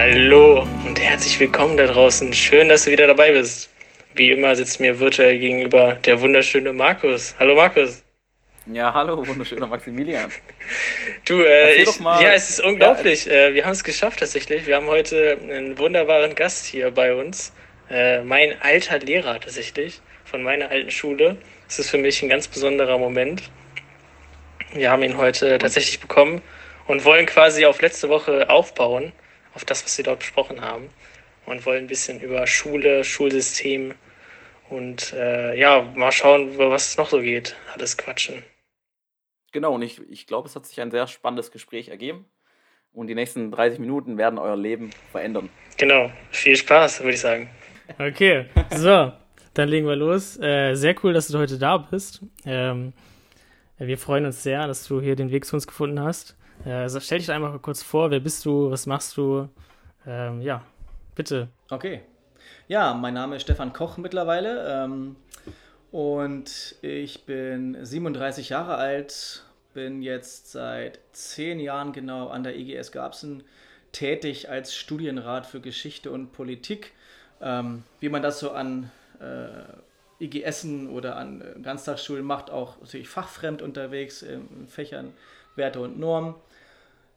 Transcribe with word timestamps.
Hallo 0.00 0.64
und 0.86 1.00
herzlich 1.00 1.40
willkommen 1.40 1.76
da 1.76 1.88
draußen. 1.88 2.32
Schön, 2.32 2.68
dass 2.68 2.84
du 2.84 2.92
wieder 2.92 3.08
dabei 3.08 3.32
bist. 3.32 3.68
Wie 4.14 4.30
immer 4.30 4.54
sitzt 4.54 4.78
mir 4.78 5.00
virtuell 5.00 5.40
gegenüber 5.40 5.94
der 5.94 6.20
wunderschöne 6.20 6.72
Markus. 6.72 7.34
Hallo 7.40 7.56
Markus. 7.56 8.04
Ja, 8.66 8.94
hallo, 8.94 9.26
wunderschöner 9.26 9.66
Maximilian. 9.66 10.30
Du, 11.24 11.42
äh, 11.42 11.82
ich, 11.82 11.98
ja, 11.98 12.32
es 12.32 12.48
ist 12.48 12.60
unglaublich. 12.60 13.24
Ja. 13.24 13.48
Äh, 13.48 13.54
wir 13.54 13.64
haben 13.64 13.72
es 13.72 13.82
geschafft 13.82 14.20
tatsächlich. 14.20 14.68
Wir 14.68 14.76
haben 14.76 14.86
heute 14.86 15.36
einen 15.42 15.76
wunderbaren 15.76 16.36
Gast 16.36 16.66
hier 16.66 16.92
bei 16.92 17.12
uns. 17.12 17.52
Äh, 17.90 18.22
mein 18.22 18.54
alter 18.62 19.00
Lehrer 19.00 19.40
tatsächlich 19.40 20.00
von 20.24 20.44
meiner 20.44 20.70
alten 20.70 20.92
Schule. 20.92 21.38
Es 21.68 21.80
ist 21.80 21.90
für 21.90 21.98
mich 21.98 22.22
ein 22.22 22.28
ganz 22.28 22.46
besonderer 22.46 22.98
Moment. 22.98 23.42
Wir 24.74 24.92
haben 24.92 25.02
ihn 25.02 25.16
heute 25.16 25.58
tatsächlich 25.58 25.98
bekommen 25.98 26.40
und 26.86 27.04
wollen 27.04 27.26
quasi 27.26 27.66
auf 27.66 27.82
letzte 27.82 28.08
Woche 28.08 28.48
aufbauen, 28.48 29.12
auf 29.54 29.64
das, 29.64 29.84
was 29.84 29.96
wir 29.98 30.04
dort 30.04 30.20
besprochen 30.20 30.60
haben. 30.60 30.88
Und 31.46 31.64
wollen 31.64 31.84
ein 31.84 31.86
bisschen 31.86 32.20
über 32.20 32.46
Schule, 32.46 33.04
Schulsystem 33.04 33.94
und 34.68 35.12
äh, 35.14 35.58
ja, 35.58 35.80
mal 35.94 36.12
schauen, 36.12 36.52
über 36.52 36.70
was 36.70 36.88
es 36.88 36.96
noch 36.98 37.08
so 37.08 37.20
geht. 37.20 37.56
Alles 37.74 37.96
quatschen. 37.96 38.42
Genau, 39.52 39.74
und 39.74 39.82
ich, 39.82 40.00
ich 40.10 40.26
glaube, 40.26 40.48
es 40.48 40.56
hat 40.56 40.66
sich 40.66 40.80
ein 40.80 40.90
sehr 40.90 41.06
spannendes 41.06 41.50
Gespräch 41.50 41.88
ergeben. 41.88 42.26
Und 42.92 43.06
die 43.06 43.14
nächsten 43.14 43.50
30 43.50 43.78
Minuten 43.78 44.18
werden 44.18 44.38
euer 44.38 44.56
Leben 44.56 44.90
verändern. 45.12 45.48
Genau, 45.76 46.10
viel 46.30 46.56
Spaß, 46.56 47.00
würde 47.00 47.14
ich 47.14 47.20
sagen. 47.20 47.48
Okay, 47.98 48.46
so, 48.74 49.12
dann 49.54 49.68
legen 49.68 49.86
wir 49.86 49.96
los. 49.96 50.38
Äh, 50.40 50.74
sehr 50.74 50.94
cool, 51.02 51.12
dass 51.12 51.28
du 51.28 51.38
heute 51.38 51.58
da 51.58 51.78
bist. 51.78 52.22
Ähm, 52.44 52.92
wir 53.78 53.98
freuen 53.98 54.26
uns 54.26 54.42
sehr, 54.42 54.66
dass 54.66 54.86
du 54.86 55.00
hier 55.00 55.16
den 55.16 55.30
Weg 55.30 55.44
zu 55.44 55.56
uns 55.56 55.66
gefunden 55.66 56.00
hast. 56.00 56.36
Also 56.64 57.00
stell 57.00 57.18
dich 57.18 57.30
einfach 57.30 57.60
kurz 57.62 57.82
vor, 57.82 58.10
wer 58.10 58.20
bist 58.20 58.44
du, 58.44 58.70
was 58.70 58.86
machst 58.86 59.16
du? 59.16 59.48
Ähm, 60.06 60.40
ja, 60.40 60.62
bitte. 61.14 61.48
Okay. 61.70 62.02
Ja, 62.66 62.94
mein 62.94 63.14
Name 63.14 63.36
ist 63.36 63.42
Stefan 63.42 63.72
Koch 63.72 63.96
mittlerweile. 63.96 64.84
Ähm, 64.84 65.16
und 65.90 66.76
ich 66.82 67.24
bin 67.24 67.76
37 67.84 68.50
Jahre 68.50 68.76
alt, 68.76 69.44
bin 69.72 70.02
jetzt 70.02 70.52
seit 70.52 71.00
zehn 71.12 71.60
Jahren 71.60 71.92
genau 71.92 72.28
an 72.28 72.42
der 72.42 72.56
IGS 72.56 72.92
Garbsen 72.92 73.42
tätig 73.92 74.50
als 74.50 74.74
Studienrat 74.74 75.46
für 75.46 75.60
Geschichte 75.60 76.10
und 76.10 76.32
Politik. 76.32 76.92
Ähm, 77.40 77.84
wie 78.00 78.08
man 78.08 78.22
das 78.22 78.40
so 78.40 78.50
an 78.50 78.90
äh, 79.20 80.24
IGSen 80.24 80.90
oder 80.90 81.16
an 81.16 81.40
äh, 81.40 81.60
Ganztagsschulen 81.60 82.24
macht, 82.24 82.50
auch 82.50 82.80
natürlich 82.80 83.08
fachfremd 83.08 83.62
unterwegs 83.62 84.22
in 84.22 84.66
Fächern 84.66 85.12
Werte 85.54 85.80
und 85.80 85.98
Normen. 85.98 86.34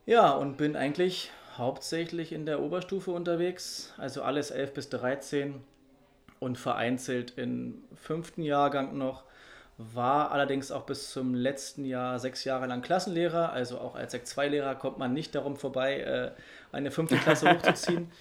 Ja, 0.05 0.31
und 0.31 0.57
bin 0.57 0.75
eigentlich 0.75 1.31
hauptsächlich 1.57 2.31
in 2.31 2.45
der 2.45 2.61
Oberstufe 2.61 3.11
unterwegs, 3.11 3.94
also 3.97 4.23
alles 4.23 4.49
11 4.49 4.73
bis 4.73 4.89
13 4.89 5.61
und 6.39 6.58
vereinzelt 6.58 7.33
im 7.38 7.83
fünften 7.95 8.41
Jahrgang 8.41 8.97
noch. 8.97 9.23
War 9.77 10.31
allerdings 10.31 10.71
auch 10.71 10.85
bis 10.85 11.11
zum 11.11 11.33
letzten 11.33 11.85
Jahr 11.85 12.19
sechs 12.19 12.43
Jahre 12.43 12.67
lang 12.67 12.81
Klassenlehrer. 12.81 13.52
Also 13.52 13.80
auch 13.80 13.95
als 13.95 14.11
Sek 14.11 14.25
2-Lehrer 14.25 14.75
kommt 14.75 14.97
man 14.97 15.13
nicht 15.13 15.33
darum 15.33 15.55
vorbei, 15.55 16.02
äh, 16.02 16.31
eine 16.71 16.91
fünfte 16.91 17.17
Klasse 17.17 17.52
hochzuziehen. 17.53 18.11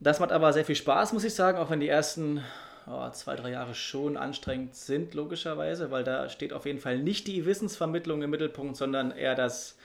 Das 0.00 0.20
macht 0.20 0.32
aber 0.32 0.52
sehr 0.52 0.64
viel 0.64 0.76
Spaß, 0.76 1.12
muss 1.12 1.24
ich 1.24 1.34
sagen, 1.34 1.58
auch 1.58 1.70
wenn 1.70 1.80
die 1.80 1.88
ersten 1.88 2.42
oh, 2.86 3.08
zwei, 3.10 3.36
drei 3.36 3.50
Jahre 3.50 3.74
schon 3.74 4.16
anstrengend 4.16 4.74
sind, 4.74 5.14
logischerweise, 5.14 5.90
weil 5.90 6.04
da 6.04 6.28
steht 6.28 6.52
auf 6.52 6.66
jeden 6.66 6.80
Fall 6.80 6.98
nicht 6.98 7.26
die 7.26 7.44
Wissensvermittlung 7.44 8.22
im 8.22 8.30
Mittelpunkt, 8.30 8.76
sondern 8.76 9.10
eher 9.10 9.34
das 9.34 9.76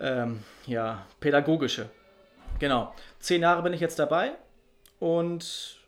ähm, 0.00 0.42
ja, 0.66 1.06
pädagogische. 1.20 1.88
Genau. 2.58 2.94
Zehn 3.20 3.42
Jahre 3.42 3.62
bin 3.62 3.72
ich 3.72 3.80
jetzt 3.80 3.98
dabei 3.98 4.32
und 4.98 5.78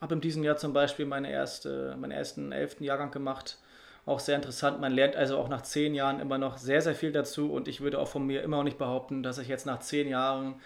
habe 0.00 0.14
in 0.14 0.20
diesem 0.20 0.44
Jahr 0.44 0.56
zum 0.56 0.72
Beispiel 0.72 1.06
meine 1.06 1.30
erste, 1.30 1.96
meinen 1.98 2.12
ersten 2.12 2.52
elften 2.52 2.84
Jahrgang 2.84 3.10
gemacht. 3.10 3.58
Auch 4.06 4.20
sehr 4.20 4.36
interessant. 4.36 4.80
Man 4.80 4.92
lernt 4.92 5.16
also 5.16 5.38
auch 5.38 5.48
nach 5.48 5.62
zehn 5.62 5.94
Jahren 5.94 6.20
immer 6.20 6.36
noch 6.36 6.58
sehr, 6.58 6.82
sehr 6.82 6.94
viel 6.94 7.10
dazu. 7.10 7.50
Und 7.50 7.68
ich 7.68 7.80
würde 7.80 7.98
auch 7.98 8.08
von 8.08 8.26
mir 8.26 8.42
immer 8.42 8.58
noch 8.58 8.64
nicht 8.64 8.76
behaupten, 8.76 9.22
dass 9.22 9.38
ich 9.38 9.48
jetzt 9.48 9.64
nach 9.64 9.80
zehn 9.80 10.08
Jahren 10.08 10.56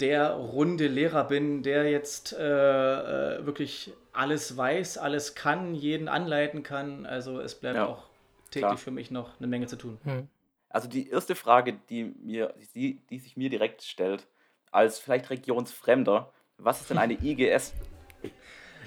der 0.00 0.32
runde 0.32 0.88
Lehrer 0.88 1.22
bin, 1.24 1.62
der 1.62 1.88
jetzt 1.88 2.32
äh, 2.32 3.36
äh, 3.36 3.46
wirklich 3.46 3.92
alles 4.12 4.56
weiß, 4.56 4.98
alles 4.98 5.36
kann, 5.36 5.76
jeden 5.76 6.08
anleiten 6.08 6.64
kann. 6.64 7.06
Also 7.06 7.40
es 7.40 7.54
bleibt 7.54 7.76
ja, 7.76 7.86
auch 7.86 8.02
täglich 8.50 8.70
klar. 8.70 8.76
für 8.76 8.90
mich 8.90 9.12
noch 9.12 9.30
eine 9.38 9.46
Menge 9.46 9.68
zu 9.68 9.76
tun. 9.76 9.98
Hm. 10.02 10.28
Also 10.74 10.88
die 10.88 11.08
erste 11.08 11.36
Frage, 11.36 11.74
die, 11.88 12.12
mir, 12.20 12.52
die, 12.74 12.98
die 13.08 13.20
sich 13.20 13.36
mir 13.36 13.48
direkt 13.48 13.84
stellt, 13.84 14.26
als 14.72 14.98
vielleicht 14.98 15.30
Regionsfremder, 15.30 16.32
was 16.58 16.80
ist 16.80 16.90
denn 16.90 16.98
eine 16.98 17.14
IGS? 17.22 17.72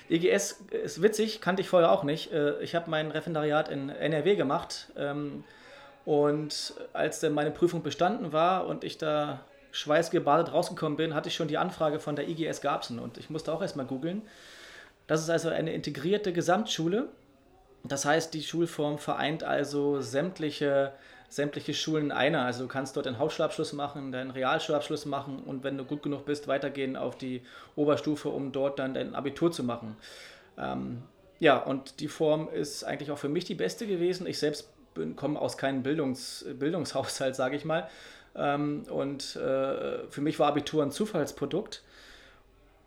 IGS 0.09 0.65
ist 0.83 1.01
witzig, 1.01 1.39
kannte 1.39 1.61
ich 1.61 1.69
vorher 1.69 1.93
auch 1.93 2.03
nicht. 2.03 2.33
Äh, 2.33 2.61
ich 2.61 2.75
habe 2.75 2.89
mein 2.89 3.09
Referendariat 3.09 3.69
in 3.69 3.87
NRW 3.87 4.35
gemacht 4.35 4.91
ähm, 4.97 5.45
und 6.03 6.73
als 6.91 7.21
dann 7.21 7.31
meine 7.31 7.51
Prüfung 7.51 7.83
bestanden 7.83 8.33
war 8.33 8.67
und 8.67 8.83
ich 8.83 8.97
da 8.97 9.45
schweißgebadet 9.71 10.51
rausgekommen 10.51 10.97
bin, 10.97 11.15
hatte 11.15 11.29
ich 11.29 11.35
schon 11.35 11.47
die 11.47 11.57
Anfrage 11.57 12.01
von 12.01 12.17
der 12.17 12.27
IGS 12.27 12.59
Garbsen 12.59 12.99
und 12.99 13.17
ich 13.17 13.29
musste 13.29 13.53
auch 13.53 13.61
erstmal 13.61 13.85
googeln. 13.85 14.23
Das 15.07 15.21
ist 15.21 15.29
also 15.29 15.47
eine 15.47 15.71
integrierte 15.71 16.33
Gesamtschule. 16.33 17.07
Das 17.85 18.03
heißt, 18.03 18.33
die 18.33 18.43
Schulform 18.43 18.97
vereint 18.97 19.45
also 19.45 20.01
sämtliche 20.01 20.91
sämtliche 21.29 21.73
Schulen 21.73 22.11
einer. 22.11 22.45
Also 22.45 22.63
du 22.63 22.67
kannst 22.67 22.95
dort 22.95 23.05
den 23.05 23.19
Hauptschulabschluss 23.19 23.73
machen, 23.73 24.11
deinen 24.11 24.31
Realschulabschluss 24.31 25.05
machen 25.05 25.39
und 25.45 25.63
wenn 25.63 25.77
du 25.77 25.83
gut 25.83 26.03
genug 26.03 26.25
bist, 26.25 26.47
weitergehen 26.47 26.95
auf 26.95 27.17
die 27.17 27.41
Oberstufe, 27.75 28.29
um 28.29 28.51
dort 28.51 28.79
dann 28.79 28.93
dein 28.93 29.15
Abitur 29.15 29.51
zu 29.51 29.63
machen. 29.63 29.97
Ähm, 30.57 31.03
ja, 31.39 31.57
und 31.57 31.99
die 31.99 32.07
Form 32.07 32.49
ist 32.49 32.83
eigentlich 32.83 33.11
auch 33.11 33.17
für 33.17 33.29
mich 33.29 33.45
die 33.45 33.55
beste 33.55 33.85
gewesen. 33.87 34.25
Ich 34.25 34.39
selbst 34.39 34.69
komme 35.15 35.39
aus 35.39 35.57
keinem 35.57 35.83
Bildungs, 35.83 36.45
Bildungshaushalt, 36.57 37.35
sage 37.35 37.55
ich 37.55 37.65
mal. 37.65 37.87
Ähm, 38.35 38.83
und 38.89 39.35
äh, 39.35 40.07
für 40.09 40.21
mich 40.21 40.39
war 40.39 40.47
Abitur 40.47 40.83
ein 40.83 40.91
Zufallsprodukt. 40.91 41.83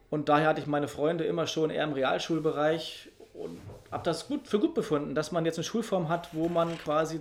Und 0.08 0.28
daher 0.28 0.48
hatte 0.48 0.60
ich 0.60 0.66
meine 0.66 0.88
Freunde 0.88 1.24
immer 1.24 1.46
schon 1.46 1.70
eher 1.70 1.84
im 1.84 1.92
Realschulbereich 1.92 3.10
und 3.34 3.60
habe 3.92 4.02
das 4.02 4.26
gut 4.26 4.48
für 4.48 4.58
gut 4.58 4.74
befunden, 4.74 5.14
dass 5.14 5.30
man 5.30 5.44
jetzt 5.44 5.56
eine 5.56 5.64
Schulform 5.64 6.08
hat, 6.08 6.34
wo 6.34 6.48
man 6.48 6.76
quasi 6.78 7.20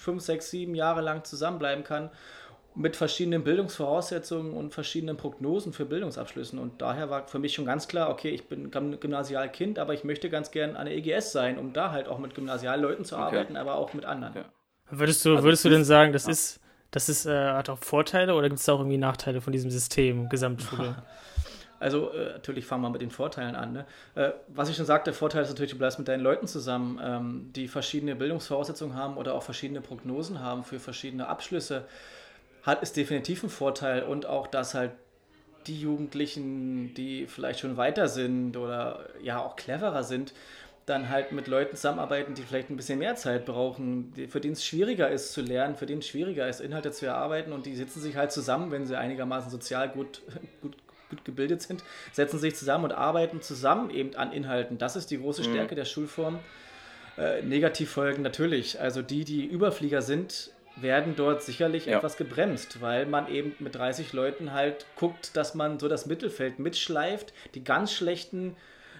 fünf, 0.00 0.22
sechs, 0.22 0.50
sieben 0.50 0.74
Jahre 0.74 1.00
lang 1.00 1.24
zusammenbleiben 1.24 1.84
kann 1.84 2.10
mit 2.74 2.94
verschiedenen 2.94 3.42
Bildungsvoraussetzungen 3.42 4.52
und 4.52 4.72
verschiedenen 4.72 5.16
Prognosen 5.16 5.72
für 5.72 5.84
Bildungsabschlüssen. 5.84 6.60
Und 6.60 6.80
daher 6.80 7.10
war 7.10 7.26
für 7.26 7.40
mich 7.40 7.54
schon 7.54 7.64
ganz 7.64 7.88
klar, 7.88 8.08
okay, 8.08 8.30
ich 8.30 8.48
bin 8.48 8.70
Gymnasialkind, 8.70 9.80
aber 9.80 9.94
ich 9.94 10.04
möchte 10.04 10.30
ganz 10.30 10.52
gern 10.52 10.76
an 10.76 10.86
der 10.86 10.96
EGS 10.96 11.32
sein, 11.32 11.58
um 11.58 11.72
da 11.72 11.90
halt 11.90 12.06
auch 12.06 12.18
mit 12.18 12.36
Gymnasialleuten 12.36 13.04
zu 13.04 13.16
okay. 13.16 13.24
arbeiten, 13.24 13.56
aber 13.56 13.74
auch 13.74 13.94
mit 13.94 14.04
anderen. 14.04 14.32
Okay. 14.32 14.44
Würdest 14.90 15.24
du, 15.24 15.32
also 15.32 15.44
würdest 15.44 15.64
du 15.64 15.70
denn 15.70 15.84
sagen, 15.84 16.12
das 16.12 16.26
ja. 16.26 16.30
ist, 16.30 16.60
das 16.92 17.08
ist, 17.08 17.26
äh, 17.26 17.50
hat 17.52 17.68
auch 17.68 17.78
Vorteile 17.78 18.34
oder 18.34 18.48
gibt 18.48 18.60
es 18.60 18.66
da 18.66 18.74
auch 18.74 18.78
irgendwie 18.78 18.96
Nachteile 18.96 19.40
von 19.40 19.52
diesem 19.52 19.70
System, 19.70 20.28
Gesamtschule? 20.28 21.02
Also 21.80 22.10
äh, 22.12 22.32
natürlich 22.32 22.66
fangen 22.66 22.82
wir 22.82 22.90
mit 22.90 23.02
den 23.02 23.10
Vorteilen 23.10 23.54
an. 23.54 23.72
Ne? 23.72 23.86
Äh, 24.14 24.30
was 24.48 24.68
ich 24.68 24.76
schon 24.76 24.86
sagte, 24.86 25.10
der 25.10 25.14
Vorteil 25.14 25.42
ist 25.42 25.48
natürlich, 25.48 25.72
du 25.72 25.78
bleibst 25.78 25.98
mit 25.98 26.08
deinen 26.08 26.22
Leuten 26.22 26.46
zusammen, 26.46 27.00
ähm, 27.02 27.50
die 27.54 27.68
verschiedene 27.68 28.16
Bildungsvoraussetzungen 28.16 28.96
haben 28.96 29.16
oder 29.16 29.34
auch 29.34 29.42
verschiedene 29.42 29.80
Prognosen 29.80 30.40
haben 30.40 30.64
für 30.64 30.80
verschiedene 30.80 31.28
Abschlüsse. 31.28 31.84
Hat 32.62 32.82
ist 32.82 32.96
definitiv 32.96 33.42
ein 33.44 33.50
Vorteil 33.50 34.02
und 34.02 34.26
auch, 34.26 34.46
dass 34.46 34.74
halt 34.74 34.92
die 35.66 35.80
Jugendlichen, 35.80 36.94
die 36.94 37.26
vielleicht 37.26 37.60
schon 37.60 37.76
weiter 37.76 38.08
sind 38.08 38.56
oder 38.56 39.06
ja 39.22 39.40
auch 39.40 39.54
cleverer 39.54 40.02
sind, 40.02 40.32
dann 40.86 41.10
halt 41.10 41.32
mit 41.32 41.46
Leuten 41.46 41.76
zusammenarbeiten, 41.76 42.34
die 42.34 42.42
vielleicht 42.42 42.70
ein 42.70 42.76
bisschen 42.76 42.98
mehr 42.98 43.14
Zeit 43.14 43.44
brauchen, 43.44 44.12
für 44.28 44.40
denen 44.40 44.54
es 44.54 44.64
schwieriger 44.64 45.10
ist 45.10 45.32
zu 45.32 45.42
lernen, 45.42 45.76
für 45.76 45.86
denen 45.86 46.00
es 46.00 46.08
schwieriger 46.08 46.48
ist, 46.48 46.60
Inhalte 46.60 46.92
zu 46.92 47.06
erarbeiten 47.06 47.52
und 47.52 47.66
die 47.66 47.76
sitzen 47.76 48.00
sich 48.00 48.16
halt 48.16 48.32
zusammen, 48.32 48.70
wenn 48.70 48.86
sie 48.86 48.96
einigermaßen 48.96 49.50
sozial 49.50 49.90
gut, 49.90 50.22
gut 50.62 50.76
gut 51.08 51.24
gebildet 51.24 51.62
sind, 51.62 51.82
setzen 52.12 52.38
sich 52.38 52.54
zusammen 52.54 52.84
und 52.84 52.92
arbeiten 52.92 53.42
zusammen 53.42 53.90
eben 53.90 54.14
an 54.16 54.32
Inhalten. 54.32 54.78
Das 54.78 54.96
ist 54.96 55.10
die 55.10 55.18
große 55.18 55.42
mhm. 55.42 55.52
Stärke 55.52 55.74
mhm. 55.74 55.76
der 55.76 55.84
Schulform. 55.84 56.38
Äh, 57.16 57.42
Negativfolgen 57.42 58.22
natürlich. 58.22 58.80
Also 58.80 59.02
die, 59.02 59.24
die 59.24 59.44
Überflieger 59.44 60.02
sind, 60.02 60.52
werden 60.76 61.14
dort 61.16 61.42
sicherlich 61.42 61.86
ja. 61.86 61.98
etwas 61.98 62.16
gebremst, 62.16 62.80
weil 62.80 63.06
man 63.06 63.28
eben 63.28 63.54
mit 63.58 63.74
30 63.74 64.12
Leuten 64.12 64.52
halt 64.52 64.86
guckt, 64.96 65.36
dass 65.36 65.54
man 65.54 65.78
so 65.78 65.88
das 65.88 66.06
Mittelfeld 66.06 66.60
mitschleift, 66.60 67.32
die 67.54 67.64
ganz 67.64 67.92
schlechten 67.92 68.54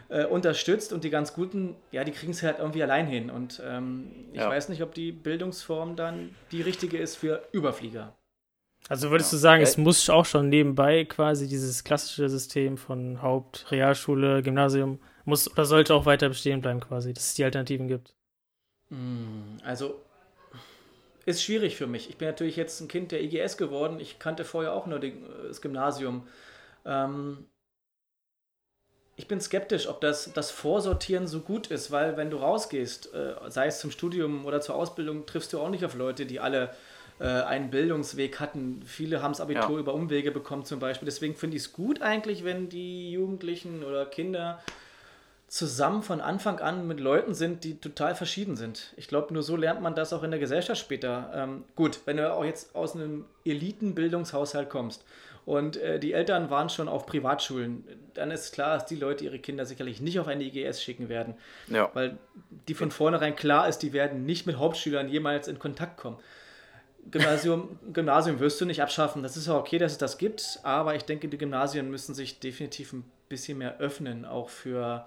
äh, 0.09 0.25
unterstützt 0.25 0.93
und 0.93 1.05
die 1.05 1.11
ganz 1.11 1.35
guten, 1.35 1.77
ja, 1.93 2.03
die 2.03 2.13
kriegen 2.13 2.33
es 2.33 2.43
halt 2.43 2.59
irgendwie 2.59 2.83
allein 2.83 3.07
hin. 3.07 3.31
Und 3.31 3.63
ähm, 3.65 4.11
ich 4.33 4.41
ja. 4.41 4.49
weiß 4.49 4.69
nicht, 4.69 4.83
ob 4.83 4.95
die 4.95 5.13
Bildungsform 5.13 5.97
dann 5.97 6.35
die 6.51 6.63
richtige 6.63 6.99
ist 6.99 7.17
für 7.17 7.47
Überflieger. 7.53 8.15
Also 8.88 9.11
würdest 9.11 9.32
ja. 9.32 9.37
du 9.37 9.40
sagen, 9.40 9.62
es 9.62 9.76
muss 9.76 10.08
auch 10.08 10.25
schon 10.25 10.49
nebenbei 10.49 11.05
quasi 11.05 11.46
dieses 11.46 11.85
klassische 11.85 12.29
System 12.29 12.79
von 12.79 13.20
Haupt, 13.20 13.70
Realschule, 13.70 14.43
Gymnasium 14.43 14.99
muss 15.25 15.50
oder 15.50 15.67
sollte 15.67 15.94
auch 15.94 16.06
weiter 16.06 16.29
bestehen 16.29 16.62
bleiben 16.62 16.81
quasi, 16.81 17.12
dass 17.12 17.26
es 17.26 17.35
die 17.35 17.44
Alternativen 17.44 17.87
gibt? 17.87 18.14
Hm, 18.88 19.58
also 19.62 20.00
ist 21.26 21.43
schwierig 21.43 21.76
für 21.76 21.87
mich. 21.87 22.08
Ich 22.08 22.17
bin 22.17 22.26
natürlich 22.26 22.56
jetzt 22.56 22.81
ein 22.81 22.88
Kind 22.88 23.12
der 23.12 23.23
IGS 23.23 23.58
geworden. 23.58 24.00
Ich 24.00 24.19
kannte 24.19 24.46
vorher 24.46 24.73
auch 24.73 24.87
nur 24.87 24.99
die, 24.99 25.23
das 25.46 25.61
Gymnasium. 25.61 26.26
Ähm, 26.87 27.44
ich 29.17 29.29
bin 29.29 29.38
skeptisch, 29.38 29.88
ob 29.88 30.00
das, 30.00 30.32
das 30.32 30.50
Vorsortieren 30.50 31.26
so 31.26 31.40
gut 31.40 31.67
ist, 31.67 31.90
weil 31.90 32.17
wenn 32.17 32.31
du 32.31 32.38
rausgehst, 32.38 33.12
äh, 33.12 33.35
sei 33.49 33.67
es 33.67 33.81
zum 33.81 33.90
Studium 33.90 34.46
oder 34.46 34.62
zur 34.62 34.76
Ausbildung, 34.76 35.26
triffst 35.26 35.52
du 35.52 35.61
auch 35.61 35.69
nicht 35.69 35.85
auf 35.85 35.94
Leute, 35.94 36.25
die 36.25 36.40
alle 36.40 36.75
äh, 37.20 37.25
einen 37.25 37.70
Bildungsweg 37.70 38.41
hatten. 38.41 38.82
Viele 38.85 39.23
haben 39.23 39.32
das 39.32 39.41
Abitur 39.41 39.75
ja. 39.75 39.79
über 39.79 39.94
Umwege 39.94 40.31
bekommen 40.31 40.65
zum 40.65 40.79
Beispiel. 40.79 41.06
Deswegen 41.06 41.35
finde 41.35 41.56
ich 41.56 41.65
es 41.65 41.73
gut 41.73 42.03
eigentlich, 42.03 42.44
wenn 42.44 42.69
die 42.69 43.12
Jugendlichen 43.12 43.82
oder 43.85 44.06
Kinder 44.06 44.61
zusammen 45.49 46.03
von 46.03 46.20
Anfang 46.20 46.61
an 46.61 46.87
mit 46.87 47.00
Leuten 47.00 47.35
sind, 47.35 47.65
die 47.65 47.81
total 47.81 48.15
verschieden 48.15 48.56
sind. 48.56 48.93
Ich 48.97 49.09
glaube, 49.09 49.32
nur 49.32 49.43
so 49.43 49.56
lernt 49.56 49.81
man 49.81 49.94
das 49.94 50.12
auch 50.12 50.23
in 50.23 50.31
der 50.31 50.38
Gesellschaft 50.38 50.79
später. 50.79 51.31
Ähm, 51.35 51.65
gut, 51.75 52.00
wenn 52.05 52.19
du 52.19 52.32
auch 52.32 52.44
jetzt 52.44 52.75
aus 52.75 52.94
einem 52.94 53.25
Elitenbildungshaushalt 53.47 54.69
kommst 54.69 55.06
und 55.47 55.79
äh, 55.79 55.99
die 55.99 56.12
Eltern 56.12 56.50
waren 56.50 56.69
schon 56.69 56.87
auf 56.87 57.06
Privatschulen, 57.06 57.82
dann 58.12 58.31
ist 58.31 58.53
klar, 58.53 58.75
dass 58.75 58.85
die 58.85 58.97
Leute 58.97 59.25
ihre 59.25 59.38
Kinder 59.38 59.64
sicherlich 59.64 60.03
nicht 60.03 60.21
auf 60.21 60.29
eine 60.29 60.44
IGS 60.44 60.82
schicken 60.82 61.09
werden. 61.09 61.35
Ja. 61.69 61.91
Weil 61.94 62.19
die 62.69 62.75
von 62.75 62.91
vornherein 62.91 63.35
klar 63.35 63.69
ist, 63.69 63.79
die 63.79 63.94
werden 63.94 64.26
nicht 64.26 64.47
mit 64.47 64.59
Hauptschülern 64.59 65.09
jemals 65.09 65.49
in 65.49 65.59
Kontakt 65.59 65.97
kommen. 65.97 66.19
Gymnasium, 67.11 67.79
Gymnasium 67.93 68.41
wirst 68.41 68.61
du 68.61 68.65
nicht 68.65 68.83
abschaffen. 68.83 69.23
Das 69.23 69.37
ist 69.37 69.47
ja 69.47 69.57
okay, 69.57 69.79
dass 69.79 69.93
es 69.93 69.99
das 69.99 70.19
gibt, 70.19 70.61
aber 70.63 70.95
ich 70.95 71.05
denke, 71.05 71.29
die 71.29 71.39
Gymnasien 71.39 71.91
müssen 71.91 72.15
sich 72.15 72.41
definitiv 72.41 72.93
ein 72.93 73.11
bisschen 73.29 73.59
mehr 73.59 73.79
öffnen, 73.79 74.25
auch 74.25 74.49
für, 74.49 75.07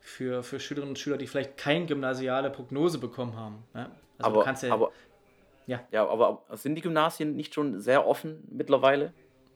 für, 0.00 0.42
für 0.42 0.60
Schülerinnen 0.60 0.90
und 0.90 0.98
Schüler, 0.98 1.16
die 1.16 1.26
vielleicht 1.26 1.56
keine 1.56 1.86
gymnasiale 1.86 2.50
Prognose 2.50 2.98
bekommen 2.98 3.36
haben. 3.36 3.64
Ne? 3.74 3.90
Also 4.18 4.42
aber, 4.42 4.52
ja, 4.62 4.72
aber, 4.72 4.92
ja. 5.66 5.80
ja, 5.90 6.08
aber 6.08 6.42
sind 6.52 6.74
die 6.74 6.82
Gymnasien 6.82 7.36
nicht 7.36 7.54
schon 7.54 7.80
sehr 7.80 8.06
offen 8.06 8.42
mittlerweile? 8.50 9.12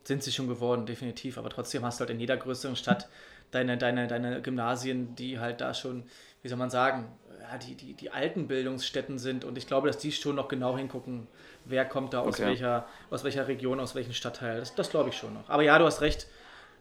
sind 0.06 0.22
sie 0.22 0.32
schon 0.32 0.48
geworden, 0.48 0.86
definitiv. 0.86 1.38
Aber 1.38 1.50
trotzdem 1.50 1.84
hast 1.84 1.98
du 1.98 2.02
halt 2.02 2.10
in 2.10 2.20
jeder 2.20 2.36
größeren 2.36 2.76
Stadt 2.76 3.08
deine, 3.50 3.78
deine, 3.78 4.06
deine 4.06 4.42
Gymnasien, 4.42 5.14
die 5.16 5.38
halt 5.38 5.60
da 5.60 5.74
schon, 5.74 6.04
wie 6.42 6.48
soll 6.48 6.58
man 6.58 6.70
sagen, 6.70 7.08
ja, 7.50 7.58
die, 7.58 7.74
die, 7.74 7.94
die 7.94 8.10
alten 8.10 8.46
Bildungsstätten 8.48 9.18
sind. 9.18 9.44
Und 9.44 9.58
ich 9.58 9.66
glaube, 9.66 9.88
dass 9.88 9.98
die 9.98 10.12
schon 10.12 10.36
noch 10.36 10.48
genau 10.48 10.76
hingucken, 10.76 11.26
wer 11.64 11.84
kommt 11.84 12.14
da 12.14 12.20
aus, 12.20 12.34
okay. 12.34 12.46
welcher, 12.46 12.86
aus 13.10 13.24
welcher 13.24 13.48
Region, 13.48 13.80
aus 13.80 13.94
welchem 13.94 14.12
Stadtteil. 14.12 14.60
Das, 14.60 14.74
das 14.74 14.90
glaube 14.90 15.10
ich 15.10 15.16
schon 15.16 15.34
noch. 15.34 15.48
Aber 15.48 15.62
ja, 15.62 15.78
du 15.78 15.84
hast 15.84 16.00
recht. 16.00 16.26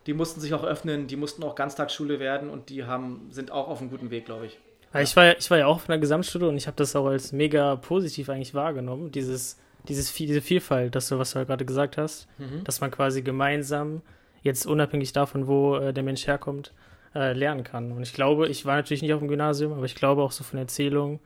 Die 0.05 0.13
mussten 0.13 0.41
sich 0.41 0.53
auch 0.53 0.63
öffnen, 0.63 1.07
die 1.07 1.15
mussten 1.15 1.43
auch 1.43 1.55
Ganztagsschule 1.55 2.19
werden 2.19 2.49
und 2.49 2.69
die 2.69 2.83
haben, 2.83 3.27
sind 3.29 3.51
auch 3.51 3.69
auf 3.69 3.79
einem 3.79 3.89
guten 3.89 4.09
Weg, 4.09 4.25
glaube 4.25 4.47
ich. 4.47 4.59
Ja, 4.93 4.99
ich, 4.99 5.15
war, 5.15 5.37
ich 5.37 5.49
war 5.49 5.57
ja 5.57 5.65
auch 5.65 5.79
von 5.79 5.93
der 5.93 5.99
Gesamtschule 5.99 6.47
und 6.49 6.57
ich 6.57 6.67
habe 6.67 6.75
das 6.75 6.95
auch 6.95 7.07
als 7.07 7.31
mega 7.31 7.77
positiv 7.77 8.29
eigentlich 8.29 8.53
wahrgenommen, 8.53 9.11
dieses 9.11 9.57
dieses, 9.87 10.13
diese 10.13 10.41
Vielfalt, 10.41 10.95
das 10.95 11.09
du, 11.09 11.19
was 11.19 11.31
du 11.31 11.45
gerade 11.45 11.65
gesagt 11.65 11.97
hast, 11.97 12.27
mhm. 12.37 12.63
dass 12.63 12.81
man 12.81 12.91
quasi 12.91 13.21
gemeinsam, 13.21 14.01
jetzt 14.41 14.65
unabhängig 14.65 15.13
davon, 15.13 15.47
wo 15.47 15.77
äh, 15.77 15.93
der 15.93 16.03
Mensch 16.03 16.27
herkommt, 16.27 16.73
äh, 17.15 17.33
lernen 17.33 17.63
kann. 17.63 17.91
Und 17.91 18.03
ich 18.03 18.13
glaube, 18.13 18.47
ich 18.47 18.65
war 18.65 18.75
natürlich 18.75 19.01
nicht 19.01 19.13
auf 19.13 19.19
dem 19.19 19.27
Gymnasium, 19.27 19.73
aber 19.73 19.85
ich 19.85 19.95
glaube 19.95 20.21
auch 20.21 20.31
so 20.31 20.43
von 20.43 20.59
Erzählungen, 20.59 21.19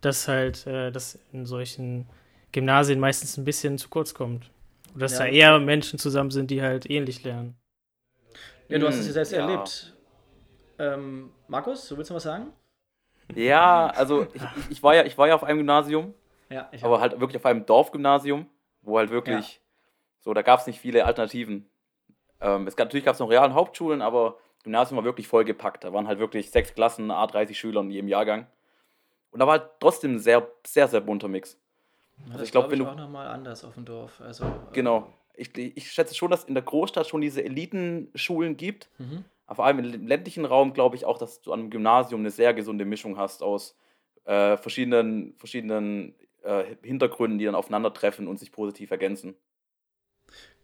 dass 0.00 0.28
halt 0.28 0.66
äh, 0.66 0.90
das 0.90 1.18
in 1.32 1.46
solchen 1.46 2.06
Gymnasien 2.52 3.00
meistens 3.00 3.36
ein 3.36 3.44
bisschen 3.44 3.78
zu 3.78 3.88
kurz 3.88 4.14
kommt. 4.14 4.50
Und 4.92 5.00
dass 5.00 5.12
ja. 5.12 5.20
da 5.20 5.26
eher 5.26 5.58
Menschen 5.58 5.98
zusammen 5.98 6.30
sind, 6.30 6.50
die 6.50 6.62
halt 6.62 6.88
ähnlich 6.88 7.24
lernen. 7.24 7.56
Ja, 8.68 8.78
du 8.78 8.86
hast 8.86 8.96
es 8.96 9.06
ja 9.06 9.12
selbst 9.12 9.32
ja. 9.32 9.40
erlebt. 9.40 9.94
Ähm, 10.78 11.30
Markus, 11.48 11.88
du 11.88 11.96
willst 11.96 12.10
noch 12.10 12.16
was 12.16 12.22
sagen? 12.24 12.52
Ja, 13.34 13.86
also 13.88 14.26
ich, 14.32 14.42
ich, 14.70 14.82
war 14.82 14.94
ja, 14.94 15.04
ich 15.04 15.16
war 15.16 15.28
ja 15.28 15.34
auf 15.34 15.44
einem 15.44 15.58
Gymnasium 15.58 16.14
ja, 16.50 16.68
aber 16.82 17.00
halt 17.00 17.18
wirklich 17.20 17.36
auf 17.36 17.46
einem 17.46 17.66
Dorfgymnasium, 17.66 18.46
wo 18.82 18.98
halt 18.98 19.10
wirklich, 19.10 19.54
ja. 19.54 19.60
so, 20.20 20.34
da 20.34 20.42
gab 20.42 20.60
es 20.60 20.66
nicht 20.66 20.78
viele 20.78 21.04
Alternativen. 21.04 21.68
Ähm, 22.40 22.66
es 22.66 22.76
gab, 22.76 22.86
natürlich 22.86 23.04
gab 23.04 23.14
es 23.14 23.20
noch 23.20 23.30
realen 23.30 23.54
Hauptschulen, 23.54 24.02
aber 24.02 24.38
Gymnasium 24.64 24.96
war 24.96 25.04
wirklich 25.04 25.28
vollgepackt. 25.28 25.84
Da 25.84 25.92
waren 25.92 26.08
halt 26.08 26.18
wirklich 26.18 26.50
sechs 26.50 26.74
Klassen, 26.74 27.12
A30 27.12 27.54
Schüler 27.54 27.82
in 27.82 27.90
jedem 27.90 28.08
Jahrgang. 28.08 28.46
Und 29.30 29.40
da 29.40 29.46
war 29.46 29.60
halt 29.60 29.70
trotzdem 29.78 30.16
ein 30.16 30.18
sehr, 30.18 30.48
sehr, 30.66 30.88
sehr 30.88 31.00
bunter 31.00 31.28
Mix. 31.28 31.58
Ja, 32.26 32.32
also 32.32 32.44
ich 32.44 32.50
glaube, 32.50 32.70
wenn 32.70 32.78
du. 32.78 32.86
auch 32.86 32.96
nochmal 32.96 33.28
anders 33.28 33.64
auf 33.64 33.74
dem 33.74 33.84
Dorf. 33.84 34.20
Also, 34.20 34.46
genau. 34.72 35.12
Ich, 35.36 35.56
ich 35.56 35.90
schätze 35.90 36.14
schon, 36.14 36.30
dass 36.30 36.44
in 36.44 36.54
der 36.54 36.62
Großstadt 36.62 37.08
schon 37.08 37.20
diese 37.20 37.44
Elitenschulen 37.44 38.56
gibt. 38.56 38.88
Mhm. 38.98 39.24
Aber 39.46 39.56
vor 39.56 39.64
allem 39.66 39.80
im 39.80 40.06
ländlichen 40.06 40.44
Raum 40.44 40.72
glaube 40.72 40.96
ich 40.96 41.04
auch, 41.04 41.18
dass 41.18 41.42
du 41.42 41.52
an 41.52 41.60
einem 41.60 41.70
Gymnasium 41.70 42.20
eine 42.20 42.30
sehr 42.30 42.54
gesunde 42.54 42.84
Mischung 42.84 43.18
hast 43.18 43.42
aus 43.42 43.76
äh, 44.24 44.56
verschiedenen, 44.56 45.34
verschiedenen 45.36 46.14
äh, 46.42 46.64
Hintergründen, 46.82 47.38
die 47.38 47.44
dann 47.44 47.54
aufeinandertreffen 47.54 48.28
und 48.28 48.38
sich 48.38 48.52
positiv 48.52 48.90
ergänzen. 48.90 49.34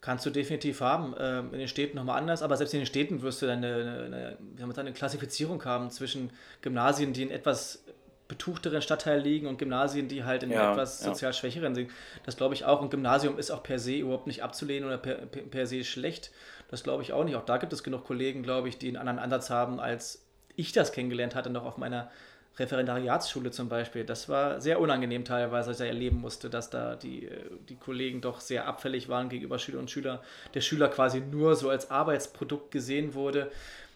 Kannst 0.01 0.25
du 0.25 0.31
definitiv 0.31 0.81
haben. 0.81 1.15
Ähm, 1.19 1.53
in 1.53 1.59
den 1.59 1.69
Städten 1.69 1.97
nochmal 1.97 2.19
anders, 2.19 2.43
aber 2.43 2.57
selbst 2.57 2.73
in 2.73 2.81
den 2.81 2.87
Städten 2.87 3.21
wirst 3.23 3.43
du 3.43 3.47
dann 3.47 3.59
eine, 3.59 4.05
eine, 4.07 4.39
eine, 4.63 4.79
eine 4.79 4.93
Klassifizierung 4.93 5.65
haben 5.65 5.91
zwischen 5.91 6.31
Gymnasien, 6.63 7.13
die 7.13 7.23
in 7.23 7.31
etwas 7.31 7.85
betuchteren 8.31 8.81
Stadtteil 8.81 9.21
liegen 9.21 9.49
und 9.49 9.59
Gymnasien, 9.59 10.07
die 10.07 10.23
halt 10.23 10.45
in 10.45 10.53
ja, 10.53 10.71
etwas 10.71 11.01
sozial 11.01 11.35
schwächeren 11.35 11.75
sind. 11.75 11.91
Das 12.25 12.37
glaube 12.37 12.55
ich 12.55 12.65
auch. 12.65 12.81
Und 12.81 12.91
Gymnasium 12.91 13.39
ist 13.39 13.51
auch 13.51 13.63
per 13.63 13.81
se 13.81 13.97
überhaupt 13.97 14.29
nicht 14.29 14.43
abzulehnen 14.43 14.87
oder 14.87 14.99
per, 14.99 15.17
per, 15.17 15.43
per 15.43 15.67
se 15.67 15.83
schlecht. 15.83 16.31
Das 16.71 16.85
glaube 16.85 17.03
ich 17.03 17.13
auch 17.13 17.25
nicht. 17.25 17.35
Auch 17.35 17.45
da 17.45 17.59
gibt 17.59 17.73
es 17.73 17.83
genug 17.83 18.05
Kollegen, 18.05 18.45
glaube 18.45 18.69
ich, 18.69 18.79
die 18.79 18.87
einen 18.87 18.97
anderen 18.97 19.19
Ansatz 19.19 19.51
haben, 19.51 19.81
als 19.81 20.25
ich 20.55 20.71
das 20.71 20.93
kennengelernt 20.93 21.35
hatte, 21.35 21.51
noch 21.51 21.65
auf 21.65 21.77
meiner 21.77 22.11
Referendariatsschule 22.61 23.51
zum 23.51 23.69
Beispiel. 23.69 24.05
Das 24.05 24.29
war 24.29 24.61
sehr 24.61 24.81
unangenehm 24.81 25.25
teilweise, 25.25 25.71
als 25.71 25.81
ich 25.81 25.87
erleben 25.87 26.21
musste, 26.21 26.51
dass 26.51 26.71
da 26.71 26.95
die, 26.95 27.27
äh, 27.27 27.31
die 27.69 27.77
Kollegen 27.77 28.21
doch 28.21 28.41
sehr 28.41 28.67
abfällig 28.67 29.09
waren 29.09 29.29
gegenüber 29.29 29.59
Schüler 29.59 29.81
und 29.81 29.91
Schüler. 29.91 30.23
Der 30.55 30.61
Schüler 30.61 30.89
quasi 30.89 31.21
nur 31.21 31.57
so 31.57 31.71
als 31.71 31.91
Arbeitsprodukt 31.91 32.71
gesehen 32.71 33.15
wurde. 33.15 33.51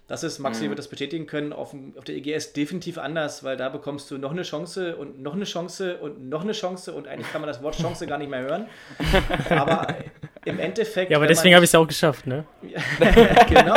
Das 0.06 0.22
ist, 0.22 0.38
Maxi 0.38 0.64
mhm. 0.64 0.70
wird 0.70 0.78
das 0.78 0.88
bestätigen 0.88 1.26
können, 1.26 1.54
auf, 1.54 1.74
auf 1.96 2.04
der 2.04 2.16
EGS 2.16 2.52
definitiv 2.52 2.98
anders, 2.98 3.42
weil 3.42 3.56
da 3.56 3.70
bekommst 3.70 4.10
du 4.10 4.18
noch 4.18 4.32
eine 4.32 4.42
Chance 4.42 4.96
und 4.96 5.22
noch 5.22 5.32
eine 5.32 5.44
Chance 5.44 5.96
und 5.96 6.28
noch 6.28 6.42
eine 6.42 6.52
Chance 6.52 6.92
und 6.92 7.08
eigentlich 7.08 7.32
kann 7.32 7.40
man 7.40 7.48
das 7.48 7.62
Wort 7.62 7.78
Chance 7.78 8.06
gar 8.06 8.18
nicht 8.18 8.30
mehr 8.30 8.42
hören. 8.42 8.66
Aber 9.48 9.86
im 10.44 10.58
Endeffekt. 10.58 11.10
Ja, 11.10 11.16
aber 11.16 11.26
deswegen 11.26 11.54
habe 11.54 11.64
ich 11.64 11.70
es 11.70 11.74
auch 11.74 11.86
geschafft, 11.86 12.26
ne? 12.26 12.44
genau 13.48 13.76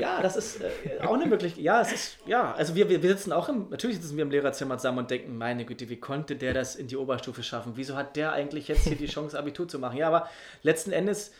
ja, 0.00 0.22
das 0.22 0.36
ist 0.36 0.60
äh, 0.60 1.00
auch 1.02 1.14
eine 1.14 1.26
Möglichkeit. 1.26 1.62
Ja, 1.62 1.80
es 1.80 1.92
ist, 1.92 2.18
ja, 2.26 2.54
also 2.54 2.74
wir, 2.74 2.88
wir 2.88 3.00
sitzen 3.00 3.32
auch 3.32 3.48
im, 3.48 3.68
natürlich 3.70 4.00
sitzen 4.00 4.16
wir 4.16 4.22
im 4.22 4.30
Lehrerzimmer 4.30 4.78
zusammen 4.78 4.98
und 4.98 5.10
denken, 5.10 5.36
meine 5.38 5.64
Güte, 5.64 5.88
wie 5.88 5.98
konnte 5.98 6.36
der 6.36 6.54
das 6.54 6.76
in 6.76 6.86
die 6.86 6.96
Oberstufe 6.96 7.42
schaffen? 7.42 7.72
Wieso 7.76 7.96
hat 7.96 8.16
der 8.16 8.32
eigentlich 8.32 8.68
jetzt 8.68 8.84
hier 8.86 8.96
die 8.96 9.06
Chance, 9.06 9.38
Abitur 9.38 9.68
zu 9.68 9.78
machen? 9.78 9.96
Ja, 9.96 10.08
aber 10.08 10.28
letzten 10.62 10.92
Endes 10.92 11.32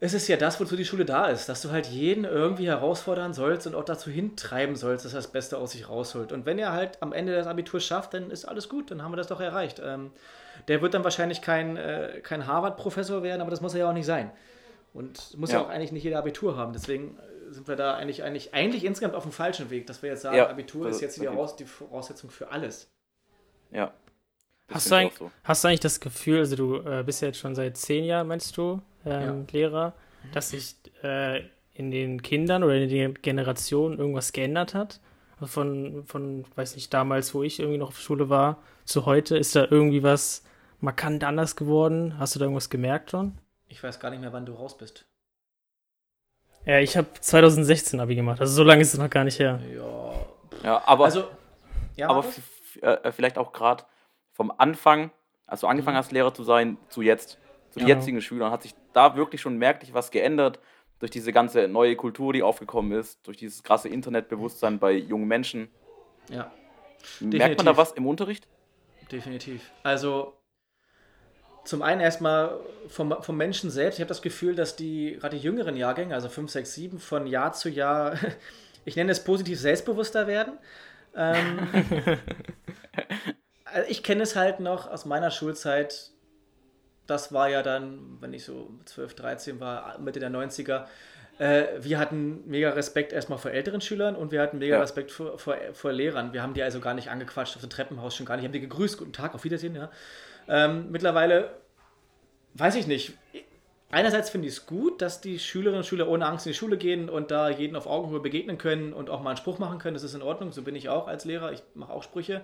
ist 0.00 0.12
es 0.12 0.28
ja 0.28 0.36
das, 0.36 0.60
wozu 0.60 0.76
die 0.76 0.84
Schule 0.84 1.04
da 1.04 1.28
ist, 1.28 1.48
dass 1.48 1.62
du 1.62 1.70
halt 1.70 1.86
jeden 1.86 2.24
irgendwie 2.24 2.66
herausfordern 2.66 3.32
sollst 3.32 3.66
und 3.66 3.74
auch 3.74 3.84
dazu 3.84 4.10
hintreiben 4.10 4.76
sollst, 4.76 5.04
dass 5.04 5.14
er 5.14 5.18
das 5.18 5.28
Beste 5.28 5.56
aus 5.56 5.72
sich 5.72 5.88
rausholt. 5.88 6.30
Und 6.32 6.44
wenn 6.46 6.58
er 6.58 6.72
halt 6.72 7.00
am 7.00 7.12
Ende 7.12 7.34
das 7.34 7.46
Abitur 7.46 7.80
schafft, 7.80 8.12
dann 8.12 8.30
ist 8.30 8.44
alles 8.44 8.68
gut, 8.68 8.90
dann 8.90 9.02
haben 9.02 9.12
wir 9.12 9.16
das 9.16 9.28
doch 9.28 9.40
erreicht. 9.40 9.80
Ähm, 9.82 10.10
der 10.68 10.82
wird 10.82 10.94
dann 10.94 11.04
wahrscheinlich 11.04 11.40
kein, 11.40 11.76
äh, 11.76 12.20
kein 12.22 12.46
Harvard-Professor 12.46 13.22
werden, 13.22 13.40
aber 13.40 13.50
das 13.50 13.60
muss 13.60 13.74
er 13.74 13.80
ja 13.80 13.88
auch 13.88 13.94
nicht 13.94 14.06
sein. 14.06 14.30
Und 14.92 15.36
muss 15.38 15.50
ja. 15.50 15.58
ja 15.58 15.64
auch 15.64 15.70
eigentlich 15.70 15.92
nicht 15.92 16.04
jeder 16.04 16.18
Abitur 16.18 16.56
haben. 16.56 16.72
Deswegen 16.72 17.18
sind 17.50 17.68
wir 17.68 17.76
da 17.76 17.94
eigentlich, 17.94 18.22
eigentlich, 18.22 18.54
eigentlich 18.54 18.84
insgesamt 18.84 19.14
auf 19.14 19.22
dem 19.22 19.32
falschen 19.32 19.70
Weg, 19.70 19.86
dass 19.86 20.02
wir 20.02 20.10
jetzt 20.10 20.22
sagen, 20.22 20.36
ja, 20.36 20.48
Abitur 20.48 20.88
ist 20.88 21.00
jetzt 21.00 21.20
die, 21.20 21.26
Voraus 21.26 21.56
die 21.56 21.64
Voraussetzung 21.64 22.30
für 22.30 22.50
alles. 22.50 22.90
Ja. 23.70 23.92
Hast 24.68 24.90
du, 24.90 25.10
so. 25.18 25.30
hast 25.42 25.62
du, 25.62 25.68
eigentlich 25.68 25.80
das 25.80 26.00
Gefühl, 26.00 26.38
also 26.38 26.56
du 26.56 26.76
äh, 26.76 27.02
bist 27.04 27.20
ja 27.20 27.28
jetzt 27.28 27.38
schon 27.38 27.54
seit 27.54 27.76
zehn 27.76 28.04
Jahren, 28.04 28.28
meinst 28.28 28.56
du, 28.56 28.80
ähm, 29.04 29.46
ja. 29.46 29.52
Lehrer, 29.52 29.92
dass 30.32 30.50
sich 30.50 30.76
äh, 31.02 31.42
in 31.74 31.90
den 31.90 32.22
Kindern 32.22 32.62
oder 32.62 32.74
in 32.76 32.88
den 32.88 33.14
Generationen 33.14 33.98
irgendwas 33.98 34.32
geändert 34.32 34.74
hat? 34.74 35.00
Von, 35.42 36.04
von, 36.06 36.44
weiß 36.54 36.76
nicht, 36.76 36.94
damals, 36.94 37.34
wo 37.34 37.42
ich 37.42 37.58
irgendwie 37.58 37.78
noch 37.78 37.88
auf 37.88 38.00
Schule 38.00 38.30
war, 38.30 38.62
zu 38.84 39.04
heute, 39.04 39.36
ist 39.36 39.54
da 39.54 39.66
irgendwie 39.68 40.02
was 40.02 40.44
markant 40.80 41.24
anders 41.24 41.56
geworden? 41.56 42.18
Hast 42.18 42.34
du 42.34 42.38
da 42.38 42.44
irgendwas 42.44 42.70
gemerkt 42.70 43.10
schon? 43.10 43.36
Ich 43.68 43.82
weiß 43.82 44.00
gar 44.00 44.10
nicht 44.10 44.20
mehr, 44.20 44.32
wann 44.32 44.46
du 44.46 44.52
raus 44.52 44.78
bist. 44.78 45.06
Ja, 46.66 46.80
ich 46.80 46.96
habe 46.96 47.08
2016 47.20 48.00
Abi 48.00 48.14
gemacht, 48.14 48.40
also 48.40 48.52
so 48.52 48.62
lange 48.62 48.82
ist 48.82 48.94
es 48.94 48.98
noch 48.98 49.10
gar 49.10 49.24
nicht 49.24 49.38
her. 49.38 49.60
Ja, 49.74 50.26
ja 50.62 50.82
aber, 50.86 51.04
also, 51.04 51.24
ja, 51.96 52.08
aber 52.08 52.24
äh, 52.80 53.12
vielleicht 53.12 53.36
auch 53.38 53.52
gerade 53.52 53.84
vom 54.32 54.52
Anfang, 54.56 55.10
als 55.46 55.60
du 55.60 55.66
angefangen 55.66 55.96
mhm. 55.96 55.98
hast, 55.98 56.12
Lehrer 56.12 56.32
zu 56.32 56.42
sein, 56.42 56.78
zu 56.88 57.02
jetzt, 57.02 57.38
zu 57.70 57.80
den 57.80 57.88
ja. 57.88 57.96
jetzigen 57.96 58.20
Schülern, 58.22 58.50
hat 58.50 58.62
sich 58.62 58.74
da 58.92 59.16
wirklich 59.16 59.40
schon 59.40 59.58
merklich 59.58 59.92
was 59.92 60.10
geändert 60.10 60.58
durch 61.00 61.10
diese 61.10 61.32
ganze 61.32 61.68
neue 61.68 61.96
Kultur, 61.96 62.32
die 62.32 62.42
aufgekommen 62.42 62.98
ist, 62.98 63.26
durch 63.26 63.36
dieses 63.36 63.62
krasse 63.62 63.88
Internetbewusstsein 63.88 64.78
bei 64.78 64.92
jungen 64.92 65.28
Menschen. 65.28 65.68
Ja. 66.30 66.50
Merkt 67.20 67.34
Definitiv. 67.34 67.56
man 67.58 67.66
da 67.66 67.76
was 67.76 67.92
im 67.92 68.06
Unterricht? 68.06 68.48
Definitiv. 69.12 69.70
Also 69.82 70.34
zum 71.64 71.82
einen 71.82 72.00
erstmal 72.00 72.58
vom, 72.88 73.16
vom 73.22 73.36
Menschen 73.36 73.70
selbst. 73.70 73.96
Ich 73.96 74.00
habe 74.00 74.08
das 74.08 74.22
Gefühl, 74.22 74.54
dass 74.54 74.76
die, 74.76 75.16
gerade 75.18 75.36
die 75.36 75.42
jüngeren 75.42 75.76
Jahrgänge, 75.76 76.14
also 76.14 76.28
5, 76.28 76.50
6, 76.50 76.74
7, 76.74 76.98
von 76.98 77.26
Jahr 77.26 77.52
zu 77.52 77.68
Jahr, 77.68 78.18
ich 78.84 78.96
nenne 78.96 79.12
es 79.12 79.24
positiv 79.24 79.58
selbstbewusster 79.58 80.26
werden. 80.26 80.58
Ähm, 81.16 81.68
also 83.64 83.88
ich 83.88 84.02
kenne 84.02 84.22
es 84.22 84.36
halt 84.36 84.60
noch 84.60 84.90
aus 84.90 85.04
meiner 85.04 85.30
Schulzeit. 85.30 86.10
Das 87.06 87.32
war 87.32 87.48
ja 87.48 87.62
dann, 87.62 88.18
wenn 88.20 88.32
ich 88.32 88.44
so 88.44 88.70
12, 88.86 89.14
13 89.14 89.60
war, 89.60 89.98
Mitte 89.98 90.20
der 90.20 90.30
90er. 90.30 90.86
Äh, 91.38 91.64
wir 91.80 91.98
hatten 91.98 92.42
mega 92.46 92.70
Respekt 92.70 93.12
erstmal 93.12 93.38
vor 93.38 93.50
älteren 93.50 93.80
Schülern 93.80 94.14
und 94.14 94.30
wir 94.30 94.40
hatten 94.40 94.58
mega 94.58 94.76
ja. 94.76 94.80
Respekt 94.80 95.10
vor, 95.10 95.38
vor, 95.38 95.56
vor, 95.72 95.92
Lehrern. 95.92 96.32
Wir 96.32 96.42
haben 96.42 96.54
die 96.54 96.62
also 96.62 96.80
gar 96.80 96.94
nicht 96.94 97.10
angequatscht 97.10 97.56
auf 97.56 97.62
dem 97.62 97.70
Treppenhaus, 97.70 98.14
schon 98.14 98.24
gar 98.24 98.36
nicht. 98.36 98.42
Wir 98.42 98.48
haben 98.48 98.52
die 98.52 98.60
gegrüßt, 98.60 98.98
guten 98.98 99.12
Tag, 99.12 99.34
auf 99.34 99.44
Wiedersehen. 99.44 99.74
Ja. 99.74 99.90
Ähm, 100.48 100.90
mittlerweile 100.90 101.50
weiß 102.54 102.76
ich 102.76 102.86
nicht. 102.86 103.14
Einerseits 103.90 104.30
finde 104.30 104.48
ich 104.48 104.54
es 104.54 104.66
gut, 104.66 105.00
dass 105.02 105.20
die 105.20 105.38
Schülerinnen 105.38 105.78
und 105.78 105.86
Schüler 105.86 106.08
ohne 106.08 106.26
Angst 106.26 106.46
in 106.46 106.52
die 106.52 106.58
Schule 106.58 106.76
gehen 106.76 107.08
und 107.08 107.30
da 107.30 107.48
jeden 107.48 107.76
auf 107.76 107.86
Augenhöhe 107.86 108.18
begegnen 108.18 108.58
können 108.58 108.92
und 108.92 109.08
auch 109.08 109.22
mal 109.22 109.30
einen 109.30 109.36
Spruch 109.36 109.60
machen 109.60 109.78
können. 109.78 109.94
Das 109.94 110.02
ist 110.02 110.14
in 110.14 110.22
Ordnung. 110.22 110.50
So 110.50 110.62
bin 110.62 110.74
ich 110.74 110.88
auch 110.88 111.06
als 111.06 111.24
Lehrer. 111.24 111.52
Ich 111.52 111.62
mache 111.74 111.92
auch 111.92 112.02
Sprüche. 112.02 112.40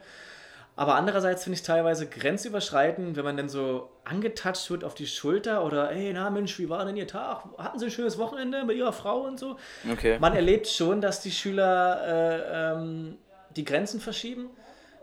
Aber 0.77 0.95
andererseits 0.95 1.43
finde 1.43 1.57
ich 1.57 1.65
teilweise 1.65 2.07
grenzüberschreitend, 2.07 3.17
wenn 3.17 3.25
man 3.25 3.37
dann 3.37 3.49
so 3.49 3.91
angetatscht 4.05 4.71
wird 4.71 4.85
auf 4.85 4.95
die 4.95 5.09
Schulter 5.09 5.65
oder, 5.65 5.89
hey, 5.89 6.13
na 6.15 6.31
Mensch, 6.31 6.57
wie 6.61 6.69
war 6.69 6.85
denn 6.85 6.97
Ihr 6.97 7.09
Tag? 7.09 7.43
Hatten 7.59 7.81
Sie 7.81 7.87
ein 7.87 7.91
schönes 7.91 8.17
Wochenende 8.19 8.65
mit 8.65 8.77
Ihrer 8.77 8.93
Frau 8.93 9.23
und 9.23 9.39
so? 9.39 9.57
Okay. 9.91 10.19
Man 10.21 10.35
erlebt 10.35 10.69
schon, 10.69 11.01
dass 11.01 11.21
die 11.21 11.33
Schüler 11.33 12.01
äh, 12.07 12.73
ähm, 12.75 13.19
die 13.57 13.65
Grenzen 13.65 14.01
verschieben, 14.01 14.49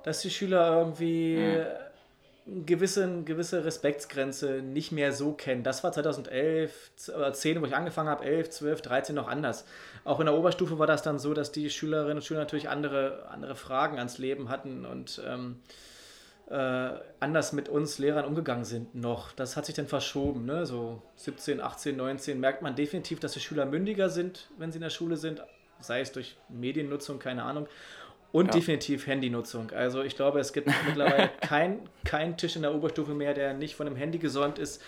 dass 0.03 0.21
die 0.21 0.29
Schüler 0.29 0.77
irgendwie. 0.77 1.37
Mhm 1.37 1.86
gewisse, 2.65 3.23
gewisse 3.23 3.65
Respektsgrenze 3.65 4.61
nicht 4.61 4.91
mehr 4.91 5.11
so 5.11 5.33
kennen. 5.33 5.63
Das 5.63 5.83
war 5.83 5.91
2011 5.91 6.91
oder 7.15 7.33
10, 7.33 7.61
wo 7.61 7.65
ich 7.65 7.75
angefangen 7.75 8.09
habe, 8.09 8.25
11, 8.25 8.49
12, 8.49 8.81
13 8.81 9.15
noch 9.15 9.27
anders. 9.27 9.65
Auch 10.03 10.19
in 10.19 10.25
der 10.27 10.35
Oberstufe 10.35 10.79
war 10.79 10.87
das 10.87 11.01
dann 11.01 11.19
so, 11.19 11.33
dass 11.33 11.51
die 11.51 11.69
Schülerinnen 11.69 12.17
und 12.17 12.23
Schüler 12.23 12.39
natürlich 12.39 12.69
andere, 12.69 13.27
andere 13.29 13.55
Fragen 13.55 13.97
ans 13.97 14.17
Leben 14.17 14.49
hatten 14.49 14.85
und 14.85 15.21
ähm, 15.27 15.59
äh, 16.49 16.89
anders 17.19 17.51
mit 17.51 17.67
uns 17.67 17.97
Lehrern 17.99 18.25
umgegangen 18.25 18.63
sind 18.63 18.95
noch. 18.95 19.33
Das 19.33 19.57
hat 19.57 19.65
sich 19.65 19.75
dann 19.75 19.87
verschoben. 19.87 20.45
Ne? 20.45 20.65
So 20.65 21.01
17, 21.15 21.59
18, 21.59 21.97
19 21.97 22.39
merkt 22.39 22.61
man 22.61 22.75
definitiv, 22.75 23.19
dass 23.19 23.33
die 23.33 23.41
Schüler 23.41 23.65
mündiger 23.65 24.09
sind, 24.09 24.49
wenn 24.57 24.71
sie 24.71 24.77
in 24.77 24.83
der 24.83 24.89
Schule 24.89 25.17
sind, 25.17 25.43
sei 25.81 25.99
es 25.99 26.13
durch 26.13 26.37
Mediennutzung, 26.47 27.19
keine 27.19 27.43
Ahnung. 27.43 27.67
Und 28.37 28.45
ja. 28.47 28.51
definitiv 28.51 29.07
Handynutzung. 29.07 29.71
Also 29.71 30.03
ich 30.03 30.15
glaube, 30.15 30.39
es 30.39 30.53
gibt 30.53 30.69
mittlerweile 30.85 31.29
keinen 31.41 31.89
kein 32.05 32.37
Tisch 32.37 32.55
in 32.55 32.61
der 32.61 32.75
Oberstufe 32.75 33.15
mehr, 33.15 33.33
der 33.33 33.55
nicht 33.55 33.75
von 33.75 33.87
einem 33.87 33.95
Handy 33.95 34.19
gesäumt 34.19 34.59
ist 34.59 34.79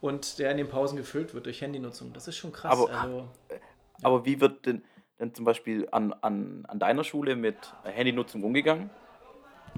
und 0.00 0.40
der 0.40 0.50
in 0.50 0.56
den 0.56 0.68
Pausen 0.68 0.96
gefüllt 0.96 1.32
wird 1.32 1.46
durch 1.46 1.60
Handynutzung. 1.60 2.12
Das 2.12 2.26
ist 2.26 2.36
schon 2.36 2.50
krass. 2.50 2.72
Aber, 2.72 2.90
also, 2.90 3.28
ja. 3.48 3.56
aber 4.02 4.26
wie 4.26 4.40
wird 4.40 4.66
denn, 4.66 4.82
denn 5.20 5.32
zum 5.32 5.44
Beispiel 5.44 5.86
an, 5.92 6.14
an, 6.20 6.64
an 6.66 6.80
deiner 6.80 7.04
Schule 7.04 7.36
mit 7.36 7.56
Handynutzung 7.84 8.42
umgegangen? 8.42 8.90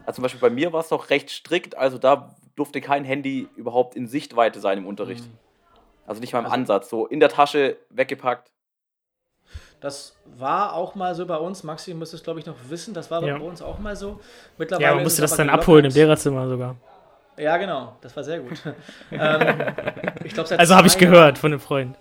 Also 0.07 0.17
zum 0.17 0.23
Beispiel 0.23 0.41
bei 0.41 0.49
mir 0.49 0.73
war 0.73 0.81
es 0.81 0.89
doch 0.89 1.11
recht 1.11 1.29
strikt, 1.29 1.77
also 1.77 1.99
da 1.99 2.35
durfte 2.57 2.81
kein 2.81 3.05
Handy 3.05 3.47
überhaupt 3.57 3.95
in 3.95 4.07
Sichtweite 4.07 4.59
sein 4.59 4.79
im 4.79 4.87
Unterricht. 4.87 5.27
Mhm. 5.27 5.39
Also 6.07 6.23
nicht 6.23 6.33
mal 6.33 6.39
im 6.39 6.47
also, 6.47 6.55
Ansatz, 6.55 6.89
so 6.89 7.07
in 7.07 7.21
der 7.21 7.29
Tasche 7.29 7.77
weggepackt. 7.91 8.51
Das 9.81 10.17
war 10.25 10.75
auch 10.75 10.95
mal 10.95 11.15
so 11.15 11.25
bei 11.27 11.37
uns. 11.37 11.63
Maxi 11.63 11.95
müsste 11.95 12.17
es, 12.17 12.23
glaube 12.23 12.41
ich, 12.41 12.47
noch 12.47 12.57
wissen. 12.69 12.95
Das 12.95 13.11
war 13.11 13.23
ja. 13.23 13.39
bei 13.39 13.45
uns 13.45 13.63
auch 13.63 13.79
mal 13.79 13.95
so. 13.95 14.21
Mittlerweile 14.57 14.89
ja, 14.89 14.95
man 14.95 15.05
musste 15.05 15.23
das 15.23 15.37
dann 15.37 15.47
gelockert. 15.47 15.63
abholen 15.63 15.85
im 15.85 15.93
Lehrerzimmer 15.93 16.49
sogar. 16.49 16.77
Ja, 17.37 17.57
genau. 17.57 17.97
Das 18.01 18.17
war 18.17 18.25
sehr 18.25 18.41
gut. 18.41 18.61
ähm, 19.13 19.75
ich 20.25 20.35
glaub, 20.35 20.51
also 20.51 20.75
habe 20.75 20.89
ich 20.89 20.99
gehört 20.99 21.39
von 21.39 21.53
einem 21.53 21.61
Freund. 21.61 21.97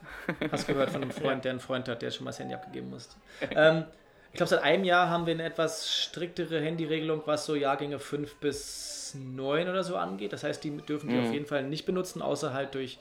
Hast 0.52 0.68
gehört 0.68 0.90
von 0.90 1.04
einem 1.04 1.12
Freund, 1.12 1.44
der 1.46 1.52
einen 1.52 1.60
Freund 1.60 1.88
hat, 1.88 2.02
der 2.02 2.10
schon 2.10 2.24
mal 2.24 2.32
das 2.32 2.40
Handy 2.40 2.56
abgegeben 2.56 2.90
musste. 2.90 3.16
Ähm, 3.52 3.86
ich 4.32 4.38
glaube, 4.38 4.50
seit 4.50 4.64
einem 4.64 4.84
Jahr 4.84 5.10
haben 5.10 5.26
wir 5.26 5.34
eine 5.34 5.44
etwas 5.44 5.92
striktere 5.92 6.60
Handyregelung, 6.60 7.22
was 7.26 7.46
so 7.46 7.56
Jahrgänge 7.56 8.00
5 8.00 8.36
bis 8.36 9.16
9 9.16 9.70
oder 9.70 9.84
so 9.84 9.96
angeht. 9.96 10.34
Das 10.34 10.44
heißt, 10.44 10.64
die 10.64 10.78
dürfen 10.78 11.10
die 11.10 11.16
mhm. 11.16 11.26
auf 11.26 11.34
jeden 11.34 11.46
Fall 11.46 11.64
nicht 11.64 11.86
benutzen, 11.86 12.22
außer 12.22 12.54
halt 12.54 12.74
durch 12.74 12.98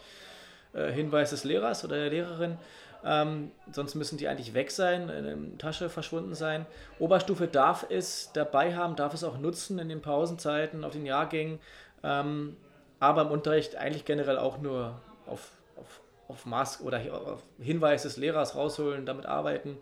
äh, 0.75 0.90
Hinweis 0.92 1.30
des 1.30 1.45
Lehrers 1.45 1.85
oder 1.85 1.97
der 1.97 2.11
Lehrerin. 2.11 2.59
Ähm, 3.04 3.52
sonst 3.70 3.94
müssen 3.94 4.18
die 4.18 4.28
eigentlich 4.28 4.54
weg 4.54 4.70
sein, 4.70 5.08
in 5.08 5.24
der 5.24 5.58
Tasche 5.58 5.88
verschwunden 5.88 6.34
sein. 6.34 6.66
Oberstufe 6.98 7.46
darf 7.46 7.86
es 7.88 8.30
dabei 8.32 8.74
haben, 8.74 8.96
darf 8.96 9.14
es 9.14 9.24
auch 9.24 9.38
nutzen 9.38 9.78
in 9.78 9.88
den 9.88 10.02
Pausenzeiten, 10.02 10.84
auf 10.84 10.92
den 10.92 11.06
Jahrgängen, 11.06 11.58
ähm, 12.02 12.56
aber 12.98 13.22
im 13.22 13.30
Unterricht 13.30 13.76
eigentlich 13.76 14.04
generell 14.04 14.38
auch 14.38 14.58
nur 14.58 15.00
auf, 15.26 15.52
auf, 15.76 16.00
auf 16.28 16.46
Maß 16.46 16.80
oder 16.82 17.00
auf 17.12 17.42
Hinweis 17.58 18.02
des 18.02 18.16
Lehrers 18.16 18.56
rausholen, 18.56 19.06
damit 19.06 19.26
arbeiten, 19.26 19.78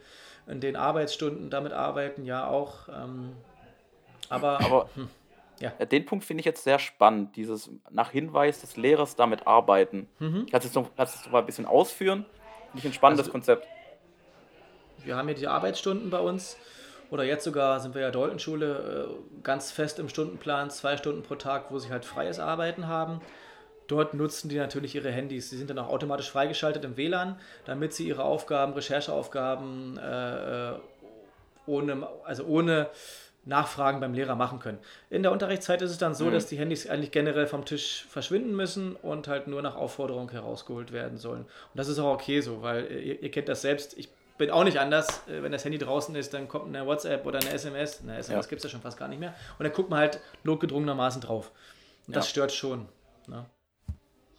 in 0.47 0.61
den 0.61 0.77
Arbeitsstunden 0.77 1.51
damit 1.51 1.73
arbeiten, 1.73 2.25
ja 2.25 2.47
auch. 2.47 2.89
Ähm, 2.89 3.33
aber, 4.29 4.61
aber 4.61 4.89
hm, 4.95 5.09
ja. 5.61 5.71
Den 5.71 6.05
Punkt 6.05 6.25
finde 6.25 6.41
ich 6.41 6.45
jetzt 6.45 6.65
sehr 6.65 6.79
spannend, 6.79 7.37
dieses 7.37 7.71
nach 7.91 8.11
Hinweis 8.11 8.61
des 8.61 8.77
Lehrers 8.77 9.17
damit 9.17 9.47
arbeiten. 9.47 10.09
Mhm. 10.19 10.47
Kannst 10.51 10.67
du 10.67 10.69
es 10.69 10.75
noch, 10.75 10.91
noch 10.97 11.33
mal 11.33 11.39
ein 11.39 11.47
bisschen 11.47 11.67
ausführen? 11.67 12.27
Nicht 12.75 12.87
ein 12.87 12.93
spannendes 12.93 13.27
also, 13.27 13.33
Konzept. 13.33 13.67
Wir 15.05 15.17
haben 15.17 15.29
hier 15.29 15.37
die 15.37 15.47
Arbeitsstunden 15.47 16.11
bei 16.11 16.19
uns. 16.19 16.57
Oder 17.11 17.25
jetzt 17.25 17.45
sogar 17.45 17.81
sind 17.81 17.95
wir 17.95 18.03
ja 18.03 18.11
Deutenschule 18.11 19.09
äh, 19.09 19.43
ganz 19.43 19.71
fest 19.71 19.99
im 19.99 20.09
Stundenplan, 20.09 20.71
zwei 20.71 20.97
Stunden 20.97 21.23
pro 21.23 21.37
Tag, 21.37 21.71
wo 21.71 21.79
sie 21.79 21.91
halt 21.91 22.05
freies 22.05 22.41
Arbeiten 22.41 22.89
haben. 22.89 23.21
Dort 23.87 24.15
nutzen 24.15 24.49
die 24.49 24.57
natürlich 24.57 24.95
ihre 24.95 25.11
Handys. 25.11 25.51
Sie 25.51 25.57
sind 25.57 25.69
dann 25.71 25.79
auch 25.79 25.91
automatisch 25.91 26.31
freigeschaltet 26.31 26.85
im 26.85 26.97
WLAN, 26.97 27.39
damit 27.67 27.93
sie 27.93 28.09
ihre 28.09 28.25
Aufgaben, 28.25 28.73
Rechercheaufgaben 28.73 29.99
äh, 29.99 30.71
äh 30.71 30.79
ohne, 31.67 32.07
also 32.25 32.45
ohne 32.45 32.91
Nachfragen 33.47 34.01
beim 34.01 34.15
Lehrer 34.15 34.37
machen 34.37 34.59
können. 34.59 34.79
In 35.11 35.23
der 35.23 35.33
Unterrichtszeit 35.33 35.83
ist 35.83 35.91
es 35.91 35.99
dann 35.99 36.15
so, 36.15 36.27
mhm. 36.27 36.33
dass 36.33 36.47
die 36.47 36.57
Handys 36.57 36.89
eigentlich 36.89 37.11
generell 37.11 37.47
vom 37.47 37.65
Tisch 37.65 38.07
verschwinden 38.09 38.57
müssen 38.57 38.97
und 38.97 39.29
halt 39.29 39.49
nur 39.49 39.61
nach 39.63 39.77
Aufforderung 39.77 40.31
herausgeholt 40.31 40.93
werden 40.93 41.19
sollen. 41.19 41.43
Und 41.43 41.49
das 41.75 41.89
ist 41.89 41.99
auch 41.99 42.15
okay 42.15 42.41
so, 42.41 42.63
weil 42.63 42.91
ihr, 42.91 43.23
ihr 43.23 43.31
kennt 43.31 43.49
das 43.49 43.63
selbst. 43.63 43.99
Ich 43.99 44.09
bin 44.39 44.51
auch 44.51 44.65
nicht 44.65 44.79
anders. 44.79 45.27
Äh, 45.29 45.43
wenn 45.43 45.53
das 45.53 45.65
Handy 45.65 45.79
draußen 45.79 46.15
ist, 46.17 46.35
dann 46.35 46.49
kommt 46.49 46.75
eine 46.75 46.87
WhatsApp 46.87 47.27
oder 47.27 47.39
eine 47.39 47.51
SMS. 47.51 48.01
Eine 48.03 48.17
SMS 48.19 48.47
ja. 48.47 48.49
gibt 48.49 48.61
es 48.61 48.65
ja 48.65 48.71
schon 48.71 48.81
fast 48.81 48.99
gar 48.99 49.09
nicht 49.09 49.21
mehr. 49.21 49.35
Und 49.59 49.65
dann 49.65 49.73
guckt 49.73 49.91
man 49.91 49.99
halt 49.99 50.21
notgedrungenermaßen 50.43 51.21
drauf. 51.21 51.53
Und 52.07 52.17
das 52.17 52.27
ja. 52.27 52.31
stört 52.31 52.53
schon. 52.53 52.89
Ne? 53.27 53.47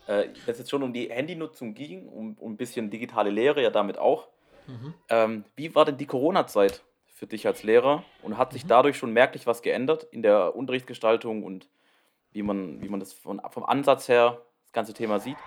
Äh, 0.08 0.28
wenn 0.46 0.52
es 0.52 0.60
jetzt 0.60 0.70
schon 0.70 0.84
um 0.84 0.94
die 0.94 1.10
Handynutzung 1.10 1.74
ging, 1.74 2.08
um, 2.08 2.36
um 2.40 2.54
ein 2.54 2.58
bisschen 2.58 2.90
digitale 2.90 3.30
Lehre 3.30 3.62
ja 3.62 3.70
damit 3.70 3.98
auch. 3.98 4.28
Mhm. 4.68 4.94
Ähm, 5.10 5.46
wie 5.56 5.74
war 5.76 5.86
denn 5.86 5.98
die 5.98 6.06
Corona-Zeit? 6.06 6.84
Für 7.16 7.28
dich 7.28 7.48
als 7.48 7.64
Lehrer 7.64 8.04
und 8.22 8.38
hat 8.38 8.52
sich 8.52 8.66
mhm. 8.66 8.68
dadurch 8.68 8.98
schon 8.98 9.12
merklich 9.14 9.48
was 9.48 9.62
geändert 9.62 10.04
in 10.12 10.22
der 10.22 10.54
Unterrichtsgestaltung 10.54 11.44
und 11.44 11.68
wie 12.34 12.44
man, 12.44 12.82
wie 12.82 12.90
man 12.90 13.00
das 13.00 13.14
von, 13.14 13.42
vom 13.52 13.64
Ansatz 13.64 14.10
her 14.10 14.42
das 14.64 14.74
ganze 14.74 14.94
Thema 14.94 15.20
sieht? 15.20 15.38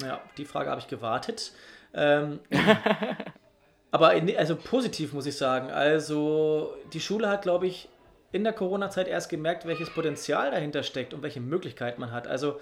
Ja, 0.00 0.22
die 0.38 0.46
Frage 0.46 0.70
habe 0.70 0.80
ich 0.80 0.88
gewartet. 0.88 1.52
Ähm, 1.92 2.40
aber 3.90 4.14
in, 4.14 4.34
also 4.34 4.56
positiv 4.56 5.12
muss 5.12 5.26
ich 5.26 5.36
sagen. 5.36 5.70
Also 5.70 6.74
die 6.94 7.00
Schule 7.00 7.28
hat, 7.28 7.42
glaube 7.42 7.66
ich, 7.66 7.90
in 8.32 8.42
der 8.42 8.54
Corona-Zeit 8.54 9.06
erst 9.06 9.28
gemerkt, 9.28 9.66
welches 9.66 9.90
Potenzial 9.90 10.50
dahinter 10.50 10.82
steckt 10.82 11.12
und 11.12 11.22
welche 11.22 11.40
Möglichkeiten 11.40 12.00
man 12.00 12.12
hat. 12.12 12.28
Also 12.28 12.58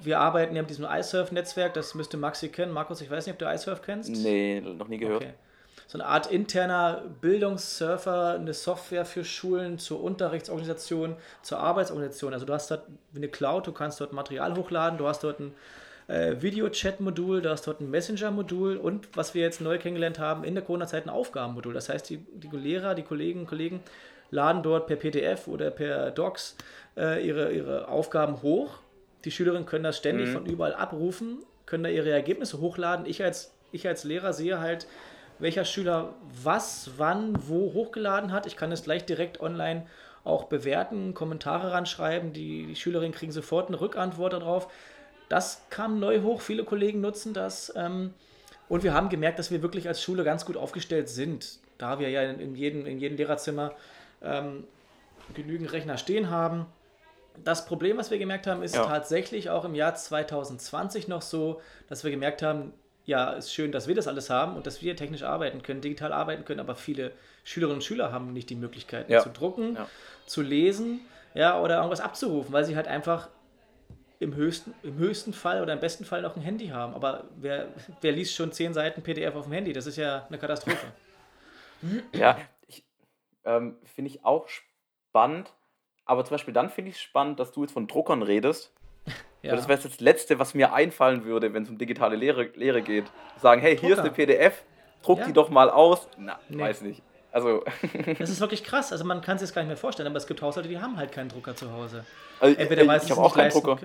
wir 0.00 0.18
arbeiten 0.18 0.56
ja 0.56 0.62
mit 0.62 0.70
diesem 0.70 0.86
iSurf-Netzwerk, 0.90 1.74
das 1.74 1.94
müsste 1.94 2.16
Maxi 2.16 2.48
kennen. 2.48 2.72
Markus, 2.72 3.00
ich 3.00 3.10
weiß 3.10 3.26
nicht, 3.26 3.34
ob 3.34 3.38
du 3.38 3.54
iSurf 3.54 3.82
kennst. 3.82 4.10
Nee, 4.10 4.60
noch 4.60 4.88
nie 4.88 4.98
gehört. 4.98 5.22
Okay 5.22 5.34
so 5.86 5.98
eine 5.98 6.06
Art 6.06 6.26
interner 6.30 7.02
Bildungssurfer, 7.20 8.34
eine 8.34 8.54
Software 8.54 9.04
für 9.04 9.24
Schulen 9.24 9.78
zur 9.78 10.02
Unterrichtsorganisation, 10.02 11.16
zur 11.42 11.58
Arbeitsorganisation. 11.58 12.32
Also 12.32 12.46
du 12.46 12.52
hast 12.52 12.70
dort 12.70 12.84
eine 13.14 13.28
Cloud, 13.28 13.66
du 13.66 13.72
kannst 13.72 14.00
dort 14.00 14.12
Material 14.12 14.56
hochladen, 14.56 14.98
du 14.98 15.06
hast 15.06 15.22
dort 15.24 15.40
ein 15.40 15.54
äh, 16.08 16.40
Video-Chat-Modul, 16.40 17.42
du 17.42 17.50
hast 17.50 17.66
dort 17.66 17.80
ein 17.80 17.90
Messenger-Modul 17.90 18.76
und 18.76 19.08
was 19.16 19.34
wir 19.34 19.42
jetzt 19.42 19.60
neu 19.60 19.78
kennengelernt 19.78 20.18
haben, 20.18 20.44
in 20.44 20.54
der 20.54 20.64
Corona-Zeit 20.64 21.06
ein 21.06 21.10
Aufgabenmodul. 21.10 21.74
Das 21.74 21.88
heißt, 21.88 22.08
die, 22.10 22.18
die 22.18 22.48
Lehrer, 22.56 22.94
die 22.94 23.02
Kolleginnen 23.02 23.42
und 23.42 23.48
Kollegen 23.48 23.80
laden 24.30 24.62
dort 24.62 24.86
per 24.86 24.96
PDF 24.96 25.48
oder 25.48 25.70
per 25.70 26.10
Docs 26.10 26.56
äh, 26.96 27.26
ihre, 27.26 27.52
ihre 27.52 27.88
Aufgaben 27.88 28.42
hoch. 28.42 28.78
Die 29.24 29.30
Schülerinnen 29.30 29.66
können 29.66 29.84
das 29.84 29.96
ständig 29.96 30.28
mhm. 30.28 30.32
von 30.32 30.46
überall 30.46 30.74
abrufen, 30.74 31.38
können 31.66 31.84
da 31.84 31.90
ihre 31.90 32.10
Ergebnisse 32.10 32.60
hochladen. 32.60 33.06
Ich 33.06 33.22
als, 33.22 33.54
ich 33.72 33.86
als 33.86 34.04
Lehrer 34.04 34.32
sehe 34.32 34.60
halt, 34.60 34.86
welcher 35.38 35.64
Schüler 35.64 36.14
was, 36.42 36.92
wann, 36.96 37.34
wo 37.48 37.72
hochgeladen 37.72 38.32
hat. 38.32 38.46
Ich 38.46 38.56
kann 38.56 38.72
es 38.72 38.84
gleich 38.84 39.04
direkt 39.04 39.40
online 39.40 39.86
auch 40.24 40.44
bewerten, 40.44 41.14
Kommentare 41.14 41.72
ranschreiben. 41.72 42.32
Die, 42.32 42.66
die 42.66 42.76
Schülerinnen 42.76 43.12
kriegen 43.12 43.32
sofort 43.32 43.68
eine 43.68 43.80
Rückantwort 43.80 44.32
darauf. 44.32 44.68
Das 45.28 45.62
kam 45.70 46.00
neu 46.00 46.22
hoch. 46.22 46.40
Viele 46.40 46.64
Kollegen 46.64 47.00
nutzen 47.00 47.34
das. 47.34 47.72
Ähm, 47.76 48.14
und 48.68 48.82
wir 48.82 48.94
haben 48.94 49.08
gemerkt, 49.08 49.38
dass 49.38 49.50
wir 49.50 49.62
wirklich 49.62 49.88
als 49.88 50.02
Schule 50.02 50.24
ganz 50.24 50.46
gut 50.46 50.56
aufgestellt 50.56 51.08
sind, 51.08 51.58
da 51.76 51.98
wir 51.98 52.08
ja 52.08 52.22
in, 52.22 52.40
in, 52.40 52.54
jedem, 52.56 52.86
in 52.86 52.98
jedem 52.98 53.18
Lehrerzimmer 53.18 53.72
ähm, 54.22 54.64
genügend 55.34 55.72
Rechner 55.72 55.98
stehen 55.98 56.30
haben. 56.30 56.66
Das 57.42 57.66
Problem, 57.66 57.98
was 57.98 58.10
wir 58.10 58.18
gemerkt 58.18 58.46
haben, 58.46 58.62
ist 58.62 58.76
ja. 58.76 58.84
tatsächlich 58.84 59.50
auch 59.50 59.64
im 59.64 59.74
Jahr 59.74 59.94
2020 59.94 61.08
noch 61.08 61.22
so, 61.22 61.60
dass 61.88 62.04
wir 62.04 62.10
gemerkt 62.10 62.42
haben, 62.42 62.72
ja, 63.04 63.32
ist 63.32 63.52
schön, 63.52 63.72
dass 63.72 63.86
wir 63.86 63.94
das 63.94 64.08
alles 64.08 64.30
haben 64.30 64.56
und 64.56 64.66
dass 64.66 64.82
wir 64.82 64.96
technisch 64.96 65.22
arbeiten 65.22 65.62
können, 65.62 65.80
digital 65.80 66.12
arbeiten 66.12 66.44
können, 66.44 66.60
aber 66.60 66.74
viele 66.74 67.12
Schülerinnen 67.44 67.78
und 67.78 67.84
Schüler 67.84 68.12
haben 68.12 68.32
nicht 68.32 68.48
die 68.50 68.54
Möglichkeit 68.54 69.10
ja. 69.10 69.20
zu 69.20 69.28
drucken, 69.28 69.74
ja. 69.74 69.88
zu 70.26 70.42
lesen. 70.42 71.00
ja, 71.34 71.60
oder 71.60 71.76
irgendwas 71.76 72.00
abzurufen, 72.00 72.52
weil 72.52 72.64
sie 72.64 72.76
halt 72.76 72.88
einfach 72.88 73.28
im 74.20 74.34
höchsten, 74.34 74.74
im 74.82 74.96
höchsten 74.96 75.32
Fall 75.32 75.62
oder 75.62 75.72
im 75.72 75.80
besten 75.80 76.04
Fall 76.04 76.22
noch 76.22 76.36
ein 76.36 76.42
Handy 76.42 76.68
haben. 76.68 76.94
Aber 76.94 77.24
wer, 77.36 77.68
wer 78.00 78.12
liest 78.12 78.34
schon 78.34 78.52
zehn 78.52 78.72
Seiten 78.72 79.02
PDF 79.02 79.34
auf 79.34 79.44
dem 79.44 79.52
Handy? 79.52 79.72
Das 79.72 79.86
ist 79.86 79.96
ja 79.96 80.26
eine 80.26 80.38
Katastrophe. 80.38 80.86
Ja, 82.12 82.38
ähm, 83.44 83.76
finde 83.84 84.10
ich 84.10 84.24
auch 84.24 84.48
spannend. 84.48 85.52
Aber 86.06 86.24
zum 86.24 86.34
Beispiel 86.34 86.54
dann 86.54 86.70
finde 86.70 86.90
ich 86.90 86.96
es 86.96 87.02
spannend, 87.02 87.40
dass 87.40 87.52
du 87.52 87.62
jetzt 87.62 87.72
von 87.72 87.86
Druckern 87.86 88.22
redest. 88.22 88.73
Ja. 89.44 89.54
Das 89.54 89.68
wäre 89.68 89.78
jetzt 89.78 89.84
das 89.84 90.00
Letzte, 90.00 90.38
was 90.38 90.54
mir 90.54 90.72
einfallen 90.72 91.24
würde, 91.24 91.52
wenn 91.52 91.64
es 91.64 91.68
um 91.68 91.76
digitale 91.76 92.16
Lehre, 92.16 92.44
Lehre 92.54 92.80
geht. 92.80 93.04
Sagen, 93.40 93.60
hey, 93.60 93.76
hier 93.76 93.90
Drucker. 93.90 93.92
ist 93.92 93.98
eine 94.00 94.10
PDF, 94.10 94.62
druck 95.02 95.18
ja. 95.18 95.26
die 95.26 95.32
doch 95.34 95.50
mal 95.50 95.68
aus. 95.68 96.08
Na, 96.16 96.38
nee. 96.48 96.62
weiß 96.62 96.80
nicht. 96.80 97.02
Also. 97.30 97.62
das 98.18 98.30
ist 98.30 98.40
wirklich 98.40 98.64
krass. 98.64 98.90
Also 98.90 99.04
man 99.04 99.20
kann 99.20 99.38
sich 99.38 99.48
das 99.48 99.54
gar 99.54 99.60
nicht 99.60 99.68
mehr 99.68 99.76
vorstellen, 99.76 100.06
aber 100.08 100.16
es 100.16 100.26
gibt 100.26 100.40
Haushalte, 100.40 100.68
die 100.68 100.78
haben 100.78 100.96
halt 100.96 101.12
keinen 101.12 101.28
Drucker 101.28 101.54
zu 101.54 101.70
Hause. 101.70 102.06
Also, 102.40 102.58
Entweder 102.58 102.82
ich, 102.96 103.02
ich 103.02 103.10
habe 103.10 103.20
auch 103.20 103.34
keinen 103.34 103.50
Drucker. 103.50 103.78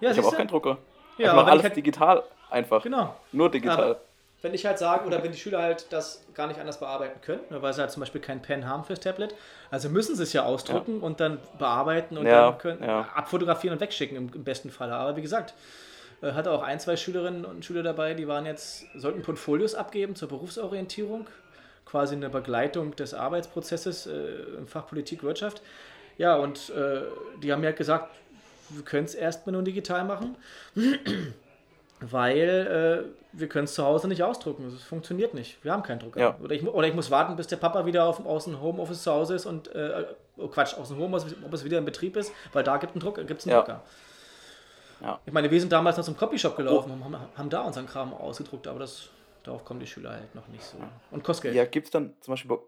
Ja, 0.00 0.10
ich 0.10 0.16
habe 0.16 0.26
auch 0.26 0.36
keinen 0.36 0.48
Drucker. 0.48 0.78
Ja, 1.18 1.30
ich 1.30 1.36
mache 1.36 1.50
alles 1.50 1.64
halt 1.64 1.76
digital 1.76 2.22
einfach. 2.50 2.82
Genau. 2.82 3.14
Nur 3.32 3.50
digital. 3.50 3.84
Aber 3.84 4.00
wenn 4.44 4.52
ich 4.52 4.66
halt 4.66 4.78
sage, 4.78 5.06
oder 5.06 5.22
wenn 5.22 5.32
die 5.32 5.38
Schüler 5.38 5.62
halt 5.62 5.86
das 5.90 6.22
gar 6.34 6.46
nicht 6.46 6.60
anders 6.60 6.78
bearbeiten 6.78 7.18
können, 7.22 7.40
ne, 7.48 7.62
weil 7.62 7.72
sie 7.72 7.80
halt 7.80 7.90
zum 7.90 8.00
Beispiel 8.00 8.20
kein 8.20 8.42
Pen 8.42 8.68
haben 8.68 8.84
fürs 8.84 9.00
Tablet, 9.00 9.34
also 9.70 9.88
müssen 9.88 10.14
sie 10.16 10.22
es 10.22 10.34
ja 10.34 10.44
ausdrucken 10.44 10.98
ja. 10.98 11.06
und 11.06 11.18
dann 11.18 11.38
bearbeiten 11.58 12.18
und 12.18 12.26
ja, 12.26 12.50
dann 12.50 12.58
können, 12.58 12.84
ja. 12.84 13.08
abfotografieren 13.14 13.74
und 13.74 13.80
wegschicken 13.80 14.18
im, 14.18 14.30
im, 14.34 14.44
besten 14.44 14.70
Fall. 14.70 14.92
Aber 14.92 15.16
wie 15.16 15.22
gesagt, 15.22 15.54
äh, 16.20 16.32
hatte 16.32 16.50
auch 16.50 16.62
ein, 16.62 16.78
zwei 16.78 16.96
Schülerinnen 16.96 17.46
und 17.46 17.64
Schüler 17.64 17.82
dabei, 17.82 18.12
die 18.12 18.28
waren 18.28 18.44
jetzt, 18.44 18.84
sollten 18.94 19.22
Portfolios 19.22 19.74
abgeben 19.74 20.14
zur 20.14 20.28
Berufsorientierung, 20.28 21.26
quasi 21.86 22.14
eine 22.14 22.28
Begleitung 22.28 22.94
des 22.96 23.14
Arbeitsprozesses 23.14 24.06
äh, 24.06 24.10
im 24.58 24.66
Fach 24.66 24.86
Politik, 24.86 25.22
Wirtschaft. 25.22 25.62
Ja, 26.18 26.36
und 26.36 26.68
äh, 26.68 27.00
die 27.42 27.50
haben 27.50 27.62
mir 27.62 27.68
halt 27.68 27.78
gesagt, 27.78 28.14
wir 28.68 28.84
können 28.84 29.06
es 29.06 29.14
erstmal 29.14 29.54
nur 29.54 29.62
digital 29.62 30.04
machen 30.04 30.36
weil 32.12 33.06
äh, 33.08 33.38
wir 33.38 33.48
können 33.48 33.64
es 33.64 33.74
zu 33.74 33.84
Hause 33.84 34.08
nicht 34.08 34.22
ausdrucken. 34.22 34.66
Es 34.66 34.82
funktioniert 34.82 35.34
nicht. 35.34 35.62
Wir 35.64 35.72
haben 35.72 35.82
keinen 35.82 35.98
Drucker. 35.98 36.20
Ja. 36.20 36.38
Oder, 36.42 36.54
ich, 36.54 36.66
oder 36.66 36.86
ich 36.86 36.94
muss 36.94 37.10
warten, 37.10 37.36
bis 37.36 37.46
der 37.46 37.56
Papa 37.56 37.86
wieder 37.86 38.06
auf, 38.06 38.24
aus 38.24 38.44
dem 38.44 38.60
Homeoffice 38.60 39.02
zu 39.02 39.12
Hause 39.12 39.34
ist 39.34 39.46
und 39.46 39.74
äh, 39.74 40.06
oh 40.36 40.48
Quatsch, 40.48 40.74
aus 40.74 40.88
dem 40.88 40.98
Homeoffice 40.98 41.64
wieder 41.64 41.78
in 41.78 41.84
Betrieb 41.84 42.16
ist, 42.16 42.32
weil 42.52 42.64
da 42.64 42.76
gibt 42.76 42.92
einen 42.92 43.00
Druck, 43.00 43.16
gibt's 43.26 43.46
einen 43.46 43.52
ja. 43.52 43.60
Drucker. 43.60 43.82
Ja. 45.00 45.20
Ich 45.26 45.32
meine, 45.32 45.50
wir 45.50 45.60
sind 45.60 45.72
damals 45.72 45.96
noch 45.96 46.04
zum 46.04 46.16
Copyshop 46.16 46.56
gelaufen 46.56 46.90
und 46.90 47.00
oh. 47.00 47.04
haben, 47.04 47.16
haben, 47.36 47.50
da 47.50 47.62
unseren 47.62 47.86
Kram 47.86 48.14
ausgedruckt, 48.14 48.66
aber 48.66 48.78
das, 48.78 49.10
darauf 49.42 49.64
kommen 49.64 49.80
die 49.80 49.86
Schüler 49.86 50.10
halt 50.12 50.34
noch 50.34 50.48
nicht 50.48 50.64
so. 50.64 50.78
Und 51.10 51.24
kostet 51.24 51.44
Geld. 51.44 51.56
Ja, 51.56 51.64
gibt 51.64 51.86
es 51.86 51.90
dann 51.90 52.14
zum 52.20 52.32
Beispiel, 52.32 52.48
bei, 52.48 52.58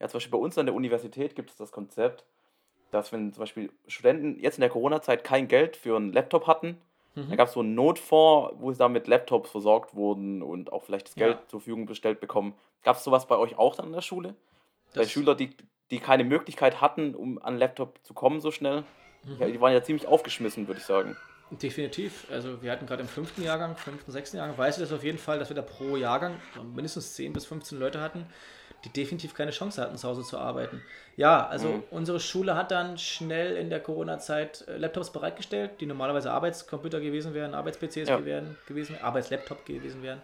ja, 0.00 0.08
zum 0.08 0.18
Beispiel 0.18 0.30
bei 0.30 0.38
uns 0.38 0.56
an 0.58 0.66
der 0.66 0.74
Universität 0.74 1.34
gibt 1.34 1.50
es 1.50 1.56
das 1.56 1.72
Konzept, 1.72 2.24
dass 2.90 3.12
wenn 3.12 3.32
zum 3.32 3.40
Beispiel 3.40 3.72
Studenten 3.86 4.38
jetzt 4.38 4.58
in 4.58 4.60
der 4.60 4.70
Corona-Zeit 4.70 5.24
kein 5.24 5.48
Geld 5.48 5.76
für 5.76 5.96
einen 5.96 6.12
Laptop 6.12 6.46
hatten, 6.46 6.80
Mhm. 7.14 7.30
Da 7.30 7.36
gab 7.36 7.48
es 7.48 7.54
so 7.54 7.60
einen 7.60 7.74
Notfonds, 7.74 8.54
wo 8.58 8.72
sie 8.72 8.78
da 8.78 8.88
mit 8.88 9.06
Laptops 9.06 9.50
versorgt 9.50 9.94
wurden 9.94 10.42
und 10.42 10.72
auch 10.72 10.82
vielleicht 10.82 11.08
das 11.08 11.14
Geld 11.14 11.36
ja. 11.36 11.48
zur 11.48 11.60
Verfügung 11.60 11.86
gestellt 11.86 12.20
bekommen. 12.20 12.54
Gab 12.82 12.96
es 12.96 13.04
sowas 13.04 13.26
bei 13.26 13.36
euch 13.36 13.58
auch 13.58 13.76
dann 13.76 13.86
in 13.86 13.92
der 13.92 14.00
Schule? 14.00 14.34
Das 14.94 15.06
Bei 15.06 15.08
Schülern, 15.08 15.36
die, 15.36 15.50
die 15.90 15.98
keine 15.98 16.24
Möglichkeit 16.24 16.80
hatten, 16.80 17.14
um 17.14 17.40
an 17.42 17.58
Laptop 17.58 17.98
zu 18.02 18.14
kommen 18.14 18.40
so 18.40 18.50
schnell? 18.50 18.84
Mhm. 19.24 19.36
Ja, 19.38 19.46
die 19.46 19.60
waren 19.60 19.72
ja 19.72 19.82
ziemlich 19.82 20.06
aufgeschmissen, 20.06 20.66
würde 20.66 20.80
ich 20.80 20.86
sagen. 20.86 21.16
Definitiv. 21.50 22.26
Also 22.30 22.62
wir 22.62 22.72
hatten 22.72 22.86
gerade 22.86 23.02
im 23.02 23.08
fünften 23.08 23.42
Jahrgang, 23.42 23.76
fünften, 23.76 24.10
sechsten 24.10 24.38
Jahrgang, 24.38 24.56
weiß 24.56 24.78
ich 24.78 24.82
das 24.82 24.92
auf 24.92 25.04
jeden 25.04 25.18
Fall, 25.18 25.38
dass 25.38 25.50
wir 25.50 25.56
da 25.56 25.62
pro 25.62 25.96
Jahrgang 25.96 26.40
mindestens 26.74 27.14
10 27.14 27.34
bis 27.34 27.44
15 27.44 27.78
Leute 27.78 28.00
hatten, 28.00 28.26
die 28.84 28.90
definitiv 28.90 29.34
keine 29.34 29.52
Chance 29.52 29.80
hatten, 29.80 29.96
zu 29.96 30.08
Hause 30.08 30.22
zu 30.22 30.38
arbeiten. 30.38 30.82
Ja, 31.16 31.46
also 31.46 31.68
mhm. 31.68 31.82
unsere 31.90 32.20
Schule 32.20 32.56
hat 32.56 32.70
dann 32.70 32.98
schnell 32.98 33.56
in 33.56 33.70
der 33.70 33.80
Corona-Zeit 33.80 34.66
äh, 34.66 34.76
Laptops 34.76 35.10
bereitgestellt, 35.10 35.72
die 35.80 35.86
normalerweise 35.86 36.32
Arbeitscomputer 36.32 37.00
gewesen 37.00 37.34
wären, 37.34 37.54
Arbeits-PCs 37.54 38.08
ja. 38.08 38.16
gewesen, 38.16 38.96
Arbeitslaptop 39.00 39.64
gewesen 39.64 40.02
wären. 40.02 40.22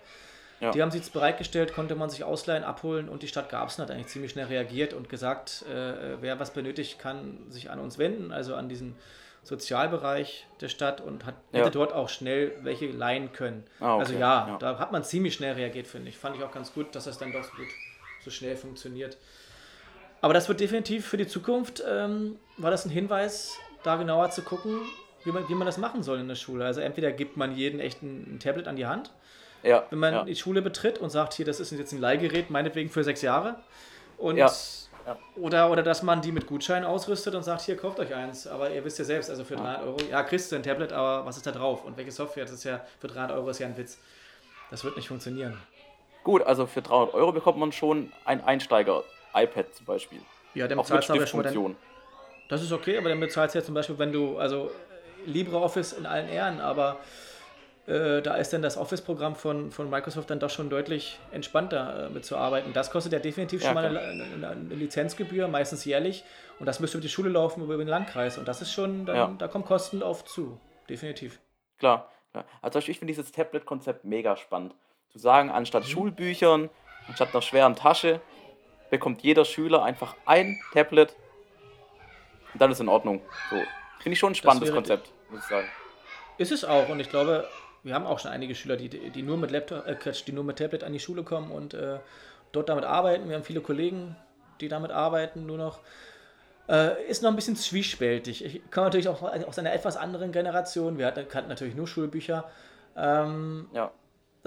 Ja. 0.61 0.73
Die 0.73 0.83
haben 0.83 0.90
sie 0.90 0.99
jetzt 0.99 1.12
bereitgestellt, 1.12 1.73
konnte 1.73 1.94
man 1.94 2.11
sich 2.11 2.25
ausleihen, 2.25 2.64
abholen 2.64 3.09
und 3.09 3.23
die 3.23 3.29
Stadt 3.29 3.49
Garbsen 3.49 3.83
hat 3.83 3.92
eigentlich 3.92 4.09
ziemlich 4.09 4.33
schnell 4.33 4.47
reagiert 4.47 4.92
und 4.92 5.09
gesagt, 5.09 5.64
äh, 5.68 6.21
wer 6.21 6.40
was 6.40 6.53
benötigt, 6.53 6.99
kann 6.99 7.47
sich 7.49 7.71
an 7.71 7.79
uns 7.79 7.99
wenden, 7.99 8.33
also 8.33 8.57
an 8.57 8.68
diesen 8.68 8.97
Sozialbereich 9.44 10.49
der 10.61 10.68
Stadt 10.68 11.01
und 11.01 11.25
hat 11.25 11.37
ja. 11.53 11.71
dort 11.71 11.92
auch 11.92 12.09
schnell 12.09 12.53
welche 12.62 12.87
leihen 12.87 13.33
können. 13.33 13.64
Ah, 13.79 13.94
okay. 13.94 14.01
Also 14.01 14.14
ja, 14.14 14.49
ja, 14.49 14.57
da 14.59 14.79
hat 14.81 14.90
man 14.90 15.05
ziemlich 15.05 15.35
schnell 15.35 15.55
reagiert, 15.55 15.87
finde 15.87 16.09
ich. 16.09 16.18
Fand 16.18 16.37
ich 16.37 16.42
auch 16.42 16.51
ganz 16.51 16.73
gut, 16.73 16.92
dass 16.94 17.05
das 17.05 17.18
dann 17.18 17.33
doch 17.33 17.44
so 17.44 17.51
gut 17.57 17.68
so 18.24 18.31
schnell 18.31 18.57
funktioniert. 18.57 19.16
Aber 20.20 20.35
das 20.35 20.48
wird 20.48 20.61
definitiv 20.61 21.07
für 21.07 21.16
die 21.16 21.26
Zukunft, 21.26 21.83
ähm, 21.87 22.38
war 22.57 22.70
das 22.70 22.85
ein 22.85 22.90
Hinweis, 22.90 23.57
da 23.85 23.96
genauer 23.96 24.31
zu 24.31 24.42
gucken, 24.42 24.81
wie 25.24 25.31
man, 25.31 25.48
wie 25.48 25.54
man 25.54 25.66
das 25.66 25.78
machen 25.78 26.02
soll 26.02 26.18
in 26.18 26.28
der 26.28 26.35
Schule. 26.35 26.64
Also 26.64 26.81
entweder 26.81 27.12
gibt 27.12 27.37
man 27.37 27.54
jeden 27.54 27.81
echt 27.81 28.02
ein, 28.02 28.38
Tablet 28.40 28.66
an 28.66 28.76
die 28.76 28.87
Hand, 28.87 29.12
ja, 29.62 29.87
wenn 29.90 29.98
man 29.98 30.14
ja. 30.14 30.24
die 30.24 30.37
Schule 30.37 30.62
betritt 30.62 30.98
und 30.98 31.11
sagt, 31.11 31.35
hier, 31.35 31.46
das 31.46 31.61
ist 31.61 31.72
jetzt 31.72 31.92
ein 31.92 32.00
Leihgerät, 32.00 32.50
meinetwegen 32.50 32.90
für 32.90 33.04
sechs 33.04 33.22
Jahre. 33.22 33.57
Und 34.16 34.37
ja. 34.37 34.50
Oder, 35.37 35.70
oder 35.70 35.83
dass 35.83 36.02
man 36.02 36.20
die 36.20 36.33
mit 36.33 36.46
Gutschein 36.46 36.85
ausrüstet 36.85 37.35
und 37.35 37.42
sagt, 37.42 37.62
hier, 37.62 37.78
kauft 37.78 37.98
euch 37.98 38.14
eins. 38.14 38.46
Aber 38.46 38.70
ihr 38.70 38.85
wisst 38.85 38.98
ja 38.98 39.07
selbst, 39.07 39.31
also 39.31 39.42
für 39.42 39.57
300 39.57 39.83
Euro, 39.83 39.96
ja, 40.11 40.22
kriegst 40.22 40.52
du 40.52 40.57
ein 40.57 40.62
Tablet, 40.62 40.92
aber 40.92 41.24
was 41.24 41.38
ist 41.38 41.46
da 41.46 41.52
drauf? 41.52 41.85
Und 41.85 41.96
welche 41.96 42.12
Software? 42.12 42.44
Das 42.44 42.52
ist 42.52 42.64
ja, 42.64 42.85
für 43.00 43.07
300 43.07 43.35
Euro 43.35 43.48
ist 43.48 43.59
ja 43.59 43.66
ein 43.66 43.76
Witz. 43.78 43.98
Das 44.70 44.85
wird 44.85 44.96
nicht 44.96 45.09
funktionieren. 45.09 45.57
Gut, 46.24 46.42
also 46.42 46.66
für 46.66 46.83
300 46.83 47.14
Euro 47.14 47.33
bekommt 47.33 47.59
man 47.59 47.72
schon 47.72 48.12
ein 48.24 48.42
Einsteiger-iPad 48.42 49.74
zum 49.74 49.87
Beispiel. 49.87 50.20
Ja, 50.54 50.68
dann 50.68 50.78
bezahlst 50.78 51.09
du 51.09 51.14
aber 51.14 51.26
schon 51.26 51.42
mal 51.42 51.52
dann, 51.52 51.76
Das 52.48 52.62
ist 52.62 52.72
okay, 52.72 52.98
aber 52.98 53.09
dann 53.09 53.20
bezahlst 53.20 53.54
du 53.54 53.61
ja 53.61 53.64
zum 53.64 53.74
Beispiel, 53.74 53.98
wenn 53.98 54.12
du, 54.12 54.38
also 54.38 54.70
LibreOffice 55.26 55.92
in 55.92 56.07
allen 56.07 56.28
Ehren, 56.28 56.61
aber 56.61 56.98
äh, 57.87 58.20
da 58.20 58.35
ist 58.35 58.52
dann 58.52 58.61
das 58.61 58.76
Office-Programm 58.76 59.35
von, 59.35 59.70
von 59.70 59.88
Microsoft 59.88 60.28
dann 60.28 60.40
doch 60.40 60.50
schon 60.50 60.68
deutlich 60.68 61.18
entspannter 61.33 62.07
äh, 62.07 62.11
mitzuarbeiten. 62.11 62.74
Das 62.74 62.90
kostet 62.90 63.12
ja 63.14 63.18
definitiv 63.18 63.62
ja, 63.62 63.68
schon 63.68 63.74
mal 63.74 63.87
eine, 63.87 64.00
eine, 64.00 64.48
eine, 64.48 64.74
Lizenzgebühr, 64.74 65.48
meistens 65.48 65.87
jährlich. 65.87 66.24
Und 66.59 66.66
das 66.66 66.81
müsste 66.81 66.98
über 66.98 67.02
die 67.02 67.09
Schule 67.09 67.31
laufen, 67.31 67.62
über 67.62 67.78
den 67.78 67.88
Landkreis. 67.88 68.37
Und 68.37 68.46
das 68.46 68.61
ist 68.61 68.72
schon, 68.72 69.07
dann, 69.07 69.16
ja. 69.16 69.35
da 69.38 69.48
kommen 69.48 69.64
Kosten 69.64 70.02
auf 70.02 70.24
zu. 70.24 70.61
Definitiv. 70.90 71.40
Klar. 71.78 72.11
Ja. 72.35 72.44
Also 72.61 72.78
ich 72.78 72.98
finde 72.98 73.07
dieses 73.07 73.33
Tablet-Konzept 73.33 74.04
mega 74.04 74.37
spannend 74.37 74.74
zu 75.11 75.18
sagen, 75.18 75.51
anstatt 75.51 75.85
mhm. 75.85 75.88
Schulbüchern, 75.88 76.71
anstatt 77.07 77.33
einer 77.33 77.42
schweren 77.42 77.77
Tasche, 77.77 78.21
bekommt 78.90 79.23
jeder 79.23 79.44
Schüler 79.44 79.83
einfach 79.83 80.14
ein 80.27 80.59
Tablet 80.73 81.14
und 82.53 82.62
dann 82.62 82.71
ist 82.71 82.81
in 82.81 82.88
Ordnung. 82.88 83.21
So. 83.51 83.57
Finde 84.01 84.14
ich 84.14 84.18
schon 84.18 84.33
ein 84.33 84.35
spannendes 84.35 84.73
Konzept, 84.73 85.11
muss 85.31 85.40
ich 85.40 85.47
sagen. 85.47 85.68
Ist 86.38 86.53
es 86.53 86.64
auch 86.64 86.88
und 86.88 87.01
ich 87.01 87.11
glaube, 87.11 87.49
wir 87.83 87.94
haben 87.94 88.07
auch 88.07 88.18
schon 88.18 88.31
einige 88.31 88.55
Schüler, 88.55 88.77
die, 88.77 88.88
die, 88.88 89.23
nur, 89.23 89.37
mit 89.37 89.51
Laptop, 89.51 89.87
äh, 89.87 89.97
die 90.27 90.33
nur 90.33 90.44
mit 90.44 90.59
Tablet 90.59 90.85
an 90.85 90.92
die 90.92 91.01
Schule 91.01 91.23
kommen 91.23 91.51
und 91.51 91.75
äh, 91.75 91.99
dort 92.53 92.68
damit 92.68 92.85
arbeiten. 92.85 93.29
Wir 93.29 93.37
haben 93.37 93.44
viele 93.44 93.61
Kollegen, 93.61 94.16
die 94.61 94.68
damit 94.68 94.90
arbeiten, 94.90 95.47
nur 95.47 95.59
noch. 95.59 95.81
Äh, 96.68 97.03
ist 97.09 97.23
noch 97.23 97.31
ein 97.31 97.37
bisschen 97.37 97.57
zwiespältig. 97.57 98.44
Ich 98.44 98.71
komme 98.71 98.87
natürlich 98.87 99.09
auch 99.09 99.23
aus 99.23 99.59
einer 99.59 99.73
etwas 99.73 99.97
anderen 99.97 100.33
Generation. 100.33 100.99
Wir 100.99 101.07
hatten, 101.07 101.27
kannten 101.27 101.49
natürlich 101.49 101.75
nur 101.75 101.88
Schulbücher. 101.88 102.51
Ähm, 102.94 103.68
ja 103.73 103.90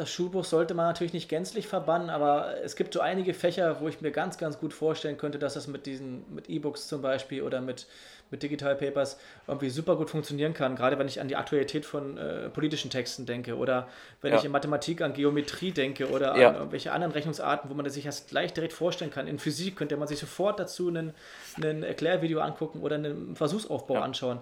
das 0.01 0.09
Schulbuch 0.09 0.45
sollte 0.45 0.73
man 0.73 0.87
natürlich 0.87 1.13
nicht 1.13 1.29
gänzlich 1.29 1.67
verbannen, 1.67 2.09
aber 2.09 2.55
es 2.63 2.75
gibt 2.75 2.91
so 2.91 3.01
einige 3.01 3.35
Fächer, 3.35 3.81
wo 3.81 3.87
ich 3.87 4.01
mir 4.01 4.09
ganz, 4.09 4.39
ganz 4.39 4.57
gut 4.57 4.73
vorstellen 4.73 5.15
könnte, 5.15 5.37
dass 5.37 5.53
das 5.53 5.67
mit 5.67 5.85
diesen, 5.85 6.25
mit 6.33 6.49
E-Books 6.49 6.87
zum 6.87 7.03
Beispiel 7.03 7.43
oder 7.43 7.61
mit, 7.61 7.85
mit 8.31 8.41
Digital 8.41 8.75
Papers 8.75 9.19
irgendwie 9.47 9.69
super 9.69 9.95
gut 9.97 10.09
funktionieren 10.09 10.55
kann. 10.55 10.75
Gerade 10.75 10.97
wenn 10.97 11.07
ich 11.07 11.21
an 11.21 11.27
die 11.27 11.35
Aktualität 11.35 11.85
von 11.85 12.17
äh, 12.17 12.49
politischen 12.49 12.89
Texten 12.89 13.27
denke 13.27 13.55
oder 13.55 13.89
wenn 14.23 14.31
ja. 14.31 14.39
ich 14.39 14.43
in 14.43 14.51
Mathematik 14.51 15.03
an 15.03 15.13
Geometrie 15.13 15.69
denke 15.69 16.09
oder 16.09 16.35
ja. 16.35 16.49
an 16.49 16.55
irgendwelche 16.55 16.91
anderen 16.91 17.13
Rechnungsarten, 17.13 17.69
wo 17.69 17.75
man 17.75 17.87
sich 17.87 18.05
das 18.05 18.25
gleich 18.25 18.53
direkt 18.53 18.73
vorstellen 18.73 19.11
kann. 19.11 19.27
In 19.27 19.37
Physik 19.37 19.75
könnte 19.75 19.97
man 19.97 20.07
sich 20.07 20.17
sofort 20.17 20.59
dazu 20.59 20.89
ein 20.89 21.13
Erklärvideo 21.61 22.39
angucken 22.39 22.81
oder 22.81 22.95
einen 22.95 23.35
Versuchsaufbau 23.35 23.93
ja. 23.93 24.01
anschauen. 24.01 24.39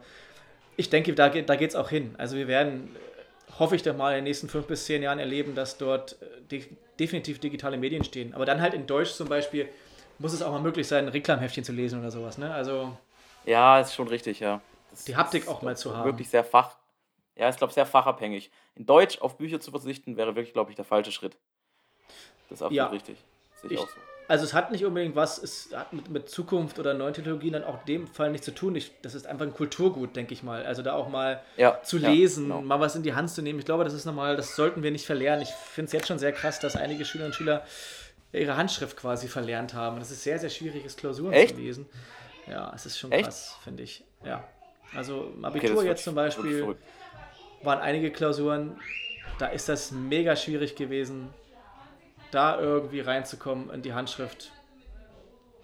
Ich 0.78 0.90
denke, 0.90 1.14
da, 1.14 1.28
da 1.28 1.56
geht 1.58 1.72
es 1.72 1.76
auch 1.76 1.90
hin. 1.90 2.16
Also 2.18 2.38
wir 2.38 2.48
werden 2.48 2.96
hoffe 3.60 3.76
ich 3.76 3.84
doch 3.84 3.96
mal 3.96 4.12
in 4.12 4.18
den 4.18 4.24
nächsten 4.24 4.50
fünf 4.50 4.66
bis 4.68 4.86
zehn 4.86 5.04
Jahren 5.04 5.20
erleben, 5.20 5.54
dass 5.54 5.78
dort 5.78 6.22
äh, 6.22 6.42
de 6.50 6.66
definitiv 7.00 7.40
digitale 7.40 7.78
Medien 7.78 8.04
stehen. 8.04 8.34
Aber 8.34 8.46
dann 8.46 8.60
halt 8.62 8.74
in 8.74 8.86
Deutsch 8.88 9.12
zum 9.12 9.30
Beispiel 9.30 9.70
muss 10.18 10.34
es 10.34 10.42
auch 10.42 10.52
mal 10.52 10.62
möglich 10.62 10.88
sein, 10.88 11.06
ein 11.06 11.10
Reklamheftchen 11.10 11.64
zu 11.64 11.72
lesen 11.72 12.00
oder 12.00 12.12
sowas. 12.12 12.38
Ne? 12.38 12.54
Also 12.54 12.98
ja, 13.46 13.80
ist 13.80 13.96
schon 13.96 14.08
richtig, 14.08 14.40
ja. 14.40 14.62
Das 14.92 15.06
die 15.06 15.16
Haptik 15.16 15.48
auch 15.48 15.62
mal 15.62 15.78
zu 15.78 15.96
haben. 15.96 16.06
Wirklich 16.06 16.30
sehr 16.30 16.44
fach. 16.44 16.76
Ja, 17.36 17.50
ich 17.50 17.56
glaube, 17.56 17.72
sehr 17.72 17.86
fachabhängig. 17.86 18.52
In 18.76 18.86
Deutsch 18.86 19.20
auf 19.22 19.38
Bücher 19.38 19.62
zu 19.62 19.72
verzichten, 19.72 20.18
wäre 20.18 20.36
wirklich, 20.36 20.54
glaube 20.54 20.72
ich, 20.72 20.76
der 20.76 20.86
falsche 20.86 21.12
Schritt. 21.12 21.38
Das 22.50 22.58
ist 22.58 22.62
absolut 22.62 22.74
ja. 22.74 22.88
richtig. 22.88 23.18
Sehe 23.62 23.70
ich, 23.70 23.78
ich 23.78 23.80
auch 23.80 23.88
so. 23.88 23.96
Also 24.30 24.46
es 24.46 24.54
hat 24.54 24.72
nicht 24.72 24.86
unbedingt 24.86 25.16
was, 25.16 25.42
es 25.42 25.70
hat 25.74 25.92
mit, 25.92 26.12
mit 26.12 26.30
Zukunft 26.30 26.78
oder 26.78 26.94
neuen 26.94 27.16
Technologien 27.16 27.54
dann 27.54 27.64
auch 27.64 27.80
in 27.80 27.86
dem 27.88 28.08
Fall 28.08 28.30
nichts 28.30 28.46
zu 28.46 28.54
tun. 28.54 28.76
Ich, 28.76 28.92
das 29.02 29.16
ist 29.16 29.26
einfach 29.26 29.44
ein 29.44 29.56
Kulturgut, 29.56 30.16
denke 30.16 30.36
ich 30.36 30.44
mal. 30.44 30.64
Also 30.68 30.84
da 30.84 30.94
auch 30.94 31.10
mal 31.10 31.42
ja, 31.58 31.82
zu 31.82 31.98
lesen, 31.98 32.48
ja, 32.48 32.58
genau. 32.58 32.68
mal 32.68 32.80
was 32.80 32.96
in 32.96 33.02
die 33.02 33.16
Hand 33.16 33.32
zu 33.32 33.42
nehmen. 33.42 33.58
Ich 33.58 33.66
glaube, 33.66 33.84
das 33.84 33.94
ist 33.94 34.06
nochmal, 34.06 34.36
das 34.38 34.56
sollten 34.56 34.84
wir 34.84 34.92
nicht 34.92 35.08
verlernen. 35.08 35.42
Ich 35.42 35.50
finde 35.50 35.88
es 35.88 35.94
jetzt 35.94 36.08
schon 36.08 36.20
sehr 36.20 36.32
krass, 36.32 36.60
dass 36.60 36.76
einige 36.76 37.06
Schülerinnen 37.06 37.32
und 37.32 37.36
Schüler 37.36 37.66
ihre 38.32 38.56
Handschrift 38.56 38.98
quasi 38.98 39.28
verlernt 39.28 39.74
haben. 39.74 39.98
Das 39.98 40.12
ist 40.12 40.22
sehr, 40.22 40.38
sehr 40.38 40.52
schwierig, 40.52 40.86
es 40.86 40.96
Klausuren 40.96 41.34
Echt? 41.34 41.56
zu 41.56 41.62
lesen. 41.62 41.88
Ja, 42.46 42.72
es 42.76 42.86
ist 42.86 43.00
schon 43.00 43.12
Echt? 43.12 43.24
krass, 43.24 43.58
finde 43.64 43.82
ich. 43.82 44.04
Ja. 44.24 44.48
Also 44.96 45.34
im 45.36 45.44
Abitur 45.44 45.78
okay, 45.78 45.88
jetzt 45.88 46.04
zum 46.04 46.14
Beispiel 46.14 46.76
waren 47.64 47.80
einige 47.80 48.12
Klausuren, 48.12 48.80
da 49.40 49.48
ist 49.48 49.70
das 49.70 49.90
mega 49.90 50.36
schwierig 50.36 50.76
gewesen, 50.76 51.30
da 52.32 52.60
irgendwie 52.60 53.00
reinzukommen 53.02 53.70
in 53.70 53.82
die 53.82 53.94
Handschrift. 53.94 54.52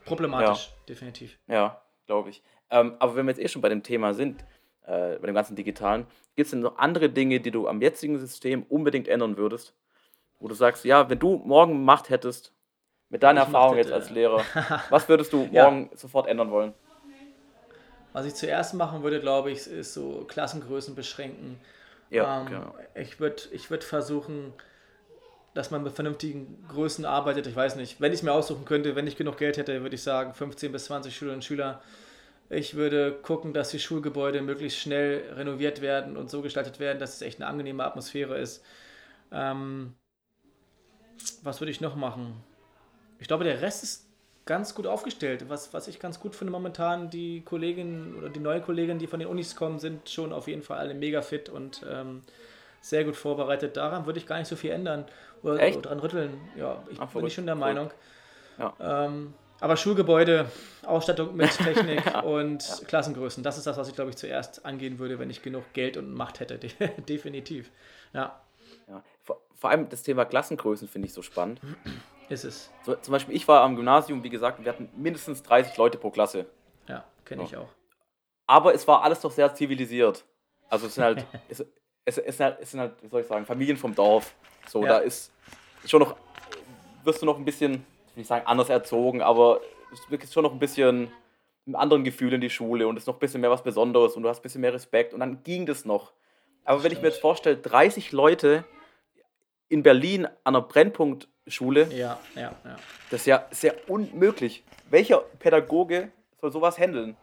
Problematisch, 0.06 0.68
ja. 0.68 0.74
definitiv. 0.88 1.38
Ja, 1.48 1.82
glaube 2.06 2.30
ich. 2.30 2.44
Ähm, 2.70 2.96
aber 3.00 3.16
wenn 3.16 3.26
wir 3.26 3.32
jetzt 3.32 3.42
eh 3.42 3.48
schon 3.48 3.62
bei 3.62 3.70
dem 3.70 3.84
Thema 3.84 4.14
sind, 4.14 4.44
äh, 4.86 5.18
bei 5.18 5.28
dem 5.28 5.36
ganzen 5.36 5.56
Digitalen, 5.56 6.06
gibt 6.36 6.46
es 6.46 6.52
denn 6.52 6.60
noch 6.62 6.78
andere 6.78 7.10
Dinge, 7.10 7.40
die 7.40 7.52
du 7.52 7.68
am 7.68 7.82
jetzigen 7.82 8.20
System 8.20 8.64
unbedingt 8.64 9.08
ändern 9.08 9.38
würdest? 9.38 9.74
Wo 10.40 10.48
du 10.48 10.54
sagst, 10.54 10.86
ja, 10.86 11.10
wenn 11.10 11.20
du 11.20 11.38
morgen 11.38 11.86
Macht 11.86 12.10
hättest, 12.10 12.54
mit 13.10 13.24
deiner 13.24 13.42
ich 13.42 13.48
Erfahrung 13.48 13.78
jetzt 13.78 13.92
als 13.92 14.10
Lehrer, 14.10 14.44
was 14.90 15.08
würdest 15.08 15.34
du 15.34 15.46
morgen 15.46 15.90
ja. 15.92 15.98
sofort 15.98 16.28
ändern 16.28 16.52
wollen? 16.52 16.74
Was 18.14 18.26
ich 18.26 18.36
zuerst 18.36 18.74
machen 18.74 19.04
würde, 19.04 19.20
glaube 19.20 19.52
ich, 19.52 19.68
ist 19.68 19.94
so 19.94 20.26
Klassengrößen 20.28 20.96
beschränken. 20.96 21.60
Ja, 22.10 22.42
ähm, 22.42 22.48
genau. 22.48 22.76
Ich 22.94 23.20
würde 23.20 23.44
ich 23.52 23.70
würd 23.70 23.84
versuchen, 23.84 24.54
dass 25.56 25.72
man 25.72 25.82
mit 25.84 25.94
vernünftigen 25.94 26.64
Größen 26.68 27.06
arbeitet. 27.06 27.48
Ich 27.48 27.56
weiß 27.56 27.78
nicht, 27.78 28.02
wenn 28.02 28.12
ich 28.12 28.20
es 28.20 28.24
mir 28.24 28.34
aussuchen 28.34 28.66
könnte, 28.66 28.96
wenn 28.96 29.08
ich 29.08 29.16
genug 29.16 29.38
Geld 29.38 29.58
hätte, 29.58 29.82
würde 29.82 29.96
ich 29.96 30.04
sagen 30.04 30.34
15 30.34 30.72
bis 30.72 30.86
20 30.86 31.16
Schülerinnen 31.16 31.40
und 31.40 31.46
Schüler. 31.46 31.82
Ich 32.50 32.76
würde 32.76 33.14
gucken, 33.14 33.54
dass 33.54 33.70
die 33.70 33.80
Schulgebäude 33.80 34.42
möglichst 34.42 34.78
schnell 34.78 35.24
renoviert 35.34 35.82
werden 35.82 36.18
und 36.18 36.30
so 36.30 36.42
gestaltet 36.42 36.80
werden, 36.80 37.00
dass 37.00 37.16
es 37.16 37.22
echt 37.22 37.42
eine 37.42 37.50
angenehme 37.50 37.86
Atmosphäre 37.86 38.38
ist. 38.38 38.64
Ähm, 39.32 39.94
was 41.42 41.62
würde 41.62 41.72
ich 41.72 41.80
noch 41.80 41.96
machen? 41.96 42.36
Ich 43.20 43.28
glaube, 43.28 43.46
der 43.46 43.62
Rest 43.62 43.82
ist 43.82 44.10
ganz 44.46 44.76
gut 44.76 44.88
aufgestellt. 44.88 45.46
Was, 45.48 45.74
was 45.74 45.88
ich 45.88 46.00
ganz 46.02 46.20
gut 46.20 46.36
finde 46.36 46.52
momentan, 46.52 47.10
die 47.10 47.42
Kolleginnen 47.42 48.14
oder 48.16 48.30
die 48.30 48.42
neue 48.42 48.60
Kolleginnen, 48.60 49.00
die 49.00 49.08
von 49.08 49.22
den 49.22 49.30
Unis 49.30 49.56
kommen, 49.56 49.80
sind 49.80 50.10
schon 50.10 50.34
auf 50.34 50.50
jeden 50.50 50.64
Fall 50.64 50.80
alle 50.80 50.94
mega 50.94 51.22
fit 51.22 51.48
und 51.48 51.82
ähm, 51.90 52.24
sehr 52.86 53.04
gut 53.04 53.16
vorbereitet. 53.16 53.78
Daran 53.78 54.06
würde 54.06 54.20
ich 54.20 54.28
gar 54.28 54.38
nicht 54.38 54.48
so 54.48 54.56
viel 54.56 54.72
ändern 54.72 55.06
oder, 55.42 55.56
oder 55.56 55.82
dran 55.82 56.00
rütteln. 56.00 56.40
Ja, 56.56 56.84
ich 56.90 57.00
Ach, 57.00 57.12
bin 57.12 57.26
ich 57.26 57.34
schon 57.34 57.48
der 57.48 57.56
Meinung. 57.56 57.90
Ja. 58.60 58.74
Ähm, 58.80 59.34
aber 59.60 59.76
Schulgebäude, 59.76 60.52
Ausstattung 60.86 61.36
mit 61.36 61.50
Technik 61.58 62.06
ja. 62.06 62.20
und 62.20 62.68
ja. 62.68 62.86
Klassengrößen, 62.86 63.44
das 63.44 63.58
ist 63.58 63.66
das, 63.66 63.78
was 63.78 63.88
ich 63.88 63.96
glaube 63.96 64.12
ich 64.12 64.18
zuerst 64.18 64.66
angehen 64.66 65.00
würde, 65.00 65.18
wenn 65.18 65.30
ich 65.32 65.42
genug 65.42 65.64
Geld 65.74 65.98
und 65.98 66.14
Macht 66.14 66.40
hätte. 66.40 66.58
Definitiv. 67.10 67.72
Ja. 68.14 68.40
ja. 68.88 69.02
Vor, 69.24 69.42
vor 69.56 69.72
allem 69.72 69.90
das 69.90 70.04
Thema 70.04 70.26
Klassengrößen 70.26 70.88
finde 70.88 71.08
ich 71.08 71.14
so 71.14 71.24
spannend. 71.24 71.62
Ist 72.30 72.46
es. 72.46 72.72
So, 72.84 72.96
zum 72.96 73.12
Beispiel, 73.12 73.36
ich 73.36 73.48
war 73.48 73.62
am 73.62 73.76
Gymnasium, 73.76 74.24
wie 74.24 74.30
gesagt, 74.30 74.64
wir 74.64 74.72
hatten 74.72 74.90
mindestens 74.96 75.42
30 75.42 75.76
Leute 75.78 75.98
pro 75.98 76.12
Klasse. 76.12 76.46
Ja, 76.88 77.04
kenne 77.24 77.44
ich 77.44 77.58
auch. 77.58 77.70
Aber 78.46 78.76
es 78.76 78.88
war 78.88 79.02
alles 79.02 79.22
doch 79.22 79.32
sehr 79.32 79.54
zivilisiert. 79.56 80.24
Also 80.70 80.88
es 80.88 80.96
sind 80.96 81.04
halt, 81.04 81.26
es, 81.50 81.66
es, 82.06 82.18
es, 82.18 82.38
sind 82.38 82.46
halt, 82.46 82.58
es 82.62 82.72
sind 82.72 82.80
halt, 82.80 82.94
wie 83.02 83.08
soll 83.08 83.22
ich 83.22 83.28
sagen, 83.28 83.46
Familien 83.46 83.78
vom 83.78 83.94
Dorf. 83.94 84.34
So, 84.68 84.84
ja. 84.84 84.90
da 84.90 84.98
ist 85.00 85.32
schon 85.86 86.00
noch, 86.02 86.16
wirst 87.04 87.22
du 87.22 87.26
noch 87.26 87.38
ein 87.38 87.46
bisschen, 87.46 87.74
ich 87.74 88.16
will 88.16 88.22
nicht 88.22 88.28
sagen 88.28 88.46
anders 88.46 88.70
erzogen, 88.70 89.22
aber 89.22 89.62
es 89.92 90.24
ist 90.24 90.34
schon 90.34 90.44
noch 90.44 90.54
ein 90.54 90.60
bisschen 90.60 91.12
mit 91.66 91.76
anderen 91.76 92.04
Gefühlen 92.04 92.36
in 92.36 92.42
die 92.42 92.50
Schule 92.50 92.88
und 92.88 92.98
es 92.98 93.04
ist 93.04 93.08
noch 93.08 93.16
ein 93.16 93.20
bisschen 93.20 93.42
mehr 93.42 93.50
was 93.50 93.64
Besonderes 93.64 94.16
und 94.16 94.24
du 94.24 94.30
hast 94.30 94.40
ein 94.40 94.44
bisschen 94.44 94.62
mehr 94.62 94.74
Respekt 94.74 95.14
und 95.14 95.20
dann 95.20 95.44
ging 95.44 95.66
das 95.66 95.84
noch. 95.86 96.14
Aber 96.64 96.84
wenn 96.84 96.92
ich 96.92 97.02
mir 97.02 97.08
jetzt 97.08 97.22
vorstelle, 97.22 97.58
30 97.58 98.12
Leute 98.12 98.64
in 99.68 99.84
Berlin 99.84 100.26
an 100.26 100.56
einer 100.56 100.62
Brennpunktschule, 100.62 101.88
ja, 101.92 102.20
ja, 102.36 102.56
ja. 102.64 102.76
das 103.10 103.22
ist 103.22 103.28
ja 103.28 103.46
sehr 103.52 103.76
unmöglich. 103.90 104.64
Welcher 104.90 105.20
Pädagoge 105.40 106.12
soll 106.40 106.52
sowas 106.52 106.78
handeln? 106.78 107.18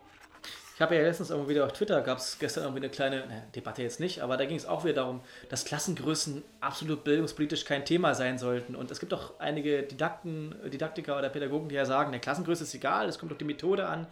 Habe 0.83 0.97
ja 0.97 1.03
letztens 1.03 1.31
irgendwie 1.31 1.51
wieder 1.51 1.65
auf 1.65 1.73
Twitter, 1.73 2.01
gab 2.03 2.19
es 2.19 2.39
gestern 2.39 2.65
irgendwie 2.65 2.81
eine 2.81 2.91
kleine 2.91 3.27
ne, 3.27 3.45
Debatte 3.55 3.83
jetzt 3.83 4.01
nicht, 4.01 4.21
aber 4.21 4.37
da 4.37 4.45
ging 4.45 4.57
es 4.57 4.67
auch 4.67 4.85
wieder 4.85 4.95
darum, 4.95 5.21
dass 5.49 5.65
Klassengrößen 5.65 6.43
absolut 6.61 7.05
bildungspolitisch 7.05 7.65
kein 7.65 7.85
Thema 7.85 8.15
sein 8.15 8.37
sollten. 8.37 8.75
Und 8.75 8.91
es 8.91 8.99
gibt 8.99 9.15
auch 9.15 9.39
einige 9.39 9.85
Didakten, 9.85 10.55
Didaktiker 10.71 11.17
oder 11.17 11.29
Pädagogen, 11.29 11.69
die 11.69 11.77
ja 11.77 11.85
sagen, 11.85 12.09
eine 12.09 12.21
Klassengröße 12.21 12.65
ist 12.65 12.75
egal, 12.75 13.09
es 13.09 13.19
kommt 13.19 13.31
auf 13.31 13.39
die 13.39 13.45
Methode 13.45 13.87
an. 13.87 14.07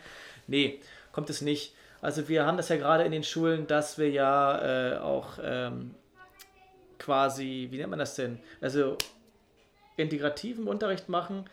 Nee, 0.46 0.80
kommt 1.12 1.28
es 1.28 1.40
nicht. 1.40 1.74
Also 2.02 2.28
wir 2.28 2.46
haben 2.46 2.56
das 2.56 2.68
ja 2.68 2.76
gerade 2.76 3.04
in 3.04 3.12
den 3.12 3.24
Schulen, 3.24 3.66
dass 3.66 3.98
wir 3.98 4.08
ja 4.10 4.94
äh, 4.94 4.98
auch 4.98 5.38
ähm, 5.42 5.94
quasi, 6.98 7.68
wie 7.70 7.78
nennt 7.78 7.90
man 7.90 7.98
das 7.98 8.14
denn? 8.14 8.38
Also 8.60 8.96
integrativen 9.96 10.66
Unterricht 10.68 11.08
machen 11.08 11.44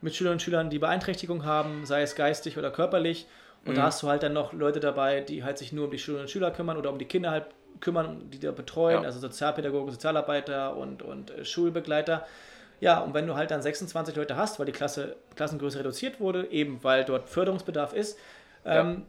mit 0.00 0.14
Schülerinnen 0.14 0.36
und 0.36 0.42
Schülern, 0.42 0.68
die 0.68 0.78
Beeinträchtigung 0.78 1.44
haben, 1.44 1.86
sei 1.86 2.02
es 2.02 2.14
geistig 2.14 2.58
oder 2.58 2.70
körperlich. 2.70 3.26
Und 3.64 3.72
mhm. 3.72 3.76
da 3.76 3.82
hast 3.84 4.02
du 4.02 4.08
halt 4.08 4.22
dann 4.22 4.32
noch 4.32 4.52
Leute 4.52 4.80
dabei, 4.80 5.20
die 5.20 5.42
halt 5.42 5.58
sich 5.58 5.72
nur 5.72 5.86
um 5.86 5.90
die 5.90 5.98
Schülerinnen 5.98 6.26
und 6.26 6.30
Schüler 6.30 6.50
kümmern 6.50 6.76
oder 6.76 6.90
um 6.90 6.98
die 6.98 7.06
Kinder 7.06 7.30
halt 7.30 7.46
kümmern, 7.80 8.30
die 8.30 8.38
da 8.38 8.52
betreuen, 8.52 9.00
ja. 9.00 9.06
also 9.06 9.18
Sozialpädagogen, 9.18 9.90
Sozialarbeiter 9.90 10.76
und, 10.76 11.02
und 11.02 11.30
äh, 11.30 11.44
Schulbegleiter. 11.44 12.26
Ja, 12.80 13.00
und 13.00 13.14
wenn 13.14 13.26
du 13.26 13.34
halt 13.34 13.50
dann 13.50 13.62
26 13.62 14.16
Leute 14.16 14.36
hast, 14.36 14.58
weil 14.58 14.66
die 14.66 14.72
Klasse, 14.72 15.16
Klassengröße 15.36 15.78
reduziert 15.78 16.20
wurde, 16.20 16.50
eben 16.50 16.80
weil 16.82 17.04
dort 17.04 17.28
Förderungsbedarf 17.28 17.92
ist, 17.94 18.18
ähm, 18.64 19.06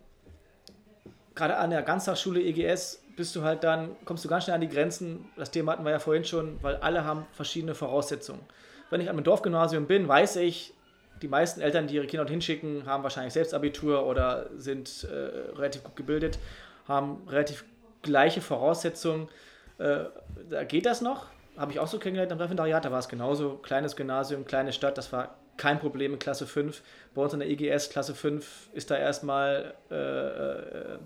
gerade 1.33 1.57
an 1.57 1.69
der 1.69 1.81
Ganztagsschule 1.81 2.41
EGS 2.41 3.01
bist 3.15 3.35
du 3.35 3.43
halt 3.43 3.63
dann, 3.63 3.95
kommst 4.05 4.23
du 4.25 4.29
ganz 4.29 4.43
schnell 4.43 4.55
an 4.55 4.61
die 4.61 4.69
Grenzen. 4.69 5.25
Das 5.35 5.51
Thema 5.51 5.73
hatten 5.73 5.83
wir 5.83 5.91
ja 5.91 5.99
vorhin 5.99 6.25
schon, 6.25 6.61
weil 6.61 6.75
alle 6.77 7.05
haben 7.05 7.25
verschiedene 7.31 7.75
Voraussetzungen. 7.75 8.41
Wenn 8.89 9.01
ich 9.01 9.09
an 9.09 9.15
einem 9.15 9.23
Dorfgymnasium 9.23 9.87
bin, 9.87 10.07
weiß 10.07 10.37
ich, 10.37 10.73
die 11.21 11.27
meisten 11.27 11.61
Eltern, 11.61 11.87
die 11.87 11.95
ihre 11.95 12.07
Kinder 12.07 12.23
dorthin 12.23 12.41
schicken, 12.41 12.85
haben 12.85 13.03
wahrscheinlich 13.03 13.33
selbst 13.33 13.53
Abitur 13.53 14.05
oder 14.05 14.49
sind 14.57 15.07
äh, 15.09 15.55
relativ 15.57 15.83
gut 15.83 15.95
gebildet, 15.95 16.39
haben 16.87 17.27
relativ 17.27 17.65
gleiche 18.01 18.41
Voraussetzungen. 18.41 19.29
Äh, 19.77 20.05
da 20.49 20.63
geht 20.63 20.85
das 20.85 21.01
noch. 21.01 21.27
Habe 21.57 21.71
ich 21.71 21.79
auch 21.79 21.87
so 21.87 21.99
kennengelernt 21.99 22.31
am 22.31 22.39
Referendariat, 22.39 22.83
da 22.83 22.91
war 22.91 22.99
es 22.99 23.07
genauso. 23.07 23.55
Kleines 23.57 23.95
Gymnasium, 23.95 24.45
kleine 24.45 24.73
Stadt, 24.73 24.97
das 24.97 25.11
war 25.13 25.35
kein 25.57 25.79
Problem 25.79 26.13
in 26.13 26.19
Klasse 26.19 26.45
5. 26.45 26.81
Bei 27.13 27.21
uns 27.21 27.33
in 27.33 27.39
der 27.39 27.49
EGS, 27.49 27.89
Klasse 27.89 28.13
5, 28.13 28.69
ist 28.73 28.91
da 28.91 28.97
erstmal 28.97 29.73
äh, 29.89 29.95
äh, 29.95 30.97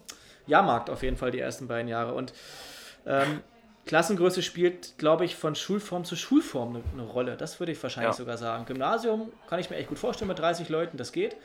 Jahrmarkt 0.48 0.90
auf 0.90 1.04
jeden 1.04 1.18
Fall 1.18 1.32
die 1.32 1.40
ersten 1.40 1.68
beiden 1.68 1.88
Jahre. 1.88 2.14
Und 2.14 2.34
ähm, 3.06 3.42
Klassengröße 3.90 4.44
spielt, 4.44 5.00
glaube 5.00 5.26
ich, 5.26 5.36
von 5.36 5.56
Schulform 5.56 6.06
zu 6.06 6.16
Schulform 6.16 6.76
eine, 6.76 6.84
eine 6.94 7.02
Rolle. 7.02 7.36
Das 7.36 7.60
würde 7.60 7.72
ich 7.72 7.82
wahrscheinlich 7.82 8.12
ja. 8.12 8.18
sogar 8.18 8.38
sagen. 8.38 8.66
Gymnasium 8.66 9.32
kann 9.48 9.60
ich 9.60 9.72
mir 9.72 9.78
echt 9.78 9.90
gut 9.90 9.98
vorstellen 9.98 10.28
mit 10.28 10.38
30 10.38 10.70
Leuten, 10.70 10.96
das 10.96 11.12
geht. 11.12 11.36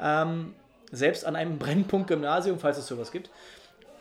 Ähm, 0.00 0.52
selbst 0.90 1.24
an 1.24 1.36
einem 1.36 1.60
Brennpunkt-Gymnasium, 1.60 2.58
falls 2.58 2.76
es 2.76 2.88
sowas 2.88 3.12
gibt. 3.12 3.30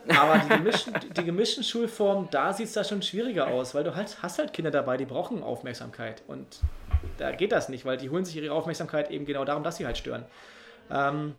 Aber 0.07 0.39
die 0.39 0.49
gemischten, 0.49 0.95
die 1.15 1.23
gemischten 1.23 1.63
Schulformen, 1.63 2.27
da 2.31 2.53
sieht 2.53 2.65
es 2.65 2.73
da 2.73 2.83
schon 2.83 3.03
schwieriger 3.03 3.45
aus, 3.49 3.75
weil 3.75 3.83
du 3.83 3.95
halt, 3.95 4.17
hast 4.23 4.39
halt 4.39 4.51
Kinder 4.51 4.71
dabei, 4.71 4.97
die 4.97 5.05
brauchen 5.05 5.43
Aufmerksamkeit. 5.43 6.23
Und 6.25 6.61
da 7.19 7.33
geht 7.33 7.51
das 7.51 7.69
nicht, 7.69 7.85
weil 7.85 7.97
die 7.97 8.09
holen 8.09 8.25
sich 8.25 8.35
ihre 8.35 8.51
Aufmerksamkeit 8.51 9.11
eben 9.11 9.25
genau 9.25 9.45
darum, 9.45 9.61
dass 9.61 9.77
sie 9.77 9.85
halt 9.85 9.99
stören. 9.99 10.25
Ähm, 10.89 11.35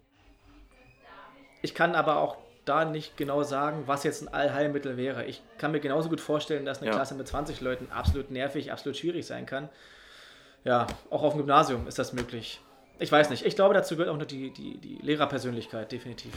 ich 1.60 1.74
kann 1.74 1.96
aber 1.96 2.18
auch 2.18 2.36
da 2.64 2.84
nicht 2.84 3.16
genau 3.16 3.42
sagen, 3.42 3.84
was 3.86 4.04
jetzt 4.04 4.22
ein 4.22 4.28
Allheilmittel 4.28 4.96
wäre. 4.96 5.24
Ich 5.24 5.42
kann 5.58 5.72
mir 5.72 5.80
genauso 5.80 6.08
gut 6.08 6.20
vorstellen, 6.20 6.64
dass 6.64 6.78
eine 6.78 6.88
ja. 6.88 6.96
Klasse 6.96 7.14
mit 7.14 7.26
20 7.26 7.60
Leuten 7.60 7.88
absolut 7.90 8.30
nervig, 8.30 8.72
absolut 8.72 8.96
schwierig 8.96 9.26
sein 9.26 9.46
kann. 9.46 9.68
Ja, 10.64 10.86
auch 11.10 11.22
auf 11.22 11.32
dem 11.32 11.38
Gymnasium 11.38 11.86
ist 11.88 11.98
das 11.98 12.12
möglich. 12.12 12.60
Ich 12.98 13.10
weiß 13.10 13.30
nicht. 13.30 13.46
Ich 13.46 13.56
glaube, 13.56 13.72
dazu 13.72 13.96
gehört 13.96 14.10
auch 14.10 14.18
noch 14.18 14.26
die, 14.26 14.50
die, 14.50 14.76
die 14.76 14.98
Lehrerpersönlichkeit, 15.02 15.90
definitiv. 15.90 16.32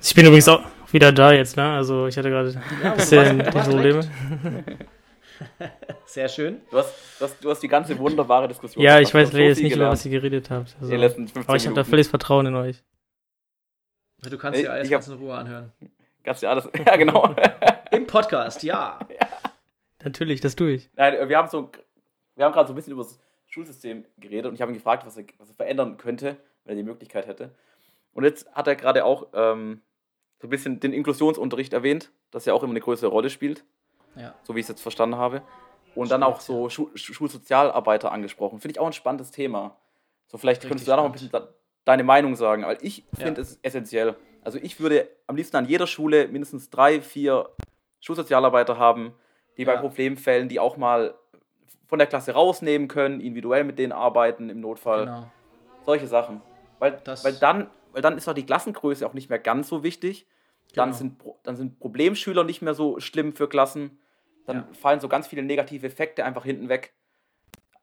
Ich 0.00 0.14
bin 0.14 0.26
übrigens 0.26 0.48
auch 0.48 0.60
wieder 0.92 1.10
da 1.10 1.32
jetzt, 1.32 1.56
ne? 1.56 1.72
Also 1.72 2.06
ich 2.06 2.16
hatte 2.18 2.28
gerade 2.28 2.50
ja, 2.50 2.60
ein 2.92 2.96
bisschen 2.96 3.38
die 3.38 3.50
Probleme. 3.50 4.00
Sehr 6.06 6.28
schön. 6.28 6.60
Du 6.70 6.78
hast, 6.78 6.94
du, 7.18 7.24
hast, 7.24 7.44
du 7.44 7.50
hast 7.50 7.62
die 7.62 7.68
ganze 7.68 7.98
wunderbare 7.98 8.48
Diskussion. 8.48 8.84
Ja, 8.84 9.00
ich 9.00 9.12
weiß 9.12 9.32
jetzt 9.32 9.62
nicht, 9.62 9.76
über 9.76 9.88
was 9.88 10.04
ihr 10.04 10.10
geredet 10.10 10.50
habt. 10.50 10.76
Also, 10.80 10.94
aber 10.94 11.56
ich 11.56 11.66
habe 11.66 11.76
da 11.76 11.84
völlig 11.84 12.08
Vertrauen 12.08 12.46
in 12.46 12.54
euch. 12.54 12.82
Du 14.22 14.36
kannst 14.36 14.60
dir 14.60 14.72
alles 14.72 14.90
ganz 14.90 15.06
in 15.08 15.14
Ruhe 15.14 15.34
anhören. 15.34 15.72
Kannst 16.24 16.42
dir 16.42 16.50
alles, 16.50 16.68
ja 16.86 16.96
genau. 16.96 17.34
Im 17.90 18.06
Podcast, 18.06 18.62
ja. 18.62 18.98
ja. 19.08 19.28
Natürlich, 20.02 20.40
das 20.40 20.56
tue 20.56 20.72
ich. 20.72 20.90
Nein, 20.96 21.28
wir 21.28 21.36
haben 21.38 21.48
so, 21.48 21.70
wir 22.34 22.44
haben 22.44 22.52
gerade 22.52 22.66
so 22.66 22.72
ein 22.72 22.76
bisschen 22.76 22.92
über 22.92 23.02
das 23.02 23.18
Schulsystem 23.46 24.04
geredet 24.18 24.46
und 24.46 24.54
ich 24.54 24.60
habe 24.60 24.72
ihn 24.72 24.74
gefragt, 24.74 25.06
was 25.06 25.16
er, 25.16 25.24
was 25.38 25.48
er 25.48 25.54
verändern 25.54 25.96
könnte, 25.96 26.36
wenn 26.64 26.76
er 26.76 26.82
die 26.82 26.88
Möglichkeit 26.88 27.26
hätte. 27.26 27.54
Und 28.12 28.24
jetzt 28.24 28.50
hat 28.52 28.66
er 28.66 28.76
gerade 28.76 29.04
auch 29.04 29.28
ähm, 29.32 29.80
so 30.40 30.46
ein 30.48 30.50
bisschen 30.50 30.80
den 30.80 30.92
Inklusionsunterricht 30.92 31.72
erwähnt, 31.72 32.10
das 32.30 32.44
ja 32.44 32.52
auch 32.52 32.62
immer 32.62 32.72
eine 32.72 32.80
größere 32.80 33.10
Rolle 33.10 33.30
spielt. 33.30 33.64
Ja. 34.16 34.34
So 34.42 34.54
wie 34.54 34.60
ich 34.60 34.64
es 34.64 34.68
jetzt 34.68 34.82
verstanden 34.82 35.16
habe. 35.16 35.42
Und 35.94 36.10
dann 36.10 36.22
auch 36.22 36.40
so 36.40 36.68
Schul 36.68 36.90
Schulsozialarbeiter 36.94 38.12
angesprochen. 38.12 38.60
Finde 38.60 38.72
ich 38.72 38.80
auch 38.80 38.86
ein 38.86 38.92
spannendes 38.92 39.30
Thema. 39.30 39.76
So, 40.26 40.36
vielleicht 40.36 40.58
Richtig 40.58 40.68
könntest 40.68 40.86
du 40.86 40.90
da 40.90 40.96
noch 40.96 41.06
ein 41.06 41.12
bisschen 41.12 41.30
deine 41.88 42.04
Meinung 42.04 42.36
sagen, 42.36 42.64
weil 42.64 42.76
ich 42.82 43.04
finde 43.14 43.40
ja. 43.40 43.46
es 43.46 43.58
essentiell. 43.62 44.14
Also 44.44 44.58
ich 44.62 44.78
würde 44.78 45.08
am 45.26 45.36
liebsten 45.36 45.56
an 45.56 45.64
jeder 45.64 45.86
Schule 45.86 46.28
mindestens 46.28 46.68
drei, 46.68 47.00
vier 47.00 47.48
Schulsozialarbeiter 48.00 48.78
haben, 48.78 49.14
die 49.56 49.62
ja. 49.62 49.72
bei 49.72 49.80
Problemfällen, 49.80 50.50
die 50.50 50.60
auch 50.60 50.76
mal 50.76 51.14
von 51.86 51.98
der 51.98 52.06
Klasse 52.06 52.32
rausnehmen 52.32 52.88
können, 52.88 53.20
individuell 53.20 53.64
mit 53.64 53.78
denen 53.78 53.92
arbeiten 53.92 54.50
im 54.50 54.60
Notfall. 54.60 55.06
Genau. 55.06 55.30
Solche 55.86 56.06
Sachen. 56.06 56.42
Weil, 56.78 57.00
weil, 57.22 57.32
dann, 57.32 57.70
weil 57.92 58.02
dann 58.02 58.18
ist 58.18 58.28
auch 58.28 58.34
die 58.34 58.44
Klassengröße 58.44 59.06
auch 59.06 59.14
nicht 59.14 59.30
mehr 59.30 59.38
ganz 59.38 59.68
so 59.68 59.82
wichtig. 59.82 60.26
Dann, 60.74 60.90
genau. 60.90 60.98
sind, 60.98 61.22
dann 61.44 61.56
sind 61.56 61.80
Problemschüler 61.80 62.44
nicht 62.44 62.60
mehr 62.60 62.74
so 62.74 63.00
schlimm 63.00 63.32
für 63.32 63.48
Klassen. 63.48 63.98
Dann 64.44 64.56
ja. 64.56 64.68
fallen 64.74 65.00
so 65.00 65.08
ganz 65.08 65.26
viele 65.26 65.42
negative 65.42 65.86
Effekte 65.86 66.26
einfach 66.26 66.44
hinten 66.44 66.68
weg. 66.68 66.92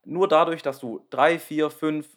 Nur 0.04 0.28
dadurch, 0.28 0.62
dass 0.62 0.80
du 0.80 1.04
drei, 1.10 1.40
vier, 1.40 1.72
fünf 1.72 2.08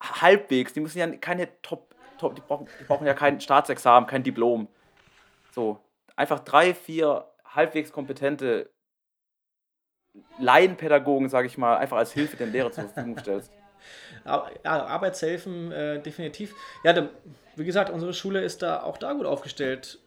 halbwegs, 0.00 0.72
die 0.72 0.80
müssen 0.80 0.98
ja 0.98 1.08
keine 1.16 1.48
Top, 1.62 1.94
Top 2.18 2.34
die, 2.34 2.40
brauchen, 2.40 2.68
die 2.80 2.84
brauchen 2.84 3.06
ja 3.06 3.14
kein 3.14 3.40
Staatsexamen, 3.40 4.08
kein 4.08 4.22
Diplom. 4.22 4.68
So, 5.52 5.80
einfach 6.16 6.40
drei, 6.40 6.74
vier 6.74 7.26
halbwegs 7.44 7.92
kompetente 7.92 8.70
Laienpädagogen, 10.38 11.28
sage 11.28 11.46
ich 11.46 11.58
mal, 11.58 11.76
einfach 11.76 11.96
als 11.96 12.12
Hilfe 12.12 12.36
den 12.36 12.52
Lehrer 12.52 12.70
zur 12.72 12.84
Verfügung 12.84 13.18
stellst. 13.18 13.52
Ja, 14.24 14.44
Arbeitshelfen, 14.64 15.72
äh, 15.72 16.02
definitiv. 16.02 16.54
Ja, 16.84 16.92
da, 16.92 17.08
wie 17.56 17.64
gesagt, 17.64 17.88
unsere 17.88 18.12
Schule 18.12 18.42
ist 18.42 18.60
da 18.60 18.82
auch 18.82 18.98
da 18.98 19.14
gut 19.14 19.24
aufgestellt. 19.24 19.98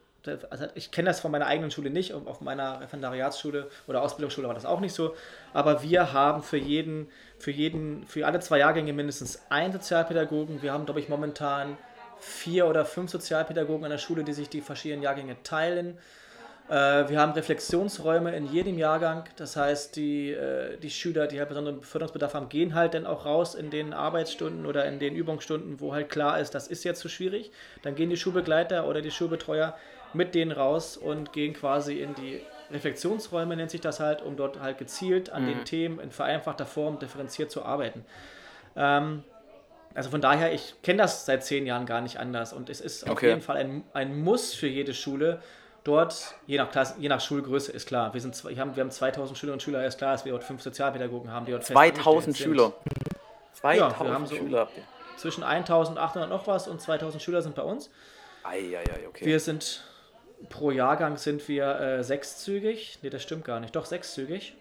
Also 0.50 0.66
ich 0.76 0.92
kenne 0.92 1.08
das 1.10 1.20
von 1.20 1.32
meiner 1.32 1.48
eigenen 1.48 1.72
Schule 1.72 1.90
nicht, 1.90 2.14
auf 2.14 2.42
meiner 2.42 2.82
Referendariatsschule 2.82 3.70
oder 3.88 4.02
Ausbildungsschule 4.02 4.48
war 4.48 4.54
das 4.54 4.66
auch 4.66 4.80
nicht 4.80 4.94
so. 4.94 5.16
Aber 5.54 5.82
wir 5.82 6.14
haben 6.14 6.44
für 6.44 6.58
jeden, 6.58 7.10
für 7.40 7.52
jeden, 7.52 8.06
für 8.06 8.26
alle 8.28 8.40
zwei 8.40 8.60
Jahrgänge 8.60 8.94
mindestens 8.94 9.42
einen 9.50 9.74
Sozialpädagogen. 9.74 10.62
Wir 10.62 10.74
haben, 10.74 10.86
glaube 10.86 11.00
ich, 11.00 11.10
momentan 11.10 11.78
vier 12.20 12.68
oder 12.68 12.86
fünf 12.86 13.10
Sozialpädagogen 13.10 13.84
an 13.84 13.92
der 13.92 13.98
Schule, 13.98 14.24
die 14.24 14.34
sich 14.34 14.50
die 14.50 14.62
verschiedenen 14.62 15.02
Jahrgänge 15.02 15.42
teilen. 15.44 15.98
Äh, 16.70 17.10
wir 17.10 17.20
haben 17.20 17.34
Reflexionsräume 17.34 18.36
in 18.36 18.46
jedem 18.46 18.78
Jahrgang. 18.78 19.26
Das 19.36 19.58
heißt, 19.58 19.96
die, 19.96 20.32
äh, 20.32 20.78
die 20.78 20.90
Schüler, 20.90 21.28
die 21.28 21.40
halt 21.40 21.50
besonderen 21.50 21.82
Förderungsbedarf 21.82 22.34
haben, 22.34 22.48
gehen 22.48 22.76
halt 22.76 22.94
dann 22.94 23.06
auch 23.06 23.26
raus 23.26 23.56
in 23.56 23.72
den 23.72 23.94
Arbeitsstunden 23.94 24.66
oder 24.66 24.86
in 24.86 25.00
den 25.00 25.16
Übungsstunden, 25.16 25.82
wo 25.82 25.94
halt 25.94 26.10
klar 26.10 26.40
ist, 26.40 26.56
das 26.56 26.68
ist 26.68 26.84
jetzt 26.86 27.02
zu 27.02 27.10
schwierig. 27.10 27.52
Dann 27.82 27.96
gehen 27.96 28.10
die 28.10 28.18
Schulbegleiter 28.18 28.88
oder 28.88 29.02
die 29.02 29.12
Schulbetreuer 29.12 29.76
mit 30.14 30.36
denen 30.36 30.52
raus 30.52 30.98
und 30.98 31.34
gehen 31.34 31.54
quasi 31.54 32.00
in 32.00 32.16
die 32.16 32.42
Reflexionsräume, 32.72 33.56
nennt 33.56 33.72
sich 33.72 33.82
das 33.82 34.00
halt, 34.00 34.22
um 34.22 34.36
dort 34.36 34.60
halt 34.60 34.78
gezielt 34.78 35.30
an 35.30 35.44
mhm. 35.44 35.48
den 35.48 35.66
Themen 35.66 36.00
in 36.00 36.12
vereinfachter 36.12 36.66
Form 36.66 37.00
differenziert 37.00 37.52
zu 37.52 37.64
arbeiten. 37.64 38.06
Ähm, 38.76 39.24
also 39.94 40.10
von 40.10 40.22
daher, 40.22 40.54
ich 40.54 40.76
kenne 40.84 41.00
das 41.00 41.26
seit 41.26 41.44
zehn 41.44 41.66
Jahren 41.66 41.86
gar 41.86 42.02
nicht 42.02 42.18
anders 42.18 42.54
und 42.54 42.70
es 42.70 42.80
ist 42.80 43.04
okay. 43.04 43.12
auf 43.12 43.22
jeden 43.24 43.42
Fall 43.42 43.58
ein, 43.58 43.84
ein 43.94 44.18
Muss 44.22 44.54
für 44.54 44.68
jede 44.68 44.94
Schule, 44.94 45.42
dort, 45.84 46.36
je 46.48 46.58
nach, 46.58 46.72
Klasse, 46.72 46.96
je 47.00 47.10
nach 47.10 47.20
Schulgröße, 47.20 47.72
ist 47.72 47.88
klar. 47.88 48.14
Wir, 48.14 48.22
sind, 48.22 48.42
wir, 48.46 48.58
haben, 48.58 48.76
wir 48.76 48.84
haben 48.84 48.92
2000 48.92 49.38
Schüler 49.38 49.54
und 49.54 49.62
Schüler, 49.62 49.86
ist 49.86 49.98
klar, 49.98 50.14
dass 50.14 50.26
wir 50.26 50.32
dort 50.32 50.44
fünf 50.44 50.62
Sozialpädagogen 50.62 51.32
haben, 51.32 51.46
die 51.46 51.52
dort 51.52 51.66
2000 51.66 52.38
Schüler. 52.38 52.74
2000 53.54 54.00
ja, 54.00 54.06
wir 54.06 54.14
haben 54.14 54.26
so 54.26 54.36
Schüler 54.36 54.70
Zwischen 55.18 55.44
1800 55.44 56.30
noch 56.30 56.48
was 56.48 56.68
und 56.68 56.82
2000 56.82 57.22
Schüler 57.22 57.42
sind 57.42 57.56
bei 57.56 57.64
uns. 57.64 57.90
Eieiei, 58.44 59.08
okay. 59.08 59.26
Wir 59.26 59.40
sind 59.40 59.84
pro 60.50 60.72
Jahrgang 60.72 61.18
sind 61.18 61.48
wir 61.48 61.80
äh, 61.80 62.04
sechszügig. 62.04 63.00
Ne, 63.02 63.10
das 63.10 63.24
stimmt 63.24 63.46
gar 63.46 63.60
nicht. 63.60 63.76
Doch, 63.76 63.86
sechszügig. 63.86 64.56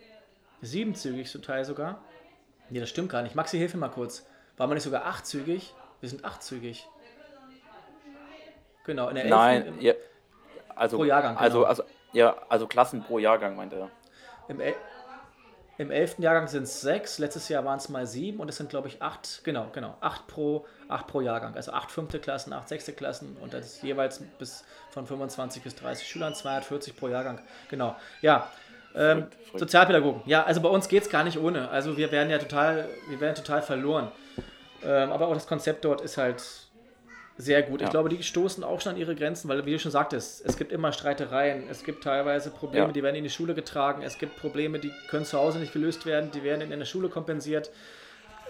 Siebenzügig 0.62 1.30
zum 1.30 1.42
Teil 1.42 1.64
sogar. 1.64 2.02
Ne, 2.68 2.80
das 2.80 2.88
stimmt 2.88 3.10
gar 3.10 3.22
nicht. 3.22 3.34
Maxi, 3.34 3.58
hilf 3.58 3.74
mir 3.74 3.80
mal 3.80 3.88
kurz. 3.88 4.26
War 4.56 4.66
man 4.66 4.74
nicht 4.74 4.84
sogar 4.84 5.06
achtzügig? 5.06 5.74
Wir 6.00 6.08
sind 6.08 6.24
achtzügig. 6.24 6.86
Genau, 8.84 9.08
in 9.08 9.14
der 9.14 9.26
Nein, 9.26 9.66
Elfen, 9.66 9.80
ja, 9.80 9.94
also, 10.74 10.96
pro 10.96 11.04
Jahrgang. 11.04 11.36
Also, 11.36 11.58
genau. 11.58 11.68
Also, 11.68 11.82
also, 11.82 11.94
ja, 12.12 12.36
also 12.48 12.66
Klassen 12.66 13.02
pro 13.02 13.18
Jahrgang, 13.18 13.56
meinte 13.56 13.76
er. 13.76 13.90
Im, 14.48 14.60
El 14.60 14.74
im 15.80 15.90
11. 15.90 16.18
Jahrgang 16.18 16.46
sind 16.46 16.64
es 16.64 16.82
sechs, 16.82 17.18
letztes 17.18 17.48
Jahr 17.48 17.64
waren 17.64 17.78
es 17.78 17.88
mal 17.88 18.06
sieben 18.06 18.38
und 18.38 18.50
es 18.50 18.58
sind, 18.58 18.68
glaube 18.68 18.88
ich, 18.88 19.00
acht, 19.00 19.40
genau, 19.44 19.68
genau, 19.72 19.96
acht 20.02 20.26
pro, 20.26 20.66
acht 20.88 21.06
pro 21.06 21.22
Jahrgang. 21.22 21.54
Also 21.54 21.72
acht 21.72 21.90
fünfte 21.90 22.18
Klassen, 22.18 22.52
acht 22.52 22.68
sechste 22.68 22.92
Klassen 22.92 23.34
und 23.40 23.54
das 23.54 23.64
ist 23.64 23.82
jeweils 23.82 24.22
bis 24.38 24.62
von 24.90 25.06
25 25.06 25.62
bis 25.62 25.74
30 25.76 26.06
Schülern, 26.06 26.34
240 26.34 26.94
pro 26.94 27.08
Jahrgang. 27.08 27.40
Genau. 27.70 27.96
Ja. 28.20 28.50
Ähm, 28.94 29.28
Sozialpädagogen. 29.56 30.20
Ja, 30.26 30.42
also 30.42 30.60
bei 30.60 30.68
uns 30.68 30.86
geht 30.86 31.04
es 31.04 31.08
gar 31.08 31.24
nicht 31.24 31.38
ohne. 31.38 31.70
Also 31.70 31.96
wir 31.96 32.12
werden 32.12 32.28
ja 32.28 32.36
total, 32.36 32.86
wir 33.08 33.18
werden 33.18 33.36
total 33.36 33.62
verloren. 33.62 34.12
Ähm, 34.84 35.10
aber 35.10 35.28
auch 35.28 35.34
das 35.34 35.46
Konzept 35.46 35.86
dort 35.86 36.02
ist 36.02 36.18
halt 36.18 36.42
sehr 37.40 37.62
gut. 37.62 37.80
Ja. 37.80 37.86
Ich 37.86 37.90
glaube, 37.90 38.08
die 38.08 38.22
stoßen 38.22 38.62
auch 38.64 38.80
schon 38.80 38.92
an 38.92 38.98
ihre 38.98 39.14
Grenzen, 39.14 39.48
weil, 39.48 39.64
wie 39.66 39.72
du 39.72 39.78
schon 39.78 39.90
sagtest, 39.90 40.44
es 40.44 40.56
gibt 40.56 40.72
immer 40.72 40.92
Streitereien, 40.92 41.68
es 41.70 41.84
gibt 41.84 42.04
teilweise 42.04 42.50
Probleme, 42.50 42.86
ja. 42.86 42.92
die 42.92 43.02
werden 43.02 43.16
in 43.16 43.24
die 43.24 43.30
Schule 43.30 43.54
getragen, 43.54 44.02
es 44.02 44.18
gibt 44.18 44.36
Probleme, 44.36 44.78
die 44.78 44.92
können 45.08 45.24
zu 45.24 45.38
Hause 45.38 45.58
nicht 45.58 45.72
gelöst 45.72 46.06
werden, 46.06 46.30
die 46.32 46.42
werden 46.42 46.70
in 46.70 46.78
der 46.78 46.86
Schule 46.86 47.08
kompensiert. 47.08 47.70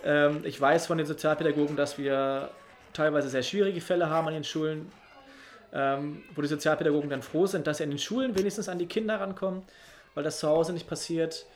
Ähm, 0.05 0.41
ich 0.45 0.61
weiß 0.61 0.87
von 0.87 0.99
den 0.99 1.07
Sozialpädagogen, 1.07 1.77
dass 1.77 1.99
wir 1.99 2.51
teilweise 2.93 3.29
sehr 3.29 3.43
schwierige 3.43 3.81
Fälle 3.81 4.11
haben 4.11 4.29
an 4.29 4.35
den 4.35 4.45
Schulen, 4.45 4.91
ähm, 5.73 6.23
wo 6.35 6.43
die 6.43 6.49
Sozialpädagogen 6.49 7.11
dann 7.11 7.23
froh 7.23 7.47
sind, 7.47 7.67
dass 7.67 7.79
sie 7.79 7.85
an 7.85 7.91
den 7.91 7.99
Schulen 7.99 8.37
wenigstens 8.37 8.69
an 8.69 8.79
die 8.79 8.87
Kinder 8.87 9.21
rankommen, 9.21 9.63
weil 10.15 10.25
das 10.25 10.41
zu 10.41 10.49
Hause 10.49 10.73
nicht 10.73 10.89
passiert. 10.89 11.47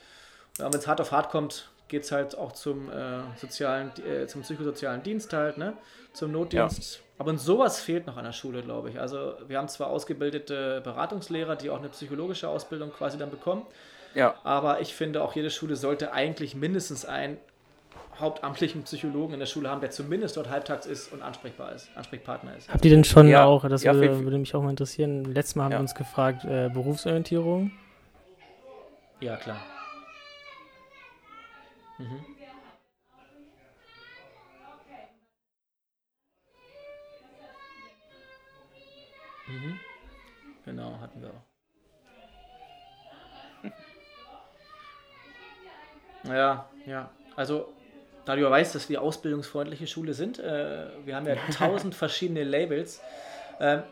Wenn 0.58 0.72
es 0.72 0.86
hart 0.86 1.00
auf 1.00 1.10
hart 1.10 1.30
kommt, 1.30 1.68
geht 1.88 2.04
es 2.04 2.12
halt 2.12 2.36
auch 2.36 2.52
zum 2.52 2.90
äh, 2.90 3.20
sozialen, 3.36 3.90
äh, 4.06 4.26
zum 4.26 4.42
psychosozialen 4.42 5.02
Dienst 5.02 5.32
halt, 5.32 5.58
ne? 5.58 5.74
Zum 6.12 6.30
Notdienst. 6.30 6.96
Ja. 6.96 7.03
Aber 7.16 7.36
sowas 7.38 7.80
fehlt 7.80 8.06
noch 8.06 8.16
an 8.16 8.24
der 8.24 8.32
Schule, 8.32 8.62
glaube 8.62 8.90
ich. 8.90 9.00
Also 9.00 9.34
wir 9.46 9.58
haben 9.58 9.68
zwar 9.68 9.88
ausgebildete 9.88 10.80
Beratungslehrer, 10.82 11.54
die 11.54 11.70
auch 11.70 11.78
eine 11.78 11.88
psychologische 11.88 12.48
Ausbildung 12.48 12.90
quasi 12.90 13.18
dann 13.18 13.30
bekommen. 13.30 13.62
Ja. 14.14 14.34
Aber 14.42 14.80
ich 14.80 14.94
finde, 14.94 15.22
auch 15.22 15.34
jede 15.34 15.50
Schule 15.50 15.76
sollte 15.76 16.12
eigentlich 16.12 16.54
mindestens 16.54 17.04
einen 17.04 17.38
hauptamtlichen 18.18 18.84
Psychologen 18.84 19.34
in 19.34 19.40
der 19.40 19.46
Schule 19.46 19.68
haben, 19.68 19.80
der 19.80 19.90
zumindest 19.90 20.36
dort 20.36 20.48
halbtags 20.48 20.86
ist 20.86 21.12
und 21.12 21.22
ansprechbar 21.22 21.72
ist, 21.72 21.90
Ansprechpartner 21.96 22.56
ist. 22.56 22.68
Habt 22.68 22.84
ihr 22.84 22.90
denn 22.90 23.04
schon 23.04 23.28
ja. 23.28 23.44
auch, 23.44 23.68
das 23.68 23.82
ja, 23.82 23.94
würde, 23.94 24.22
würde, 24.22 24.38
mich 24.38 24.54
auch 24.54 24.62
mal 24.62 24.70
interessieren, 24.70 25.24
letztes 25.24 25.56
Mal 25.56 25.64
haben 25.64 25.72
ja. 25.72 25.78
wir 25.78 25.82
uns 25.82 25.94
gefragt, 25.94 26.44
äh, 26.44 26.70
Berufsorientierung? 26.72 27.72
Ja, 29.20 29.36
klar. 29.36 29.58
Mhm. 31.98 32.33
Mhm. 39.54 39.78
Genau, 40.64 40.98
hatten 41.00 41.22
wir 41.22 41.30
auch. 41.30 41.44
Ja, 46.24 46.70
ja. 46.86 47.10
Also, 47.36 47.70
da 48.24 48.34
du 48.34 48.48
weißt, 48.48 48.74
dass 48.74 48.88
wir 48.88 49.02
ausbildungsfreundliche 49.02 49.86
Schule 49.86 50.14
sind, 50.14 50.38
äh, 50.38 50.86
wir 51.04 51.16
haben 51.16 51.26
ja 51.26 51.36
tausend 51.52 51.94
verschiedene 51.94 52.44
Labels. 52.44 53.02
Äh, 53.58 53.82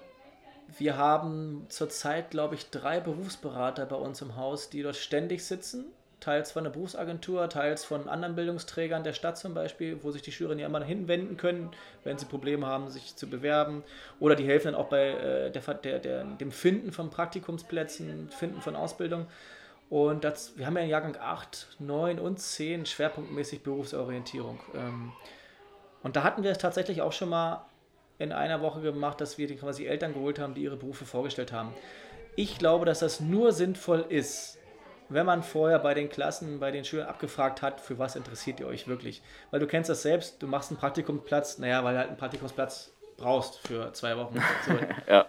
wir 0.79 0.96
haben 0.96 1.66
zurzeit, 1.68 2.31
glaube 2.31 2.55
ich, 2.55 2.70
drei 2.70 3.01
Berufsberater 3.01 3.85
bei 3.85 3.96
uns 3.96 4.22
im 4.22 4.37
Haus, 4.37 4.70
die 4.70 4.83
dort 4.83 4.96
ständig 4.96 5.44
sitzen 5.44 5.85
teils 6.22 6.52
von 6.52 6.64
der 6.64 6.70
Berufsagentur, 6.70 7.48
teils 7.48 7.85
von 7.85 8.08
anderen 8.08 8.35
Bildungsträgern 8.35 9.02
der 9.02 9.12
Stadt 9.12 9.37
zum 9.37 9.54
Beispiel, 9.54 10.02
wo 10.02 10.11
sich 10.11 10.22
die 10.22 10.32
Schülerinnen 10.32 10.61
ja 10.61 10.66
immer 10.66 10.82
hinwenden 10.82 11.37
können, 11.37 11.70
wenn 12.04 12.18
sie 12.18 12.26
Probleme 12.26 12.66
haben, 12.66 12.88
sich 12.88 13.16
zu 13.16 13.28
bewerben. 13.28 13.82
Oder 14.20 14.37
die 14.37 14.46
helfen 14.46 14.72
dann 14.72 14.74
auch 14.74 14.88
bei 14.88 15.08
äh, 15.08 15.50
der, 15.50 15.62
der, 15.74 15.98
der, 15.98 16.24
dem 16.24 16.52
Finden 16.52 16.92
von 16.92 17.11
Praktikumsplätzen, 17.11 18.30
Finden 18.30 18.61
von 18.61 18.76
Ausbildung. 18.76 19.26
Und 19.90 20.24
das, 20.24 20.56
wir 20.56 20.66
haben 20.66 20.76
ja 20.76 20.85
in 20.85 20.88
Jahrgang 20.88 21.16
8, 21.20 21.76
9 21.80 22.18
und 22.18 22.38
10 22.38 22.87
schwerpunktmäßig 22.87 23.62
Berufsorientierung. 23.62 24.61
Ähm, 24.74 25.12
und 26.02 26.16
da 26.16 26.22
hatten 26.22 26.42
wir 26.42 26.50
es 26.50 26.58
tatsächlich 26.58 27.02
auch 27.02 27.12
schon 27.12 27.28
mal 27.28 27.66
in 28.18 28.32
einer 28.32 28.62
Woche 28.62 28.80
gemacht, 28.80 29.20
dass 29.20 29.37
wir 29.38 29.48
die 29.48 29.56
quasi 29.56 29.87
Eltern 29.87 30.14
geholt 30.14 30.38
haben, 30.38 30.54
die 30.54 30.62
ihre 30.62 30.76
Berufe 30.76 31.04
vorgestellt 31.04 31.52
haben. 31.52 31.74
Ich 32.37 32.58
glaube, 32.58 32.87
dass 32.87 33.00
das 33.00 33.20
nur 33.20 33.52
sinnvoll 33.52 34.06
ist, 34.08 34.58
wenn 35.14 35.27
man 35.27 35.42
vorher 35.42 35.79
bei 35.79 35.94
den 35.94 36.09
Klassen, 36.09 36.61
bei 36.61 36.70
den 36.70 36.85
Schülern 36.85 37.09
abgefragt 37.09 37.62
hat, 37.62 37.81
für 37.81 37.98
was 37.98 38.16
interessiert 38.16 38.61
ihr 38.61 38.66
euch 38.66 38.88
wirklich? 38.88 39.22
Weil 39.51 39.61
du 39.61 39.66
kennst 39.66 39.90
das 39.90 40.03
selbst, 40.03 40.42
du 40.42 40.46
machst 40.46 40.70
einen 40.70 40.79
Praktikumsplatz, 40.79 41.59
naja, 41.59 41.85
weil 41.85 41.94
du 41.94 41.98
halt 41.98 42.09
einen 42.09 42.18
Praktikumsplatz 42.18 42.92
brauchst 43.16 43.66
für 43.66 43.92
zwei 43.92 44.16
Wochen. 44.16 44.40
So 44.66 44.72
ja. 45.11 45.27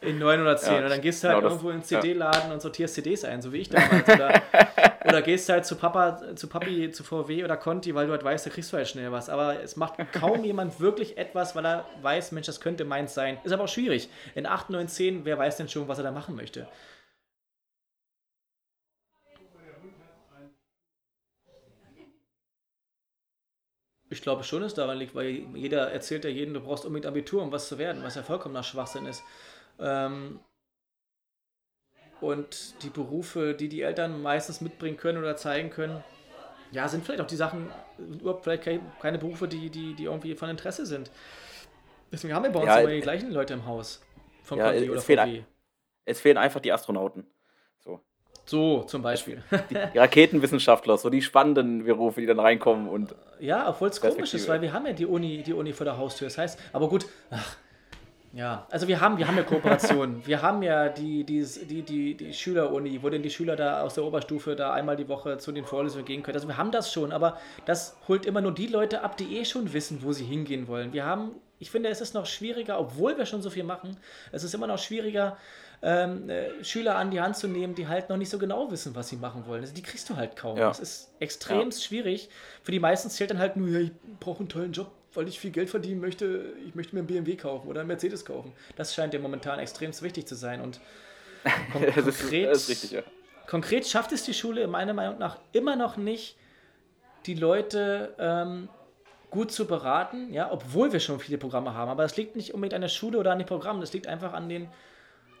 In 0.00 0.18
neun 0.18 0.40
oder 0.40 0.56
zehn. 0.56 0.74
Ja, 0.74 0.84
und 0.84 0.90
dann 0.90 1.00
gehst 1.00 1.24
du 1.24 1.28
halt 1.28 1.38
genau 1.38 1.48
irgendwo 1.48 1.70
in 1.70 1.78
den 1.78 1.82
CD-Laden 1.82 2.48
ja. 2.48 2.54
und 2.54 2.62
sortierst 2.62 2.94
CDs 2.94 3.24
ein, 3.24 3.42
so 3.42 3.52
wie 3.52 3.58
ich 3.58 3.68
damals. 3.68 4.08
Oder, 4.08 4.42
oder 5.04 5.22
gehst 5.22 5.48
halt 5.48 5.66
zu 5.66 5.74
Papa, 5.74 6.36
zu 6.36 6.46
Papi, 6.46 6.92
zu 6.92 7.02
VW 7.02 7.42
oder 7.42 7.56
Conti, 7.56 7.94
weil 7.96 8.06
du 8.06 8.12
halt 8.12 8.22
weißt, 8.22 8.46
da 8.46 8.50
kriegst 8.50 8.72
du 8.72 8.76
halt 8.76 8.86
schnell 8.86 9.10
was. 9.10 9.28
Aber 9.28 9.60
es 9.60 9.74
macht 9.74 9.94
kaum 10.12 10.44
jemand 10.44 10.78
wirklich 10.78 11.18
etwas, 11.18 11.56
weil 11.56 11.66
er 11.66 11.84
weiß, 12.02 12.30
Mensch, 12.30 12.46
das 12.46 12.60
könnte 12.60 12.84
meins 12.84 13.12
sein. 13.12 13.38
Ist 13.42 13.52
aber 13.52 13.64
auch 13.64 13.68
schwierig. 13.68 14.08
In 14.36 14.46
8, 14.46 14.70
9, 14.70 14.86
10, 14.86 15.24
wer 15.24 15.36
weiß 15.36 15.56
denn 15.56 15.68
schon, 15.68 15.88
was 15.88 15.98
er 15.98 16.04
da 16.04 16.12
machen 16.12 16.36
möchte? 16.36 16.68
Ich 24.10 24.22
glaube 24.22 24.42
schon, 24.42 24.62
dass 24.62 24.72
es 24.72 24.76
daran 24.76 24.98
liegt, 24.98 25.14
weil 25.14 25.44
jeder 25.54 25.90
erzählt 25.90 26.24
ja 26.24 26.30
jedem, 26.30 26.54
du 26.54 26.60
brauchst 26.60 26.84
unbedingt 26.84 27.06
Abitur, 27.06 27.42
um 27.42 27.52
was 27.52 27.68
zu 27.68 27.78
werden, 27.78 28.02
was 28.02 28.14
ja 28.14 28.22
vollkommener 28.22 28.62
Schwachsinn 28.62 29.06
ist. 29.06 29.22
Ähm 29.78 30.40
und 32.20 32.82
die 32.82 32.90
Berufe, 32.90 33.54
die 33.54 33.68
die 33.68 33.82
Eltern 33.82 34.22
meistens 34.22 34.60
mitbringen 34.60 34.96
können 34.96 35.18
oder 35.18 35.36
zeigen 35.36 35.70
können, 35.70 36.02
ja, 36.72 36.88
sind 36.88 37.04
vielleicht 37.04 37.20
auch 37.20 37.26
die 37.26 37.36
Sachen, 37.36 37.70
überhaupt 37.98 38.44
vielleicht 38.44 38.68
keine 39.00 39.18
Berufe, 39.18 39.48
die, 39.48 39.70
die, 39.70 39.94
die 39.94 40.04
irgendwie 40.04 40.34
von 40.34 40.50
Interesse 40.50 40.84
sind. 40.84 41.10
Deswegen 42.12 42.34
haben 42.34 42.42
wir 42.42 42.50
bei 42.50 42.60
uns 42.60 42.68
ja, 42.68 42.78
immer 42.80 42.90
die 42.90 43.00
gleichen 43.00 43.30
Leute 43.30 43.54
im 43.54 43.66
Haus. 43.66 44.02
von 44.42 44.58
ja, 44.58 44.70
Conti 44.70 44.90
oder 44.90 45.00
VW. 45.00 45.42
Es 46.04 46.20
fehlen 46.20 46.38
einfach 46.38 46.60
die 46.60 46.72
Astronauten. 46.72 47.26
So. 48.48 48.82
Zum 48.84 49.02
Beispiel. 49.02 49.42
Die, 49.70 49.74
die, 49.74 49.98
Raketenwissenschaftler, 49.98 50.96
so 50.96 51.10
die 51.10 51.20
spannenden 51.22 51.84
Berufe, 51.84 52.20
die 52.20 52.26
dann 52.26 52.40
reinkommen 52.40 52.88
und. 52.88 53.14
Ja, 53.40 53.68
obwohl 53.68 53.88
es 53.88 54.00
komisch 54.00 54.34
ist, 54.34 54.48
weil 54.48 54.62
wir 54.62 54.72
haben 54.72 54.86
ja 54.86 54.92
die 54.92 55.06
Uni, 55.06 55.42
die 55.42 55.52
Uni 55.52 55.72
vor 55.72 55.84
der 55.84 55.98
Haustür. 55.98 56.28
Das 56.28 56.38
heißt, 56.38 56.58
aber 56.72 56.88
gut, 56.88 57.06
ach, 57.30 57.56
ja, 58.32 58.66
also 58.70 58.88
wir 58.88 59.00
haben, 59.00 59.16
wir 59.16 59.26
haben 59.26 59.36
ja 59.36 59.42
Kooperationen. 59.42 60.22
wir 60.26 60.42
haben 60.42 60.62
ja 60.62 60.88
die, 60.88 61.24
die, 61.24 61.44
die, 61.68 61.82
die, 61.82 62.14
die 62.14 62.32
Schüleruni, 62.34 63.02
wo 63.02 63.08
denn 63.08 63.22
die 63.22 63.30
Schüler 63.30 63.56
da 63.56 63.82
aus 63.82 63.94
der 63.94 64.04
Oberstufe 64.04 64.54
da 64.54 64.72
einmal 64.72 64.96
die 64.96 65.08
Woche 65.08 65.38
zu 65.38 65.52
den 65.52 65.64
Vorlesungen 65.64 66.04
gehen 66.04 66.22
können. 66.22 66.36
Also 66.36 66.48
wir 66.48 66.56
haben 66.56 66.70
das 66.70 66.92
schon, 66.92 67.12
aber 67.12 67.38
das 67.64 67.96
holt 68.06 68.26
immer 68.26 68.40
nur 68.40 68.52
die 68.52 68.66
Leute 68.66 69.02
ab, 69.02 69.16
die 69.16 69.38
eh 69.38 69.44
schon 69.44 69.72
wissen, 69.72 70.02
wo 70.02 70.12
sie 70.12 70.24
hingehen 70.24 70.68
wollen. 70.68 70.92
Wir 70.92 71.06
haben, 71.06 71.32
ich 71.58 71.70
finde, 71.70 71.88
es 71.88 72.00
ist 72.00 72.14
noch 72.14 72.26
schwieriger, 72.26 72.78
obwohl 72.78 73.16
wir 73.18 73.26
schon 73.26 73.42
so 73.42 73.50
viel 73.50 73.64
machen, 73.64 73.96
es 74.32 74.44
ist 74.44 74.54
immer 74.54 74.66
noch 74.66 74.78
schwieriger, 74.78 75.36
ähm, 75.82 76.28
äh, 76.28 76.64
Schüler 76.64 76.96
an 76.96 77.10
die 77.10 77.20
Hand 77.20 77.36
zu 77.36 77.46
nehmen, 77.46 77.74
die 77.74 77.86
halt 77.86 78.08
noch 78.08 78.16
nicht 78.16 78.30
so 78.30 78.38
genau 78.38 78.70
wissen, 78.70 78.94
was 78.94 79.08
sie 79.08 79.16
machen 79.16 79.46
wollen. 79.46 79.60
Also 79.60 79.74
die 79.74 79.82
kriegst 79.82 80.10
du 80.10 80.16
halt 80.16 80.36
kaum. 80.36 80.56
Ja. 80.56 80.68
Das 80.68 80.80
ist 80.80 81.10
extrem 81.20 81.70
ja. 81.70 81.76
schwierig. 81.76 82.30
Für 82.62 82.72
die 82.72 82.80
meisten 82.80 83.10
zählt 83.10 83.30
dann 83.30 83.38
halt 83.38 83.56
nur, 83.56 83.68
ja, 83.68 83.80
ich 83.80 83.92
brauche 84.18 84.40
einen 84.40 84.48
tollen 84.48 84.72
Job, 84.72 84.90
weil 85.14 85.28
ich 85.28 85.38
viel 85.38 85.50
Geld 85.50 85.70
verdienen 85.70 86.00
möchte, 86.00 86.52
ich 86.66 86.74
möchte 86.74 86.94
mir 86.94 87.00
einen 87.00 87.06
BMW 87.06 87.36
kaufen 87.36 87.68
oder 87.68 87.80
einen 87.80 87.88
Mercedes 87.88 88.24
kaufen. 88.24 88.52
Das 88.76 88.94
scheint 88.94 89.14
dir 89.14 89.20
momentan 89.20 89.58
extrem 89.58 89.92
wichtig 90.00 90.26
zu 90.26 90.34
sein. 90.34 90.60
Und 90.60 90.80
kon 91.72 91.82
das 91.94 92.18
konkret, 92.18 92.50
ist, 92.50 92.68
richtig, 92.68 92.90
ja. 92.90 93.02
konkret 93.46 93.86
schafft 93.86 94.12
es 94.12 94.24
die 94.24 94.34
Schule 94.34 94.66
meiner 94.66 94.94
Meinung 94.94 95.18
nach 95.18 95.38
immer 95.52 95.76
noch 95.76 95.96
nicht, 95.96 96.36
die 97.26 97.34
Leute 97.34 98.14
ähm, 98.18 98.68
gut 99.30 99.52
zu 99.52 99.66
beraten, 99.66 100.32
ja, 100.32 100.50
obwohl 100.50 100.92
wir 100.92 101.00
schon 101.00 101.20
viele 101.20 101.38
Programme 101.38 101.74
haben. 101.74 101.90
Aber 101.90 102.02
das 102.02 102.16
liegt 102.16 102.36
nicht 102.36 102.54
unbedingt 102.54 102.74
an 102.74 102.80
der 102.80 102.88
Schule 102.88 103.18
oder 103.18 103.32
an 103.32 103.38
den 103.38 103.46
Programmen, 103.46 103.80
das 103.80 103.92
liegt 103.92 104.06
einfach 104.06 104.32
an 104.32 104.48
den 104.48 104.68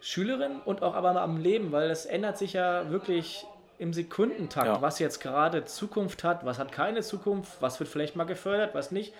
Schülerinnen 0.00 0.60
und 0.60 0.82
auch 0.82 0.94
aber 0.94 1.20
am 1.20 1.38
Leben, 1.38 1.72
weil 1.72 1.90
es 1.90 2.06
ändert 2.06 2.38
sich 2.38 2.52
ja 2.52 2.90
wirklich 2.90 3.46
im 3.78 3.92
Sekundentakt, 3.92 4.66
ja. 4.66 4.82
was 4.82 4.98
jetzt 4.98 5.20
gerade 5.20 5.64
Zukunft 5.64 6.24
hat, 6.24 6.44
was 6.44 6.58
hat 6.58 6.72
keine 6.72 7.02
Zukunft, 7.02 7.60
was 7.60 7.78
wird 7.78 7.88
vielleicht 7.88 8.16
mal 8.16 8.24
gefördert, 8.24 8.74
was 8.74 8.90
nicht. 8.90 9.14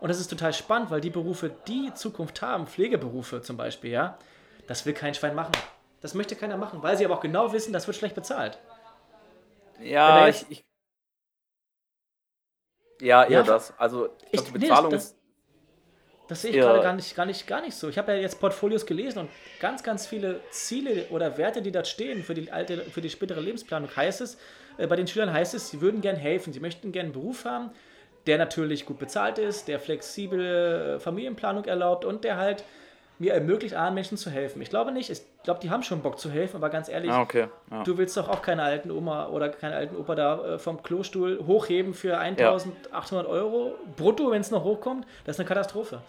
Und 0.00 0.08
das 0.08 0.20
ist 0.20 0.28
total 0.28 0.52
spannend, 0.52 0.90
weil 0.90 1.00
die 1.00 1.10
Berufe, 1.10 1.50
die 1.66 1.92
Zukunft 1.94 2.42
haben, 2.42 2.66
Pflegeberufe 2.66 3.42
zum 3.42 3.56
Beispiel, 3.56 3.90
ja, 3.90 4.18
das 4.66 4.86
will 4.86 4.92
kein 4.92 5.14
Schwein 5.14 5.34
machen. 5.34 5.52
Das 6.00 6.14
möchte 6.14 6.36
keiner 6.36 6.56
machen, 6.56 6.82
weil 6.82 6.96
sie 6.96 7.04
aber 7.04 7.14
auch 7.14 7.20
genau 7.20 7.52
wissen, 7.52 7.72
das 7.72 7.86
wird 7.86 7.96
schlecht 7.96 8.14
bezahlt. 8.14 8.58
Ja, 9.80 10.28
ich, 10.28 10.44
ich, 10.48 10.64
Ja, 13.04 13.24
eher 13.24 13.30
ja, 13.30 13.42
das. 13.42 13.78
Also, 13.78 14.08
ich, 14.30 14.40
also 14.40 14.52
Bezahlung 14.52 14.90
nee, 14.90 14.96
das, 14.96 15.16
das, 16.26 16.42
sehe 16.42 16.52
ich 16.52 16.56
gerade 16.56 16.80
gar 16.80 16.94
nicht, 16.94 17.14
gar, 17.14 17.26
nicht, 17.26 17.46
gar 17.46 17.60
nicht 17.60 17.76
so. 17.76 17.90
Ich 17.90 17.98
habe 17.98 18.12
ja 18.12 18.18
jetzt 18.18 18.40
Portfolios 18.40 18.86
gelesen 18.86 19.18
und 19.20 19.30
ganz, 19.60 19.82
ganz 19.82 20.06
viele 20.06 20.40
Ziele 20.50 21.06
oder 21.10 21.36
Werte, 21.36 21.60
die 21.60 21.70
dort 21.70 21.86
stehen 21.86 22.22
für 22.24 22.32
die, 22.32 22.50
alte, 22.50 22.78
für 22.78 23.02
die 23.02 23.10
spätere 23.10 23.40
Lebensplanung, 23.40 23.94
heißt 23.94 24.22
es, 24.22 24.38
äh, 24.78 24.86
bei 24.86 24.96
den 24.96 25.06
Schülern 25.06 25.32
heißt 25.32 25.54
es, 25.54 25.68
sie 25.68 25.82
würden 25.82 26.00
gern 26.00 26.16
helfen, 26.16 26.54
sie 26.54 26.60
möchten 26.60 26.92
gerne 26.92 27.08
einen 27.08 27.12
Beruf 27.12 27.44
haben, 27.44 27.70
der 28.26 28.38
natürlich 28.38 28.86
gut 28.86 28.98
bezahlt 28.98 29.38
ist, 29.38 29.68
der 29.68 29.78
flexible 29.78 30.98
Familienplanung 30.98 31.66
erlaubt 31.66 32.06
und 32.06 32.24
der 32.24 32.38
halt 32.38 32.64
mir 33.18 33.32
ermöglicht, 33.32 33.74
anderen 33.74 33.94
Menschen 33.94 34.16
zu 34.18 34.30
helfen. 34.30 34.60
Ich 34.60 34.70
glaube 34.70 34.90
nicht, 34.90 35.10
ich 35.10 35.22
glaube, 35.44 35.60
die 35.60 35.70
haben 35.70 35.82
schon 35.82 36.02
Bock 36.02 36.18
zu 36.18 36.30
helfen, 36.30 36.56
aber 36.56 36.68
ganz 36.68 36.88
ehrlich, 36.88 37.10
ah, 37.10 37.22
okay. 37.22 37.48
ja. 37.70 37.82
du 37.84 37.96
willst 37.96 38.16
doch 38.16 38.28
auch 38.28 38.42
keine 38.42 38.62
alten 38.62 38.90
Oma 38.90 39.28
oder 39.28 39.48
keine 39.48 39.76
alten 39.76 39.96
Opa 39.96 40.14
da 40.14 40.54
äh, 40.54 40.58
vom 40.58 40.82
Klostuhl 40.82 41.42
hochheben 41.46 41.94
für 41.94 42.18
1800 42.18 43.26
ja. 43.26 43.32
Euro 43.32 43.74
brutto, 43.96 44.30
wenn 44.30 44.40
es 44.40 44.50
noch 44.50 44.64
hochkommt. 44.64 45.06
Das 45.24 45.36
ist 45.36 45.40
eine 45.40 45.48
Katastrophe. 45.48 46.00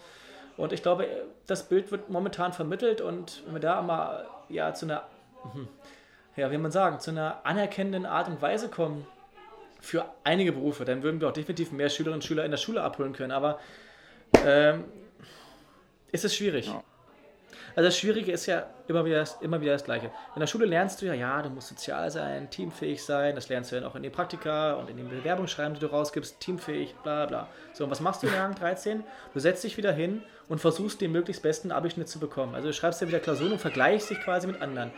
Und 0.56 0.72
ich 0.72 0.82
glaube, 0.82 1.06
das 1.46 1.68
Bild 1.68 1.92
wird 1.92 2.10
momentan 2.10 2.52
vermittelt 2.52 3.00
und 3.00 3.42
wenn 3.44 3.54
wir 3.54 3.60
da 3.60 3.82
mal 3.82 4.26
ja, 4.48 4.74
zu 4.74 4.86
einer, 4.86 5.02
hm, 5.52 5.68
ja, 6.34 6.50
wie 6.50 6.58
man 6.58 6.70
sagen, 6.72 6.98
zu 6.98 7.10
einer 7.10 7.40
anerkennenden 7.44 8.06
Art 8.06 8.28
und 8.28 8.42
Weise 8.42 8.68
kommen, 8.68 9.06
für 9.78 10.06
einige 10.24 10.52
Berufe, 10.52 10.84
dann 10.84 11.02
würden 11.02 11.20
wir 11.20 11.28
auch 11.28 11.32
definitiv 11.32 11.70
mehr 11.70 11.88
Schülerinnen 11.88 12.18
und 12.18 12.24
Schüler 12.24 12.44
in 12.44 12.50
der 12.50 12.58
Schule 12.58 12.82
abholen 12.82 13.12
können. 13.12 13.30
Aber 13.30 13.60
ähm, 14.44 14.84
ist 16.10 16.24
es 16.24 16.34
schwierig. 16.34 16.66
Ja. 16.66 16.82
Also 17.76 17.88
das 17.88 17.98
Schwierige 17.98 18.32
ist 18.32 18.46
ja 18.46 18.66
immer 18.88 19.04
wieder, 19.04 19.18
das, 19.18 19.36
immer 19.42 19.60
wieder 19.60 19.72
das 19.72 19.84
Gleiche. 19.84 20.10
In 20.34 20.40
der 20.40 20.46
Schule 20.46 20.64
lernst 20.64 21.02
du 21.02 21.06
ja, 21.06 21.12
ja, 21.12 21.42
du 21.42 21.50
musst 21.50 21.68
sozial 21.68 22.10
sein, 22.10 22.48
teamfähig 22.48 23.04
sein. 23.04 23.34
Das 23.34 23.50
lernst 23.50 23.70
du 23.70 23.76
dann 23.76 23.84
auch 23.84 23.94
in 23.94 24.02
den 24.02 24.10
Praktika 24.10 24.72
und 24.72 24.88
in 24.88 24.96
den 24.96 25.10
Bewerbungsschreiben, 25.10 25.74
die 25.74 25.80
du 25.80 25.88
rausgibst, 25.88 26.40
teamfähig, 26.40 26.94
bla 27.02 27.26
bla. 27.26 27.48
So, 27.74 27.84
und 27.84 27.90
was 27.90 28.00
machst 28.00 28.22
du 28.22 28.28
in 28.28 28.32
Jahrgang 28.32 28.54
13? 28.54 29.04
Du 29.34 29.40
setzt 29.40 29.62
dich 29.62 29.76
wieder 29.76 29.92
hin 29.92 30.22
und 30.48 30.58
versuchst 30.58 31.02
den 31.02 31.12
möglichst 31.12 31.42
besten 31.42 31.70
Abischnitt 31.70 32.08
zu 32.08 32.18
bekommen. 32.18 32.54
Also 32.54 32.68
du 32.68 32.72
schreibst 32.72 33.02
dir 33.02 33.08
wieder 33.08 33.20
Klausuren 33.20 33.52
und 33.52 33.60
vergleichst 33.60 34.08
dich 34.08 34.20
quasi 34.22 34.46
mit 34.46 34.62
anderen. 34.62 34.90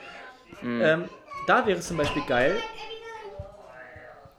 Mhm. 0.62 0.80
Ähm, 0.80 1.04
da 1.48 1.66
wäre 1.66 1.80
es 1.80 1.88
zum 1.88 1.96
Beispiel 1.96 2.22
geil, 2.28 2.54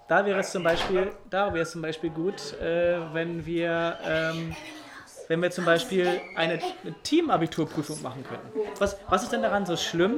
da 0.09 0.25
wäre 0.25 0.39
es 0.39 0.51
zum 0.51 0.63
Beispiel, 0.63 1.11
da 1.29 1.53
wäre 1.53 1.61
es 1.61 1.71
zum 1.71 1.83
Beispiel 1.83 2.09
gut, 2.09 2.59
äh, 2.59 2.97
wenn 3.13 3.45
wir, 3.45 3.97
ähm, 4.03 4.55
wenn 5.29 5.41
wir 5.43 5.51
zum 5.51 5.63
Beispiel 5.63 6.19
eine, 6.35 6.59
Teamabiturprüfung 7.03 8.01
machen 8.01 8.23
könnten. 8.23 8.49
Was, 8.79 8.97
was 9.09 9.23
ist 9.23 9.31
denn 9.31 9.43
daran 9.43 9.65
so 9.65 9.77
schlimm, 9.77 10.15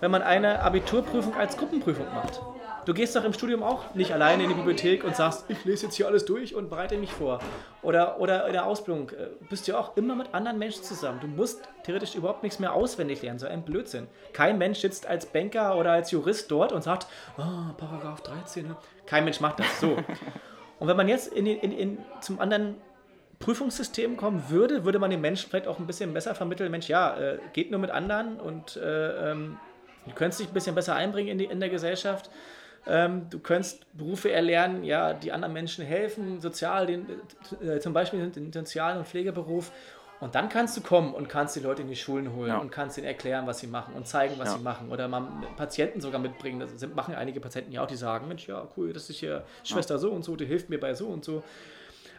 wenn 0.00 0.10
man 0.10 0.22
eine 0.22 0.62
Abiturprüfung 0.62 1.36
als 1.36 1.56
Gruppenprüfung 1.56 2.06
macht? 2.14 2.40
Du 2.86 2.94
gehst 2.94 3.14
doch 3.14 3.24
im 3.24 3.34
Studium 3.34 3.62
auch 3.62 3.94
nicht 3.94 4.14
alleine 4.14 4.44
in 4.44 4.48
die 4.48 4.54
Bibliothek 4.54 5.04
und 5.04 5.14
sagst, 5.14 5.44
ich 5.48 5.62
lese 5.66 5.86
jetzt 5.86 5.96
hier 5.96 6.06
alles 6.06 6.24
durch 6.24 6.54
und 6.54 6.70
bereite 6.70 6.96
mich 6.96 7.12
vor. 7.12 7.40
Oder, 7.82 8.18
oder 8.18 8.46
in 8.46 8.54
der 8.54 8.64
Ausbildung 8.64 9.10
äh, 9.10 9.26
bist 9.50 9.68
du 9.68 9.78
auch 9.78 9.94
immer 9.98 10.14
mit 10.16 10.32
anderen 10.32 10.58
Menschen 10.58 10.82
zusammen. 10.82 11.20
Du 11.20 11.26
musst 11.26 11.68
theoretisch 11.82 12.14
überhaupt 12.14 12.42
nichts 12.42 12.58
mehr 12.58 12.72
auswendig 12.72 13.20
lernen, 13.20 13.38
so 13.38 13.46
ein 13.46 13.62
Blödsinn. 13.62 14.06
Kein 14.32 14.56
Mensch 14.56 14.78
sitzt 14.78 15.06
als 15.06 15.26
Banker 15.26 15.76
oder 15.76 15.92
als 15.92 16.10
Jurist 16.10 16.50
dort 16.50 16.72
und 16.72 16.82
sagt, 16.82 17.06
oh, 17.36 17.74
Paragraph 17.76 18.22
13. 18.22 18.68
Ne? 18.68 18.76
Kein 19.04 19.24
Mensch 19.24 19.40
macht 19.40 19.60
das 19.60 19.80
so. 19.80 19.98
und 20.78 20.88
wenn 20.88 20.96
man 20.96 21.08
jetzt 21.08 21.30
in, 21.30 21.44
in, 21.44 21.72
in, 21.72 21.98
zum 22.22 22.40
anderen 22.40 22.76
Prüfungssystem 23.38 24.16
kommen 24.16 24.48
würde, 24.48 24.84
würde 24.84 24.98
man 24.98 25.10
den 25.10 25.20
Menschen 25.20 25.48
vielleicht 25.48 25.68
auch 25.68 25.78
ein 25.78 25.86
bisschen 25.86 26.12
besser 26.12 26.34
vermitteln, 26.34 26.70
Mensch, 26.70 26.88
ja, 26.88 27.16
äh, 27.16 27.38
geht 27.52 27.70
nur 27.70 27.80
mit 27.80 27.90
anderen 27.90 28.40
und 28.40 28.76
äh, 28.76 29.30
ähm, 29.30 29.58
du 30.06 30.14
könntest 30.14 30.40
dich 30.40 30.48
ein 30.48 30.54
bisschen 30.54 30.74
besser 30.74 30.96
einbringen 30.96 31.30
in, 31.30 31.38
die, 31.38 31.44
in 31.44 31.60
der 31.60 31.68
Gesellschaft. 31.68 32.30
Ähm, 32.86 33.28
du 33.30 33.38
könntest 33.38 33.86
Berufe 33.96 34.32
erlernen, 34.32 34.82
ja, 34.82 35.12
die 35.12 35.30
anderen 35.30 35.52
Menschen 35.52 35.84
helfen, 35.84 36.40
sozial, 36.40 36.86
den, 36.86 37.06
äh, 37.62 37.78
zum 37.80 37.92
Beispiel 37.92 38.28
den 38.30 38.52
sozialen 38.52 38.98
und 38.98 39.06
Pflegeberuf. 39.06 39.70
Und 40.20 40.34
dann 40.34 40.48
kannst 40.48 40.76
du 40.76 40.80
kommen 40.80 41.14
und 41.14 41.28
kannst 41.28 41.54
die 41.54 41.60
Leute 41.60 41.82
in 41.82 41.88
die 41.88 41.96
Schulen 41.96 42.34
holen 42.34 42.48
ja. 42.48 42.58
und 42.58 42.70
kannst 42.70 42.98
ihnen 42.98 43.06
erklären, 43.06 43.46
was 43.46 43.60
sie 43.60 43.68
machen 43.68 43.94
und 43.94 44.08
zeigen, 44.08 44.34
was 44.38 44.48
ja. 44.48 44.56
sie 44.56 44.62
machen. 44.64 44.90
Oder 44.90 45.06
mal 45.06 45.28
Patienten 45.56 46.00
sogar 46.00 46.20
mitbringen. 46.20 46.58
Das 46.58 46.70
sind, 46.72 46.96
machen 46.96 47.14
einige 47.14 47.38
Patienten 47.38 47.70
ja 47.70 47.84
auch, 47.84 47.86
die 47.86 47.94
sagen, 47.94 48.26
Mensch, 48.26 48.48
ja, 48.48 48.66
cool, 48.76 48.92
das 48.92 49.08
ist 49.10 49.18
hier 49.18 49.44
Schwester 49.62 49.94
ja. 49.94 49.98
so 49.98 50.10
und 50.10 50.24
so, 50.24 50.34
die 50.34 50.46
hilft 50.46 50.70
mir 50.70 50.80
bei 50.80 50.94
so 50.94 51.06
und 51.06 51.24
so. 51.24 51.44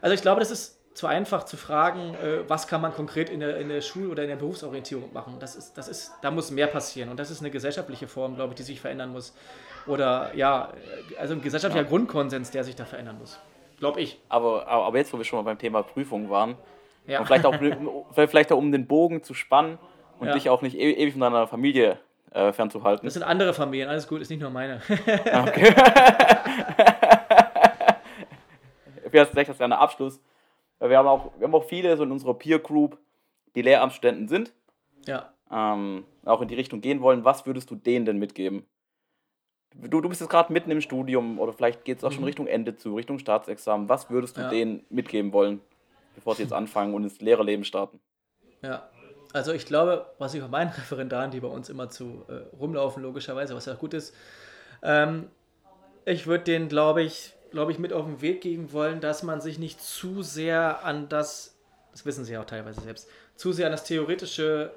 Also 0.02 0.14
ich 0.14 0.22
glaube, 0.22 0.40
das 0.40 0.50
ist 0.50 0.79
zu 0.94 1.08
einfach 1.08 1.44
zu 1.44 1.56
fragen, 1.56 2.16
äh, 2.16 2.50
was 2.50 2.68
kann 2.68 2.82
man 2.82 2.94
konkret 2.94 3.30
in 3.30 3.40
der, 3.40 3.58
in 3.58 3.70
der 3.70 3.82
Schul- 3.82 4.10
oder 4.10 4.24
in 4.24 4.30
der 4.30 4.36
Berufsorientierung 4.36 5.14
machen. 5.14 5.38
Das 5.40 5.56
ist, 5.56 5.78
das 5.78 5.88
ist, 5.88 6.12
da 6.22 6.32
muss 6.32 6.52
mehr 6.52 6.68
passieren. 6.68 7.10
Und 7.10 7.20
das 7.20 7.32
ist 7.32 7.40
eine 7.40 7.52
gesellschaftliche 7.52 8.08
Form, 8.08 8.36
glaube 8.36 8.54
ich, 8.54 8.58
die 8.58 8.64
sich 8.64 8.82
verändern 8.82 9.12
muss. 9.12 9.36
Oder 9.88 10.32
ja, 10.36 10.74
also 11.18 11.34
ein 11.34 11.42
gesellschaftlicher 11.42 11.86
ja. 11.86 11.90
Grundkonsens, 11.90 12.52
der 12.52 12.64
sich 12.64 12.76
da 12.76 12.86
verändern 12.86 13.18
muss. 13.20 13.40
Glaube 13.80 14.02
ich. 14.02 14.20
Aber, 14.28 14.68
aber 14.68 14.98
jetzt, 14.98 15.14
wo 15.14 15.18
wir 15.18 15.26
schon 15.26 15.38
mal 15.40 15.44
beim 15.44 15.58
Thema 15.58 15.84
Prüfung 15.84 16.30
waren, 16.30 16.58
ja. 17.08 17.20
und 17.20 17.26
vielleicht 17.28 17.46
auch, 17.46 17.56
vielleicht 18.14 18.52
auch 18.52 18.58
um 18.58 18.72
den 18.72 18.86
Bogen 18.88 19.24
zu 19.24 19.34
spannen 19.34 19.80
und 20.20 20.28
ja. 20.28 20.34
dich 20.34 20.50
auch 20.50 20.62
nicht 20.62 20.76
e-, 20.76 20.92
ewig 20.92 21.14
von 21.14 21.22
deiner 21.22 21.48
Familie 21.48 21.98
äh, 22.32 22.52
fernzuhalten. 22.52 23.06
Das 23.06 23.14
sind 23.14 23.24
andere 23.24 23.54
Familien, 23.54 23.90
alles 23.90 24.08
gut, 24.08 24.22
ist 24.22 24.30
nicht 24.30 24.42
nur 24.42 24.50
meine. 24.50 24.82
Ah, 25.32 25.44
okay. 25.48 25.74
vielleicht 29.12 29.50
hast 29.50 29.60
du 29.60 29.64
einen 29.64 29.74
Abschluss. 29.74 30.20
Wir 30.80 30.98
haben, 30.98 31.08
auch, 31.08 31.32
wir 31.38 31.48
haben 31.48 31.56
auch 31.56 31.66
viele 31.66 31.96
so 31.98 32.04
in 32.04 32.12
unserer 32.12 32.34
Peer 32.34 32.60
Group, 32.60 32.98
die 33.56 33.62
Lehramtsstudenten 33.62 34.28
sind. 34.28 34.54
Ja. 35.06 35.34
Ähm, 35.52 36.06
auch 36.26 36.42
in 36.42 36.48
die 36.48 36.56
Richtung 36.56 36.82
gehen 36.82 37.02
wollen. 37.02 37.26
Was 37.26 37.46
würdest 37.46 37.70
du 37.72 37.76
denen 37.76 38.06
denn 38.06 38.18
mitgeben? 38.18 38.66
Du, 39.76 40.02
du 40.02 40.10
bist 40.10 40.22
jetzt 40.22 40.30
gerade 40.30 40.52
mitten 40.52 40.72
im 40.72 40.82
Studium 40.82 41.40
oder 41.40 41.54
vielleicht 41.54 41.86
geht 41.86 42.00
es 42.00 42.04
auch 42.04 42.10
mhm. 42.12 42.16
schon 42.16 42.24
Richtung 42.24 42.48
Ende 42.48 42.76
zu, 42.76 42.96
Richtung 42.96 43.20
Staatsexamen. 43.20 43.90
Was 43.90 44.10
würdest 44.10 44.38
du 44.38 44.42
ja. 44.42 44.50
denen 44.50 44.86
mitgeben 44.90 45.34
wollen, 45.34 45.62
bevor 46.16 46.36
sie 46.36 46.44
jetzt 46.44 46.54
anfangen 46.54 46.94
und 46.94 47.04
ins 47.04 47.20
Lehrerleben 47.20 47.66
starten? 47.66 48.00
Ja, 48.62 48.90
also 49.34 49.54
ich 49.54 49.66
glaube, 49.66 50.08
was 50.18 50.34
ich 50.34 50.42
von 50.42 50.52
meinen 50.52 50.70
Referendaren, 50.78 51.32
die 51.32 51.40
bei 51.40 51.48
uns 51.48 51.70
immer 51.70 51.90
zu 51.90 52.26
äh, 52.28 52.56
rumlaufen, 52.58 53.04
logischerweise, 53.04 53.56
was 53.56 53.66
ja 53.66 53.76
gut 53.76 53.94
ist, 53.94 54.16
ähm, 54.82 55.30
ich 56.06 56.26
würde 56.26 56.46
denen, 56.46 56.70
glaube 56.70 57.04
ich, 57.04 57.36
glaube 57.52 57.72
ich, 57.72 57.80
mit 57.80 57.94
auf 57.94 58.06
den 58.06 58.22
Weg 58.22 58.42
geben 58.42 58.72
wollen, 58.72 59.02
dass 59.02 59.24
man 59.24 59.42
sich 59.42 59.60
nicht 59.60 59.82
zu 59.82 60.24
sehr 60.24 60.84
an 60.84 61.10
das, 61.10 61.56
das 61.92 62.06
wissen 62.06 62.26
sie 62.26 62.34
ja 62.34 62.42
auch 62.42 62.46
teilweise 62.46 62.82
selbst, 62.82 63.08
zu 63.36 63.52
sehr 63.52 63.68
an 63.68 63.72
das 63.72 63.84
theoretische 63.84 64.72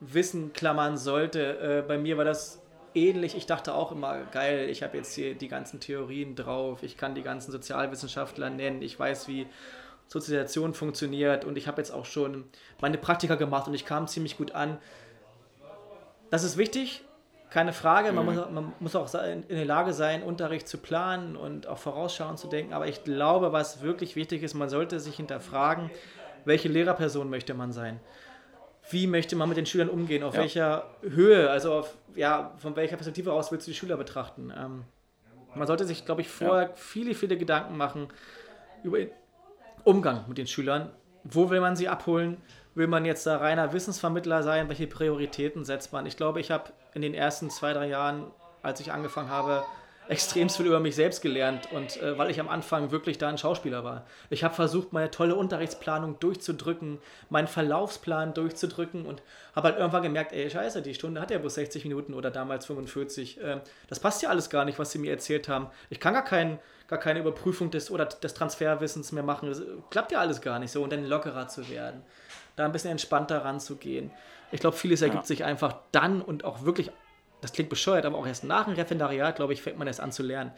Wissen 0.00 0.52
klammern 0.52 0.96
sollte. 0.96 1.58
Äh, 1.58 1.82
bei 1.86 1.98
mir 1.98 2.16
war 2.16 2.24
das 2.24 2.62
ähnlich. 2.94 3.36
Ich 3.36 3.46
dachte 3.46 3.74
auch 3.74 3.92
immer, 3.92 4.24
geil, 4.32 4.68
ich 4.68 4.82
habe 4.82 4.96
jetzt 4.96 5.14
hier 5.14 5.34
die 5.34 5.48
ganzen 5.48 5.80
Theorien 5.80 6.34
drauf, 6.34 6.82
ich 6.82 6.96
kann 6.96 7.14
die 7.14 7.22
ganzen 7.22 7.52
Sozialwissenschaftler 7.52 8.50
nennen, 8.50 8.82
ich 8.82 8.98
weiß, 8.98 9.28
wie 9.28 9.46
Sozialisation 10.08 10.72
funktioniert 10.72 11.44
und 11.44 11.58
ich 11.58 11.66
habe 11.66 11.80
jetzt 11.80 11.90
auch 11.90 12.04
schon 12.04 12.44
meine 12.80 12.98
Praktika 12.98 13.34
gemacht 13.34 13.68
und 13.68 13.74
ich 13.74 13.84
kam 13.84 14.06
ziemlich 14.06 14.36
gut 14.36 14.52
an. 14.52 14.78
das 16.30 16.44
ist 16.44 16.56
wichtig, 16.56 17.02
keine 17.56 17.72
Frage. 17.72 18.12
Man, 18.12 18.26
mhm. 18.26 18.34
muss, 18.34 18.50
man 18.50 18.72
muss 18.80 18.96
auch 18.96 19.14
in 19.14 19.48
der 19.48 19.64
Lage 19.64 19.94
sein, 19.94 20.22
Unterricht 20.22 20.68
zu 20.68 20.76
planen 20.76 21.36
und 21.36 21.66
auch 21.66 21.78
vorausschauend 21.78 22.38
zu 22.38 22.48
denken. 22.48 22.74
Aber 22.74 22.86
ich 22.86 23.02
glaube, 23.02 23.50
was 23.50 23.80
wirklich 23.80 24.14
wichtig 24.14 24.42
ist, 24.42 24.52
man 24.52 24.68
sollte 24.68 25.00
sich 25.00 25.16
hinterfragen, 25.16 25.90
welche 26.44 26.68
Lehrerperson 26.68 27.30
möchte 27.30 27.54
man 27.54 27.72
sein? 27.72 27.98
Wie 28.90 29.06
möchte 29.06 29.36
man 29.36 29.48
mit 29.48 29.56
den 29.56 29.64
Schülern 29.64 29.88
umgehen? 29.88 30.22
Auf 30.22 30.34
ja. 30.34 30.40
welcher 30.40 30.84
Höhe? 31.00 31.48
Also 31.48 31.72
auf, 31.72 31.96
ja, 32.14 32.52
von 32.58 32.76
welcher 32.76 32.96
Perspektive 32.96 33.32
aus 33.32 33.50
willst 33.50 33.66
du 33.66 33.70
die 33.70 33.76
Schüler 33.76 33.96
betrachten? 33.96 34.52
Ähm, 34.54 34.84
man 35.54 35.66
sollte 35.66 35.86
sich, 35.86 36.04
glaube 36.04 36.20
ich, 36.20 36.28
vorher 36.28 36.68
ja. 36.68 36.74
viele, 36.74 37.14
viele 37.14 37.38
Gedanken 37.38 37.78
machen 37.78 38.08
über 38.82 38.98
den 38.98 39.10
Umgang 39.82 40.26
mit 40.28 40.36
den 40.36 40.46
Schülern. 40.46 40.90
Wo 41.24 41.48
will 41.48 41.62
man 41.62 41.74
sie 41.74 41.88
abholen? 41.88 42.36
Will 42.76 42.88
man 42.88 43.06
jetzt 43.06 43.26
da 43.26 43.38
reiner 43.38 43.72
Wissensvermittler 43.72 44.42
sein? 44.42 44.68
Welche 44.68 44.86
Prioritäten 44.86 45.64
setzt 45.64 45.94
man? 45.94 46.04
Ich 46.04 46.18
glaube, 46.18 46.40
ich 46.40 46.50
habe 46.50 46.72
in 46.92 47.00
den 47.00 47.14
ersten 47.14 47.48
zwei, 47.48 47.72
drei 47.72 47.88
Jahren, 47.88 48.26
als 48.62 48.80
ich 48.80 48.92
angefangen 48.92 49.30
habe, 49.30 49.64
extrem 50.08 50.50
viel 50.50 50.66
über 50.66 50.78
mich 50.78 50.94
selbst 50.94 51.22
gelernt 51.22 51.72
und 51.72 52.00
äh, 52.02 52.16
weil 52.18 52.30
ich 52.30 52.38
am 52.38 52.48
Anfang 52.48 52.90
wirklich 52.90 53.18
da 53.18 53.28
ein 53.28 53.38
Schauspieler 53.38 53.82
war. 53.82 54.04
Ich 54.30 54.44
habe 54.44 54.54
versucht, 54.54 54.92
meine 54.92 55.10
tolle 55.10 55.34
Unterrichtsplanung 55.34 56.18
durchzudrücken, 56.20 56.98
meinen 57.30 57.48
Verlaufsplan 57.48 58.34
durchzudrücken 58.34 59.06
und 59.06 59.22
habe 59.54 59.68
halt 59.68 59.78
irgendwann 59.78 60.02
gemerkt, 60.02 60.32
ey, 60.32 60.48
scheiße, 60.48 60.82
die 60.82 60.94
Stunde 60.94 61.20
hat 61.20 61.30
ja 61.30 61.38
bloß 61.38 61.54
60 61.54 61.84
Minuten 61.84 62.14
oder 62.14 62.30
damals 62.30 62.66
45. 62.66 63.40
Äh, 63.40 63.60
das 63.88 64.00
passt 64.00 64.22
ja 64.22 64.28
alles 64.28 64.50
gar 64.50 64.66
nicht, 64.66 64.78
was 64.78 64.92
sie 64.92 64.98
mir 64.98 65.10
erzählt 65.10 65.48
haben. 65.48 65.68
Ich 65.90 65.98
kann 65.98 66.14
gar, 66.14 66.24
kein, 66.24 66.58
gar 66.88 67.00
keine 67.00 67.20
Überprüfung 67.20 67.70
des 67.70 67.90
oder 67.90 68.04
des 68.04 68.34
Transferwissens 68.34 69.12
mehr 69.12 69.24
machen. 69.24 69.48
Das 69.48 69.62
klappt 69.90 70.12
ja 70.12 70.20
alles 70.20 70.40
gar 70.40 70.58
nicht 70.58 70.70
so 70.70 70.82
und 70.82 70.92
dann 70.92 71.04
lockerer 71.04 71.48
zu 71.48 71.68
werden, 71.70 72.02
da 72.56 72.64
ein 72.64 72.72
bisschen 72.72 72.90
entspannter 72.90 73.44
ranzugehen. 73.44 74.10
Ich 74.52 74.60
glaube, 74.60 74.76
vieles 74.76 75.02
ergibt 75.02 75.24
ja. 75.24 75.26
sich 75.26 75.44
einfach 75.44 75.76
dann 75.92 76.22
und 76.22 76.44
auch 76.44 76.64
wirklich 76.64 76.90
das 77.40 77.52
klingt 77.52 77.70
bescheuert, 77.70 78.04
aber 78.04 78.18
auch 78.18 78.26
erst 78.26 78.44
nach 78.44 78.64
dem 78.64 78.74
Referendariat, 78.74 79.36
glaube 79.36 79.52
ich, 79.52 79.62
fängt 79.62 79.78
man 79.78 79.86
erst 79.86 80.00
an 80.00 80.12
zu 80.12 80.22
lernen. 80.22 80.52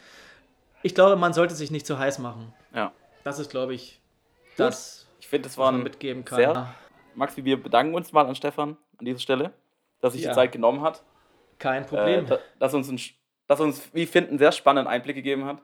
Ich 0.83 0.95
glaube, 0.95 1.17
man 1.17 1.33
sollte 1.33 1.55
sich 1.55 1.71
nicht 1.71 1.87
zu 1.87 1.99
heiß 1.99 2.19
machen. 2.19 2.53
Ja. 2.75 2.93
Das 3.25 3.39
ist, 3.39 3.51
glaube 3.51 3.75
ich, 3.75 4.01
das, 4.57 5.07
ich 5.21 5.27
finde, 5.27 5.49
das 5.49 5.59
war 5.59 5.73
mitgeben 5.73 6.25
kann. 6.25 6.37
Sehr, 6.37 6.75
Maxi, 7.15 7.45
wir 7.45 7.61
bedanken 7.61 7.95
uns 7.95 8.13
mal 8.13 8.27
an 8.27 8.35
Stefan 8.35 8.77
an 8.99 9.05
dieser 9.05 9.19
Stelle, 9.19 9.53
dass 10.01 10.13
sich 10.13 10.23
ja. 10.23 10.31
die 10.31 10.35
Zeit 10.35 10.53
genommen 10.53 10.83
hat. 10.83 11.03
Kein 11.59 11.85
Problem. 11.85 12.27
Äh, 12.27 12.39
dass 12.61 12.75
uns, 12.75 12.89
ein, 12.89 13.01
dass 13.49 13.61
uns, 13.61 13.91
wie 13.93 14.05
ich 14.05 14.11
finde, 14.11 14.31
einen 14.31 14.39
sehr 14.39 14.53
spannenden 14.53 14.91
Einblick 14.91 15.17
gegeben 15.17 15.45
hat. 15.45 15.61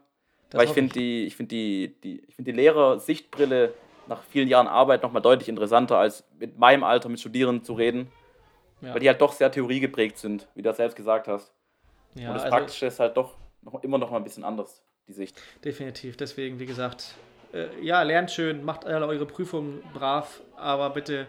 Das 0.51 0.59
Weil 0.59 0.67
ich 0.67 0.75
finde 0.75 0.93
die, 0.93 1.27
ich 1.27 1.37
find 1.37 1.53
die, 1.53 1.97
die, 2.03 2.25
ich 2.27 2.35
find 2.35 2.47
die 2.49 2.53
Lehrer-Sichtbrille 2.53 3.73
nach 4.09 4.23
vielen 4.23 4.49
Jahren 4.49 4.67
Arbeit 4.67 5.03
nochmal 5.03 5.23
deutlich 5.23 5.49
interessanter, 5.49 5.99
als 5.99 6.25
mit 6.39 6.59
meinem 6.59 6.85
Alter 6.85 7.09
mit 7.09 7.21
Studierenden 7.21 7.65
zu 7.65 7.75
reden. 7.75 8.11
Ja. 8.81 8.93
Weil 8.93 9.01
die 9.01 9.09
halt 9.09 9.21
doch 9.21 9.33
sehr 9.33 9.51
theoriegeprägt 9.51 10.19
sind, 10.19 10.49
wie 10.55 10.63
du 10.63 10.69
das 10.69 10.77
selbst 10.77 10.97
gesagt 10.97 11.29
hast. 11.29 11.53
Ja, 12.15 12.29
und 12.29 12.35
das 12.35 12.45
also 12.45 12.57
Praktische 12.57 12.87
ist 12.87 13.01
halt 13.01 13.17
doch 13.17 13.37
noch, 13.63 13.83
immer 13.83 13.99
noch 13.99 14.11
mal 14.11 14.19
ein 14.19 14.25
bisschen 14.25 14.45
anders, 14.45 14.83
die 15.09 15.13
Sicht. 15.13 15.41
Definitiv. 15.65 16.17
Deswegen, 16.17 16.59
wie 16.59 16.67
gesagt, 16.67 17.15
äh, 17.53 17.69
ja, 17.81 18.03
lernt 18.03 18.31
schön, 18.31 18.65
macht 18.65 18.85
alle 18.85 19.07
eure 19.07 19.27
Prüfungen 19.27 19.83
brav, 19.95 20.43
aber 20.57 20.91
bitte 20.91 21.27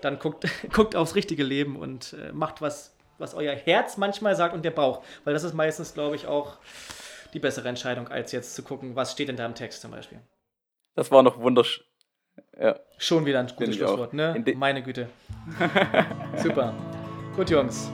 dann 0.00 0.18
guckt, 0.18 0.46
guckt 0.72 0.96
aufs 0.96 1.14
richtige 1.14 1.42
Leben 1.42 1.76
und 1.76 2.14
äh, 2.14 2.32
macht 2.32 2.62
was, 2.62 2.96
was 3.18 3.34
euer 3.34 3.54
Herz 3.54 3.96
manchmal 3.96 4.36
sagt 4.36 4.54
und 4.54 4.64
der 4.64 4.70
Bauch. 4.70 5.02
Weil 5.24 5.34
das 5.34 5.44
ist 5.44 5.54
meistens, 5.54 5.94
glaube 5.94 6.16
ich, 6.16 6.26
auch 6.26 6.58
die 7.34 7.40
bessere 7.40 7.68
Entscheidung, 7.68 8.08
als 8.08 8.32
jetzt 8.32 8.54
zu 8.54 8.62
gucken, 8.62 8.96
was 8.96 9.12
steht 9.12 9.28
in 9.28 9.36
deinem 9.36 9.54
Text 9.54 9.82
zum 9.82 9.90
Beispiel. 9.90 10.20
Das 10.94 11.10
war 11.10 11.22
noch 11.22 11.38
wunderschön. 11.38 11.84
Ja. 12.60 12.76
Schon 12.98 13.26
wieder 13.26 13.40
ein 13.40 13.48
gutes 13.54 13.76
Schlusswort, 13.76 14.14
ne? 14.14 14.42
Meine 14.56 14.82
Güte. 14.82 15.08
Super. 16.42 16.74
Gut, 17.36 17.50
Jungs. 17.50 17.90